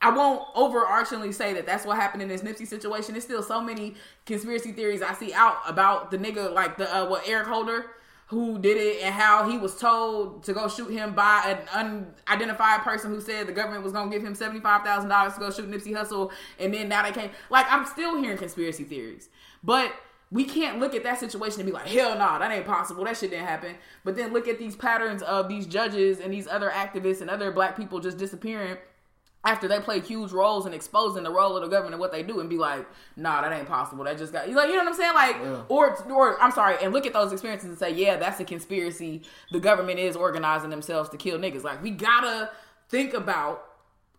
I 0.03 0.11
won't 0.11 0.43
overarchingly 0.55 1.33
say 1.33 1.55
that 1.55 1.65
that's 1.65 1.87
what 1.87 1.97
happened 1.97 2.23
in 2.23 2.29
this 2.29 2.43
Nipsey 2.43 2.67
situation. 2.67 3.13
There's 3.13 3.25
still 3.25 3.43
so 3.43 3.61
many 3.61 3.95
conspiracy 4.27 4.73
theories 4.73 5.01
I 5.01 5.15
see 5.15 5.33
out 5.33 5.59
about 5.67 6.11
the 6.11 6.19
nigga 6.19 6.53
like 6.53 6.77
the 6.77 6.95
uh, 6.95 7.09
what 7.09 7.27
Eric 7.27 7.47
Holder 7.47 7.87
who 8.33 8.59
did 8.59 8.79
it 8.79 9.03
and 9.03 9.15
how 9.15 9.49
he 9.49 9.59
was 9.59 9.79
told 9.79 10.43
to 10.43 10.55
go 10.55 10.67
shoot 10.67 10.91
him 10.91 11.15
by 11.15 11.59
an 11.75 12.07
unidentified 12.27 12.81
person 12.81 13.11
who 13.11 13.21
said 13.21 13.47
the 13.47 13.53
government 13.53 13.85
was 13.85 13.93
gonna 13.93 14.11
give 14.11 14.25
him 14.25 14.35
seventy 14.35 14.59
five 14.59 14.83
thousand 14.83 15.11
dollars 15.11 15.35
to 15.35 15.41
go 15.41 15.51
shoot 15.51 15.71
Nipsey 15.71 15.93
Hussle, 15.93 16.33
and 16.59 16.73
then 16.73 16.89
now 16.89 17.03
they 17.03 17.13
came. 17.13 17.31
Like 17.51 17.67
I'm 17.71 17.85
still 17.85 18.17
hearing 18.17 18.39
conspiracy 18.39 18.85
theories, 18.85 19.29
but 19.63 19.93
we 20.31 20.45
can't 20.45 20.79
look 20.81 20.95
at 20.95 21.03
that 21.03 21.21
situation 21.21 21.61
and 21.61 21.67
be 21.67 21.73
like, 21.73 21.87
hell 21.87 22.13
no, 22.13 22.21
nah, 22.21 22.39
that 22.39 22.51
ain't 22.51 22.65
possible. 22.65 23.05
That 23.05 23.19
shit 23.19 23.31
didn't 23.31 23.47
happen. 23.47 23.75
But 24.03 24.17
then 24.17 24.33
look 24.33 24.49
at 24.49 24.59
these 24.59 24.75
patterns 24.75 25.21
of 25.21 25.47
these 25.47 25.67
judges 25.67 26.21
and 26.21 26.33
these 26.33 26.49
other 26.49 26.71
activists 26.71 27.21
and 27.21 27.29
other 27.29 27.53
black 27.53 27.77
people 27.77 28.01
just 28.01 28.17
disappearing 28.17 28.79
after 29.45 29.67
they 29.67 29.81
play 29.81 30.01
huge 30.01 30.31
roles 30.31 30.67
in 30.67 30.73
exposing 30.73 31.25
the 31.25 31.31
role 31.31 31.57
of 31.57 31.63
the 31.63 31.69
government 31.69 31.95
and 31.95 32.01
what 32.01 32.13
they 32.13 32.23
do 32.23 32.39
and 32.39 32.49
be 32.49 32.59
like, 32.59 32.87
nah, 33.17 33.41
that 33.43 33.53
ain't 33.53 33.67
possible. 33.67 34.05
That 34.05 34.17
just 34.17 34.33
got 34.33 34.49
you 34.49 34.55
like 34.55 34.69
you 34.69 34.77
know 34.77 34.85
what 34.85 34.91
I'm 34.91 34.95
saying? 34.95 35.15
Like 35.15 35.37
yeah. 35.37 35.63
or 35.69 36.11
or 36.13 36.41
I'm 36.41 36.53
sorry, 36.53 36.77
and 36.83 36.93
look 36.93 37.07
at 37.07 37.13
those 37.13 37.33
experiences 37.33 37.69
and 37.69 37.79
say, 37.79 37.93
yeah, 37.93 38.17
that's 38.17 38.39
a 38.41 38.45
conspiracy. 38.45 39.23
The 39.51 39.61
government 39.61 39.99
is 39.99 40.17
organizing 40.17 40.71
themselves 40.71 41.09
to 41.11 41.17
kill 41.17 41.39
niggas. 41.39 41.65
Like 41.65 41.83
we 41.83 41.91
gotta 41.91 42.51
think 42.89 43.15
about 43.15 43.65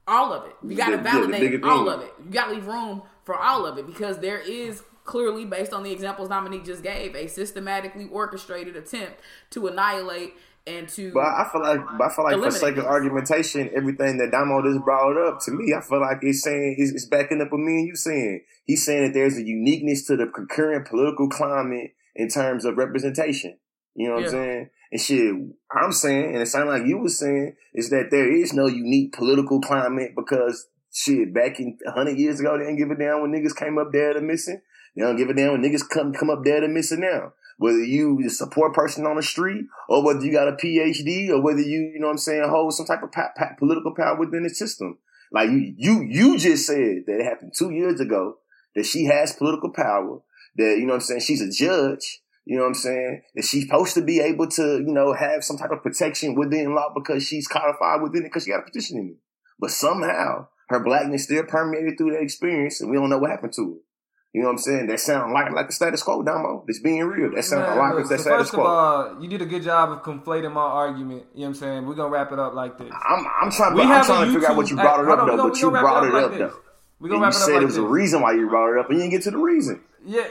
all 0.07 0.33
of 0.33 0.45
it. 0.45 0.55
We 0.61 0.75
gotta 0.75 0.97
validate 0.97 1.63
all 1.63 1.87
of 1.87 2.01
it. 2.01 2.13
You 2.25 2.31
gotta 2.31 2.53
leave 2.53 2.67
room 2.67 3.03
for 3.23 3.37
all 3.37 3.65
of 3.65 3.77
it 3.77 3.87
because 3.87 4.19
there 4.19 4.39
is 4.39 4.83
clearly 5.05 5.45
based 5.45 5.73
on 5.73 5.83
the 5.83 5.91
examples 5.91 6.29
Dominique 6.29 6.65
just 6.65 6.83
gave, 6.83 7.15
a 7.15 7.27
systematically 7.27 8.07
orchestrated 8.11 8.75
attempt 8.75 9.19
to 9.51 9.67
annihilate 9.67 10.33
and 10.65 10.87
to. 10.89 11.11
But 11.13 11.23
I 11.23 11.47
feel 11.51 11.61
like, 11.61 11.79
but 11.97 12.05
I 12.05 12.15
feel 12.15 12.25
like 12.25 12.43
for 12.43 12.51
sake 12.51 12.77
of 12.77 12.85
argumentation, 12.85 13.69
everything 13.75 14.17
that 14.17 14.31
Damo 14.31 14.61
just 14.63 14.83
brought 14.83 15.17
up 15.17 15.39
to 15.41 15.51
me, 15.51 15.73
I 15.73 15.81
feel 15.81 16.01
like 16.01 16.19
it's 16.21 16.43
saying 16.43 16.75
it's, 16.77 16.91
it's 16.91 17.05
backing 17.05 17.41
up 17.41 17.51
what 17.51 17.59
me 17.59 17.79
and 17.79 17.87
you 17.87 17.95
saying. 17.95 18.41
He's 18.65 18.85
saying 18.85 19.07
that 19.07 19.13
there's 19.13 19.37
a 19.37 19.43
uniqueness 19.43 20.05
to 20.07 20.15
the 20.15 20.27
current 20.27 20.87
political 20.87 21.29
climate 21.29 21.91
in 22.15 22.29
terms 22.29 22.65
of 22.65 22.77
representation. 22.77 23.57
You 23.95 24.09
know 24.09 24.15
what 24.15 24.21
yeah. 24.21 24.27
I'm 24.27 24.31
saying? 24.31 24.69
And 24.91 25.01
shit, 25.01 25.35
I'm 25.71 25.91
saying, 25.91 26.33
and 26.33 26.41
it 26.41 26.47
sounds 26.47 26.67
like 26.67 26.85
you 26.85 26.99
were 26.99 27.09
saying, 27.09 27.55
is 27.73 27.89
that 27.89 28.09
there 28.11 28.31
is 28.31 28.53
no 28.53 28.67
unique 28.67 29.13
political 29.13 29.59
climate 29.59 30.11
because 30.15 30.67
shit, 30.91 31.33
back 31.33 31.59
in 31.59 31.77
100 31.83 32.17
years 32.17 32.39
ago, 32.39 32.57
they 32.57 32.65
didn't 32.65 32.77
give 32.77 32.91
a 32.91 32.95
damn 32.95 33.21
when 33.21 33.31
niggas 33.31 33.55
came 33.55 33.77
up 33.77 33.91
there 33.91 34.13
to 34.13 34.21
missing. 34.21 34.61
They 34.95 35.01
don't 35.01 35.17
give 35.17 35.29
a 35.29 35.33
damn 35.33 35.53
when 35.53 35.63
niggas 35.63 35.89
come 35.89 36.13
come 36.13 36.29
up 36.29 36.43
there 36.43 36.61
to 36.61 36.67
missing 36.67 37.01
now 37.01 37.33
whether 37.57 37.83
you 37.83 38.19
a 38.41 38.47
poor 38.47 38.71
person 38.71 39.05
on 39.05 39.15
the 39.15 39.23
street 39.23 39.65
or 39.89 40.03
whether 40.03 40.23
you 40.25 40.31
got 40.31 40.47
a 40.47 40.53
PhD 40.53 41.29
or 41.29 41.41
whether 41.41 41.61
you, 41.61 41.91
you 41.93 41.99
know 41.99 42.07
what 42.07 42.13
I'm 42.13 42.17
saying, 42.17 42.47
hold 42.49 42.73
some 42.73 42.85
type 42.85 43.03
of 43.03 43.11
pa- 43.11 43.33
pa- 43.37 43.55
political 43.57 43.93
power 43.95 44.17
within 44.17 44.43
the 44.43 44.49
system. 44.49 44.97
Like 45.31 45.49
you, 45.49 45.73
you, 45.77 46.01
you 46.01 46.37
just 46.37 46.67
said 46.67 47.03
that 47.07 47.19
it 47.19 47.23
happened 47.23 47.53
two 47.57 47.71
years 47.71 47.99
ago 47.99 48.37
that 48.75 48.85
she 48.85 49.05
has 49.05 49.33
political 49.33 49.71
power, 49.71 50.19
that, 50.57 50.77
you 50.77 50.85
know 50.85 50.93
what 50.93 51.01
I'm 51.01 51.01
saying, 51.01 51.21
she's 51.21 51.41
a 51.41 51.49
judge, 51.49 52.21
you 52.45 52.57
know 52.57 52.63
what 52.63 52.69
I'm 52.69 52.73
saying, 52.75 53.21
that 53.35 53.45
she's 53.45 53.65
supposed 53.65 53.93
to 53.95 54.01
be 54.01 54.19
able 54.19 54.47
to, 54.49 54.79
you 54.79 54.93
know, 54.93 55.13
have 55.13 55.43
some 55.43 55.57
type 55.57 55.71
of 55.71 55.83
protection 55.83 56.35
within 56.35 56.75
law 56.75 56.91
because 56.93 57.25
she's 57.25 57.47
codified 57.47 58.01
within 58.01 58.23
it 58.23 58.25
because 58.25 58.43
she 58.43 58.51
got 58.51 58.61
a 58.61 58.63
petition 58.63 58.97
in 58.97 59.07
it. 59.09 59.17
But 59.59 59.71
somehow 59.71 60.47
her 60.69 60.83
blackness 60.83 61.25
still 61.25 61.43
permeated 61.43 61.97
through 61.97 62.11
that 62.11 62.21
experience 62.21 62.81
and 62.81 62.89
we 62.89 62.97
don't 62.97 63.09
know 63.09 63.19
what 63.19 63.31
happened 63.31 63.53
to 63.53 63.77
it. 63.77 63.83
You 64.33 64.41
know 64.41 64.47
what 64.47 64.53
I'm 64.53 64.57
saying? 64.57 64.87
That 64.87 64.99
sound 64.99 65.31
like 65.31 65.51
like 65.51 65.67
the 65.67 65.73
status 65.73 66.01
quo, 66.01 66.23
Damo. 66.23 66.65
It's 66.67 66.79
being 66.79 67.03
real. 67.03 67.35
That 67.35 67.43
sound 67.43 67.61
Man, 67.61 67.77
like 67.77 67.93
look, 67.93 68.09
the 68.09 68.17
so 68.17 68.23
status 68.23 68.49
quo. 68.49 68.63
First 68.63 69.11
of 69.11 69.17
all, 69.17 69.21
you 69.23 69.29
did 69.29 69.43
a 69.43 69.45
good 69.45 69.61
job 69.61 69.91
of 69.91 70.01
conflating 70.01 70.51
my 70.51 70.61
argument. 70.61 71.27
You 71.35 71.41
know 71.41 71.45
what 71.45 71.47
I'm 71.49 71.53
saying? 71.53 71.85
We're 71.85 71.93
gonna 71.93 72.09
wrap 72.09 72.31
it 72.31 72.39
up 72.39 72.55
like 72.55 72.79
this. 72.79 72.91
I'm, 72.91 73.27
I'm 73.41 73.51
trying, 73.51 73.75
we 73.75 73.81
I'm 73.83 74.03
trying 74.03 74.25
to 74.25 74.33
figure 74.33 74.49
out 74.49 74.57
what 74.57 74.71
you 74.71 74.75
brought 74.75 75.03
it 75.03 75.07
up 75.07 75.27
though, 75.27 75.49
but 75.49 75.61
you 75.61 75.69
brought 75.69 76.07
it 76.07 76.15
up 76.15 76.31
though. 76.31 76.53
We 76.99 77.09
gonna 77.09 77.21
wrap 77.21 77.33
it 77.33 77.35
up. 77.35 77.47
You 77.47 77.53
said 77.53 77.61
it 77.61 77.65
was 77.65 77.77
a 77.77 77.83
reason 77.83 78.21
why 78.21 78.33
you 78.33 78.49
brought 78.49 78.73
it 78.73 78.79
up, 78.79 78.89
and 78.89 78.97
you 78.97 79.03
didn't 79.03 79.11
get 79.11 79.21
to 79.23 79.31
the 79.31 79.37
reason. 79.37 79.81
Yeah. 80.03 80.27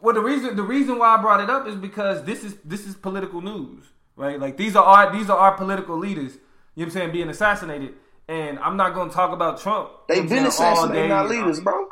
Well, 0.00 0.14
the 0.14 0.20
reason 0.20 0.54
the 0.54 0.62
reason 0.62 1.00
why 1.00 1.16
I 1.16 1.20
brought 1.20 1.40
it 1.40 1.50
up 1.50 1.66
is 1.66 1.74
because 1.74 2.22
this 2.22 2.44
is 2.44 2.56
this 2.64 2.86
is 2.86 2.94
political 2.94 3.40
news, 3.40 3.86
right? 4.14 4.38
Like 4.38 4.56
these 4.56 4.76
are 4.76 4.84
our 4.84 5.12
these 5.12 5.28
are 5.28 5.38
our 5.38 5.56
political 5.56 5.98
leaders. 5.98 6.34
You 6.34 6.38
know 6.38 6.42
what 6.76 6.84
I'm 6.84 6.90
saying? 6.90 7.12
Being 7.12 7.28
assassinated, 7.28 7.94
and 8.28 8.60
I'm 8.60 8.76
not 8.76 8.94
gonna 8.94 9.10
talk 9.10 9.32
about 9.32 9.60
Trump. 9.60 9.90
They've 10.08 10.28
been 10.28 10.46
assassinating 10.46 11.08
not 11.08 11.28
leaders, 11.28 11.58
bro. 11.58 11.88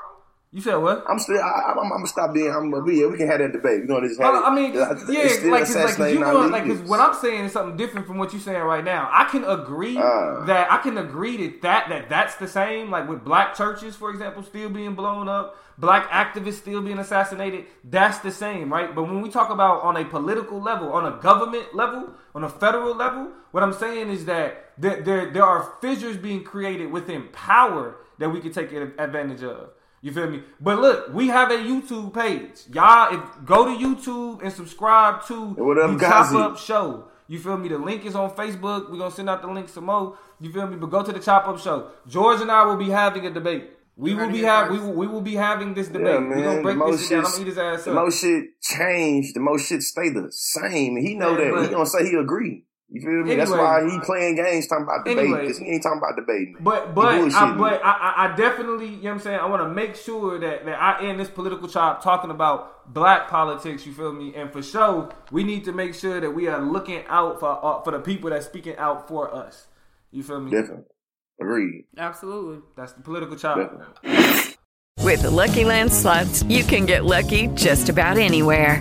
You 0.52 0.60
said 0.60 0.74
what? 0.76 1.04
I'm 1.08 1.20
still. 1.20 1.38
I, 1.38 1.74
am 1.80 1.88
gonna 1.88 2.06
stop 2.08 2.34
being. 2.34 2.50
I'm. 2.50 2.72
gonna 2.72 2.82
be. 2.82 2.96
Yeah, 2.96 3.06
we 3.06 3.16
can 3.16 3.28
have 3.28 3.38
that 3.38 3.52
debate. 3.52 3.82
You 3.82 3.86
know, 3.86 4.00
this. 4.00 4.18
I 4.18 4.52
mean, 4.52 4.74
yeah, 4.74 4.88
like, 4.88 5.64
cause, 5.64 5.96
like, 5.96 6.12
you 6.12 6.18
going, 6.18 6.50
like, 6.50 6.66
cause 6.66 6.80
what 6.80 6.98
I'm 6.98 7.14
saying 7.14 7.44
is 7.44 7.52
something 7.52 7.76
different 7.76 8.08
from 8.08 8.18
what 8.18 8.32
you're 8.32 8.42
saying 8.42 8.60
right 8.60 8.82
now. 8.82 9.08
I 9.12 9.26
can 9.30 9.44
agree 9.44 9.96
uh, 9.96 10.44
that 10.46 10.66
I 10.72 10.78
can 10.78 10.98
agree 10.98 11.36
that 11.36 11.62
that 11.62 11.88
that 11.90 12.08
that's 12.08 12.34
the 12.34 12.48
same. 12.48 12.90
Like 12.90 13.08
with 13.08 13.24
black 13.24 13.54
churches, 13.54 13.94
for 13.94 14.10
example, 14.10 14.42
still 14.42 14.68
being 14.68 14.96
blown 14.96 15.28
up, 15.28 15.56
black 15.78 16.10
activists 16.10 16.54
still 16.54 16.82
being 16.82 16.98
assassinated. 16.98 17.66
That's 17.84 18.18
the 18.18 18.32
same, 18.32 18.72
right? 18.72 18.92
But 18.92 19.04
when 19.04 19.22
we 19.22 19.30
talk 19.30 19.50
about 19.50 19.82
on 19.82 19.96
a 19.96 20.04
political 20.04 20.60
level, 20.60 20.92
on 20.92 21.06
a 21.06 21.16
government 21.22 21.76
level, 21.76 22.10
on 22.34 22.42
a 22.42 22.48
federal 22.48 22.96
level, 22.96 23.28
what 23.52 23.62
I'm 23.62 23.72
saying 23.72 24.10
is 24.10 24.24
that 24.24 24.72
there 24.76 25.00
there, 25.00 25.30
there 25.30 25.44
are 25.44 25.74
fissures 25.80 26.16
being 26.16 26.42
created 26.42 26.90
within 26.90 27.28
power 27.28 27.98
that 28.18 28.30
we 28.30 28.40
can 28.40 28.50
take 28.50 28.72
advantage 28.72 29.44
of. 29.44 29.70
You 30.02 30.12
feel 30.12 30.30
me? 30.30 30.42
But 30.60 30.78
look, 30.78 31.12
we 31.12 31.28
have 31.28 31.50
a 31.50 31.56
YouTube 31.56 32.14
page. 32.14 32.62
Y'all, 32.72 33.14
if, 33.14 33.44
go 33.44 33.66
to 33.66 33.84
YouTube 33.84 34.42
and 34.42 34.52
subscribe 34.52 35.26
to 35.26 35.50
what 35.50 35.78
up, 35.78 35.98
the 35.98 36.06
Chop 36.06 36.32
Up 36.32 36.58
Show. 36.58 37.04
You 37.28 37.38
feel 37.38 37.58
me? 37.58 37.68
The 37.68 37.78
link 37.78 38.06
is 38.06 38.14
on 38.14 38.30
Facebook. 38.30 38.90
We're 38.90 38.98
gonna 38.98 39.10
send 39.10 39.28
out 39.28 39.42
the 39.42 39.48
link 39.48 39.68
some 39.68 39.84
more. 39.84 40.16
You 40.40 40.52
feel 40.52 40.66
me? 40.66 40.76
But 40.76 40.86
go 40.86 41.02
to 41.02 41.12
the 41.12 41.20
Chop 41.20 41.46
Up 41.46 41.58
Show. 41.58 41.90
George 42.08 42.40
and 42.40 42.50
I 42.50 42.64
will 42.64 42.76
be 42.76 42.88
having 42.88 43.26
a 43.26 43.30
debate. 43.30 43.70
We 43.94 44.14
will 44.14 44.30
be 44.30 44.40
having 44.40 44.72
we 44.72 44.78
will, 44.78 44.94
we 44.94 45.06
will 45.06 45.20
be 45.20 45.34
having 45.34 45.74
this 45.74 45.88
debate. 45.88 46.06
Yeah, 46.06 46.28
We're 46.28 46.44
gonna 46.44 46.62
break 46.62 46.78
this 46.92 47.02
shit 47.02 47.10
down. 47.10 47.26
I'm 47.26 47.30
gonna 47.32 47.42
eat 47.42 47.46
his 47.48 47.58
ass 47.58 47.80
up. 47.80 47.84
The 47.84 47.92
most 47.92 48.20
shit 48.22 48.60
change, 48.62 49.32
the 49.34 49.40
most 49.40 49.68
shit 49.68 49.82
stay 49.82 50.08
the 50.08 50.28
same. 50.32 50.96
He 50.96 51.14
know 51.14 51.36
yeah, 51.38 51.50
that. 51.50 51.64
He 51.64 51.68
gonna 51.68 51.84
say 51.84 52.08
he 52.08 52.14
agree. 52.16 52.64
You 52.92 53.00
feel 53.00 53.10
me? 53.10 53.18
Anyway, 53.18 53.36
That's 53.36 53.50
why 53.52 53.88
he 53.88 54.00
playing 54.00 54.34
games 54.34 54.66
talking 54.66 54.82
about 54.82 55.04
debating 55.04 55.32
because 55.32 55.58
anyway, 55.58 55.70
he 55.70 55.74
ain't 55.74 55.82
talking 55.82 55.98
about 55.98 56.16
debating. 56.16 56.56
But 56.58 56.92
but 56.92 57.32
I, 57.32 57.56
but 57.56 57.80
I, 57.84 58.32
I 58.32 58.36
definitely 58.36 58.88
you 58.88 58.96
know 58.96 59.02
what 59.02 59.12
I'm 59.12 59.18
saying. 59.20 59.38
I 59.38 59.46
want 59.46 59.62
to 59.62 59.68
make 59.68 59.94
sure 59.94 60.40
that 60.40 60.64
that 60.64 60.82
I 60.82 61.06
end 61.06 61.20
this 61.20 61.28
political 61.28 61.68
chop 61.68 62.02
talking 62.02 62.30
about 62.32 62.92
black 62.92 63.28
politics. 63.28 63.86
You 63.86 63.94
feel 63.94 64.12
me? 64.12 64.34
And 64.34 64.52
for 64.52 64.60
sure, 64.60 65.08
we 65.30 65.44
need 65.44 65.64
to 65.66 65.72
make 65.72 65.94
sure 65.94 66.20
that 66.20 66.32
we 66.32 66.48
are 66.48 66.60
looking 66.60 67.04
out 67.06 67.38
for 67.38 67.64
uh, 67.64 67.80
for 67.82 67.92
the 67.92 68.00
people 68.00 68.30
that's 68.30 68.46
speaking 68.46 68.76
out 68.76 69.06
for 69.06 69.32
us. 69.32 69.68
You 70.10 70.24
feel 70.24 70.40
me? 70.40 70.50
Definitely. 70.50 70.84
Agreed. 71.40 71.84
Absolutely. 71.96 72.62
That's 72.76 72.92
the 72.92 73.02
political 73.02 73.36
chop. 73.36 73.56
With 74.98 75.22
the 75.22 75.30
Lucky 75.30 75.64
Land 75.64 75.92
slots, 75.92 76.42
you 76.44 76.64
can 76.64 76.86
get 76.86 77.04
lucky 77.04 77.46
just 77.54 77.88
about 77.88 78.18
anywhere. 78.18 78.80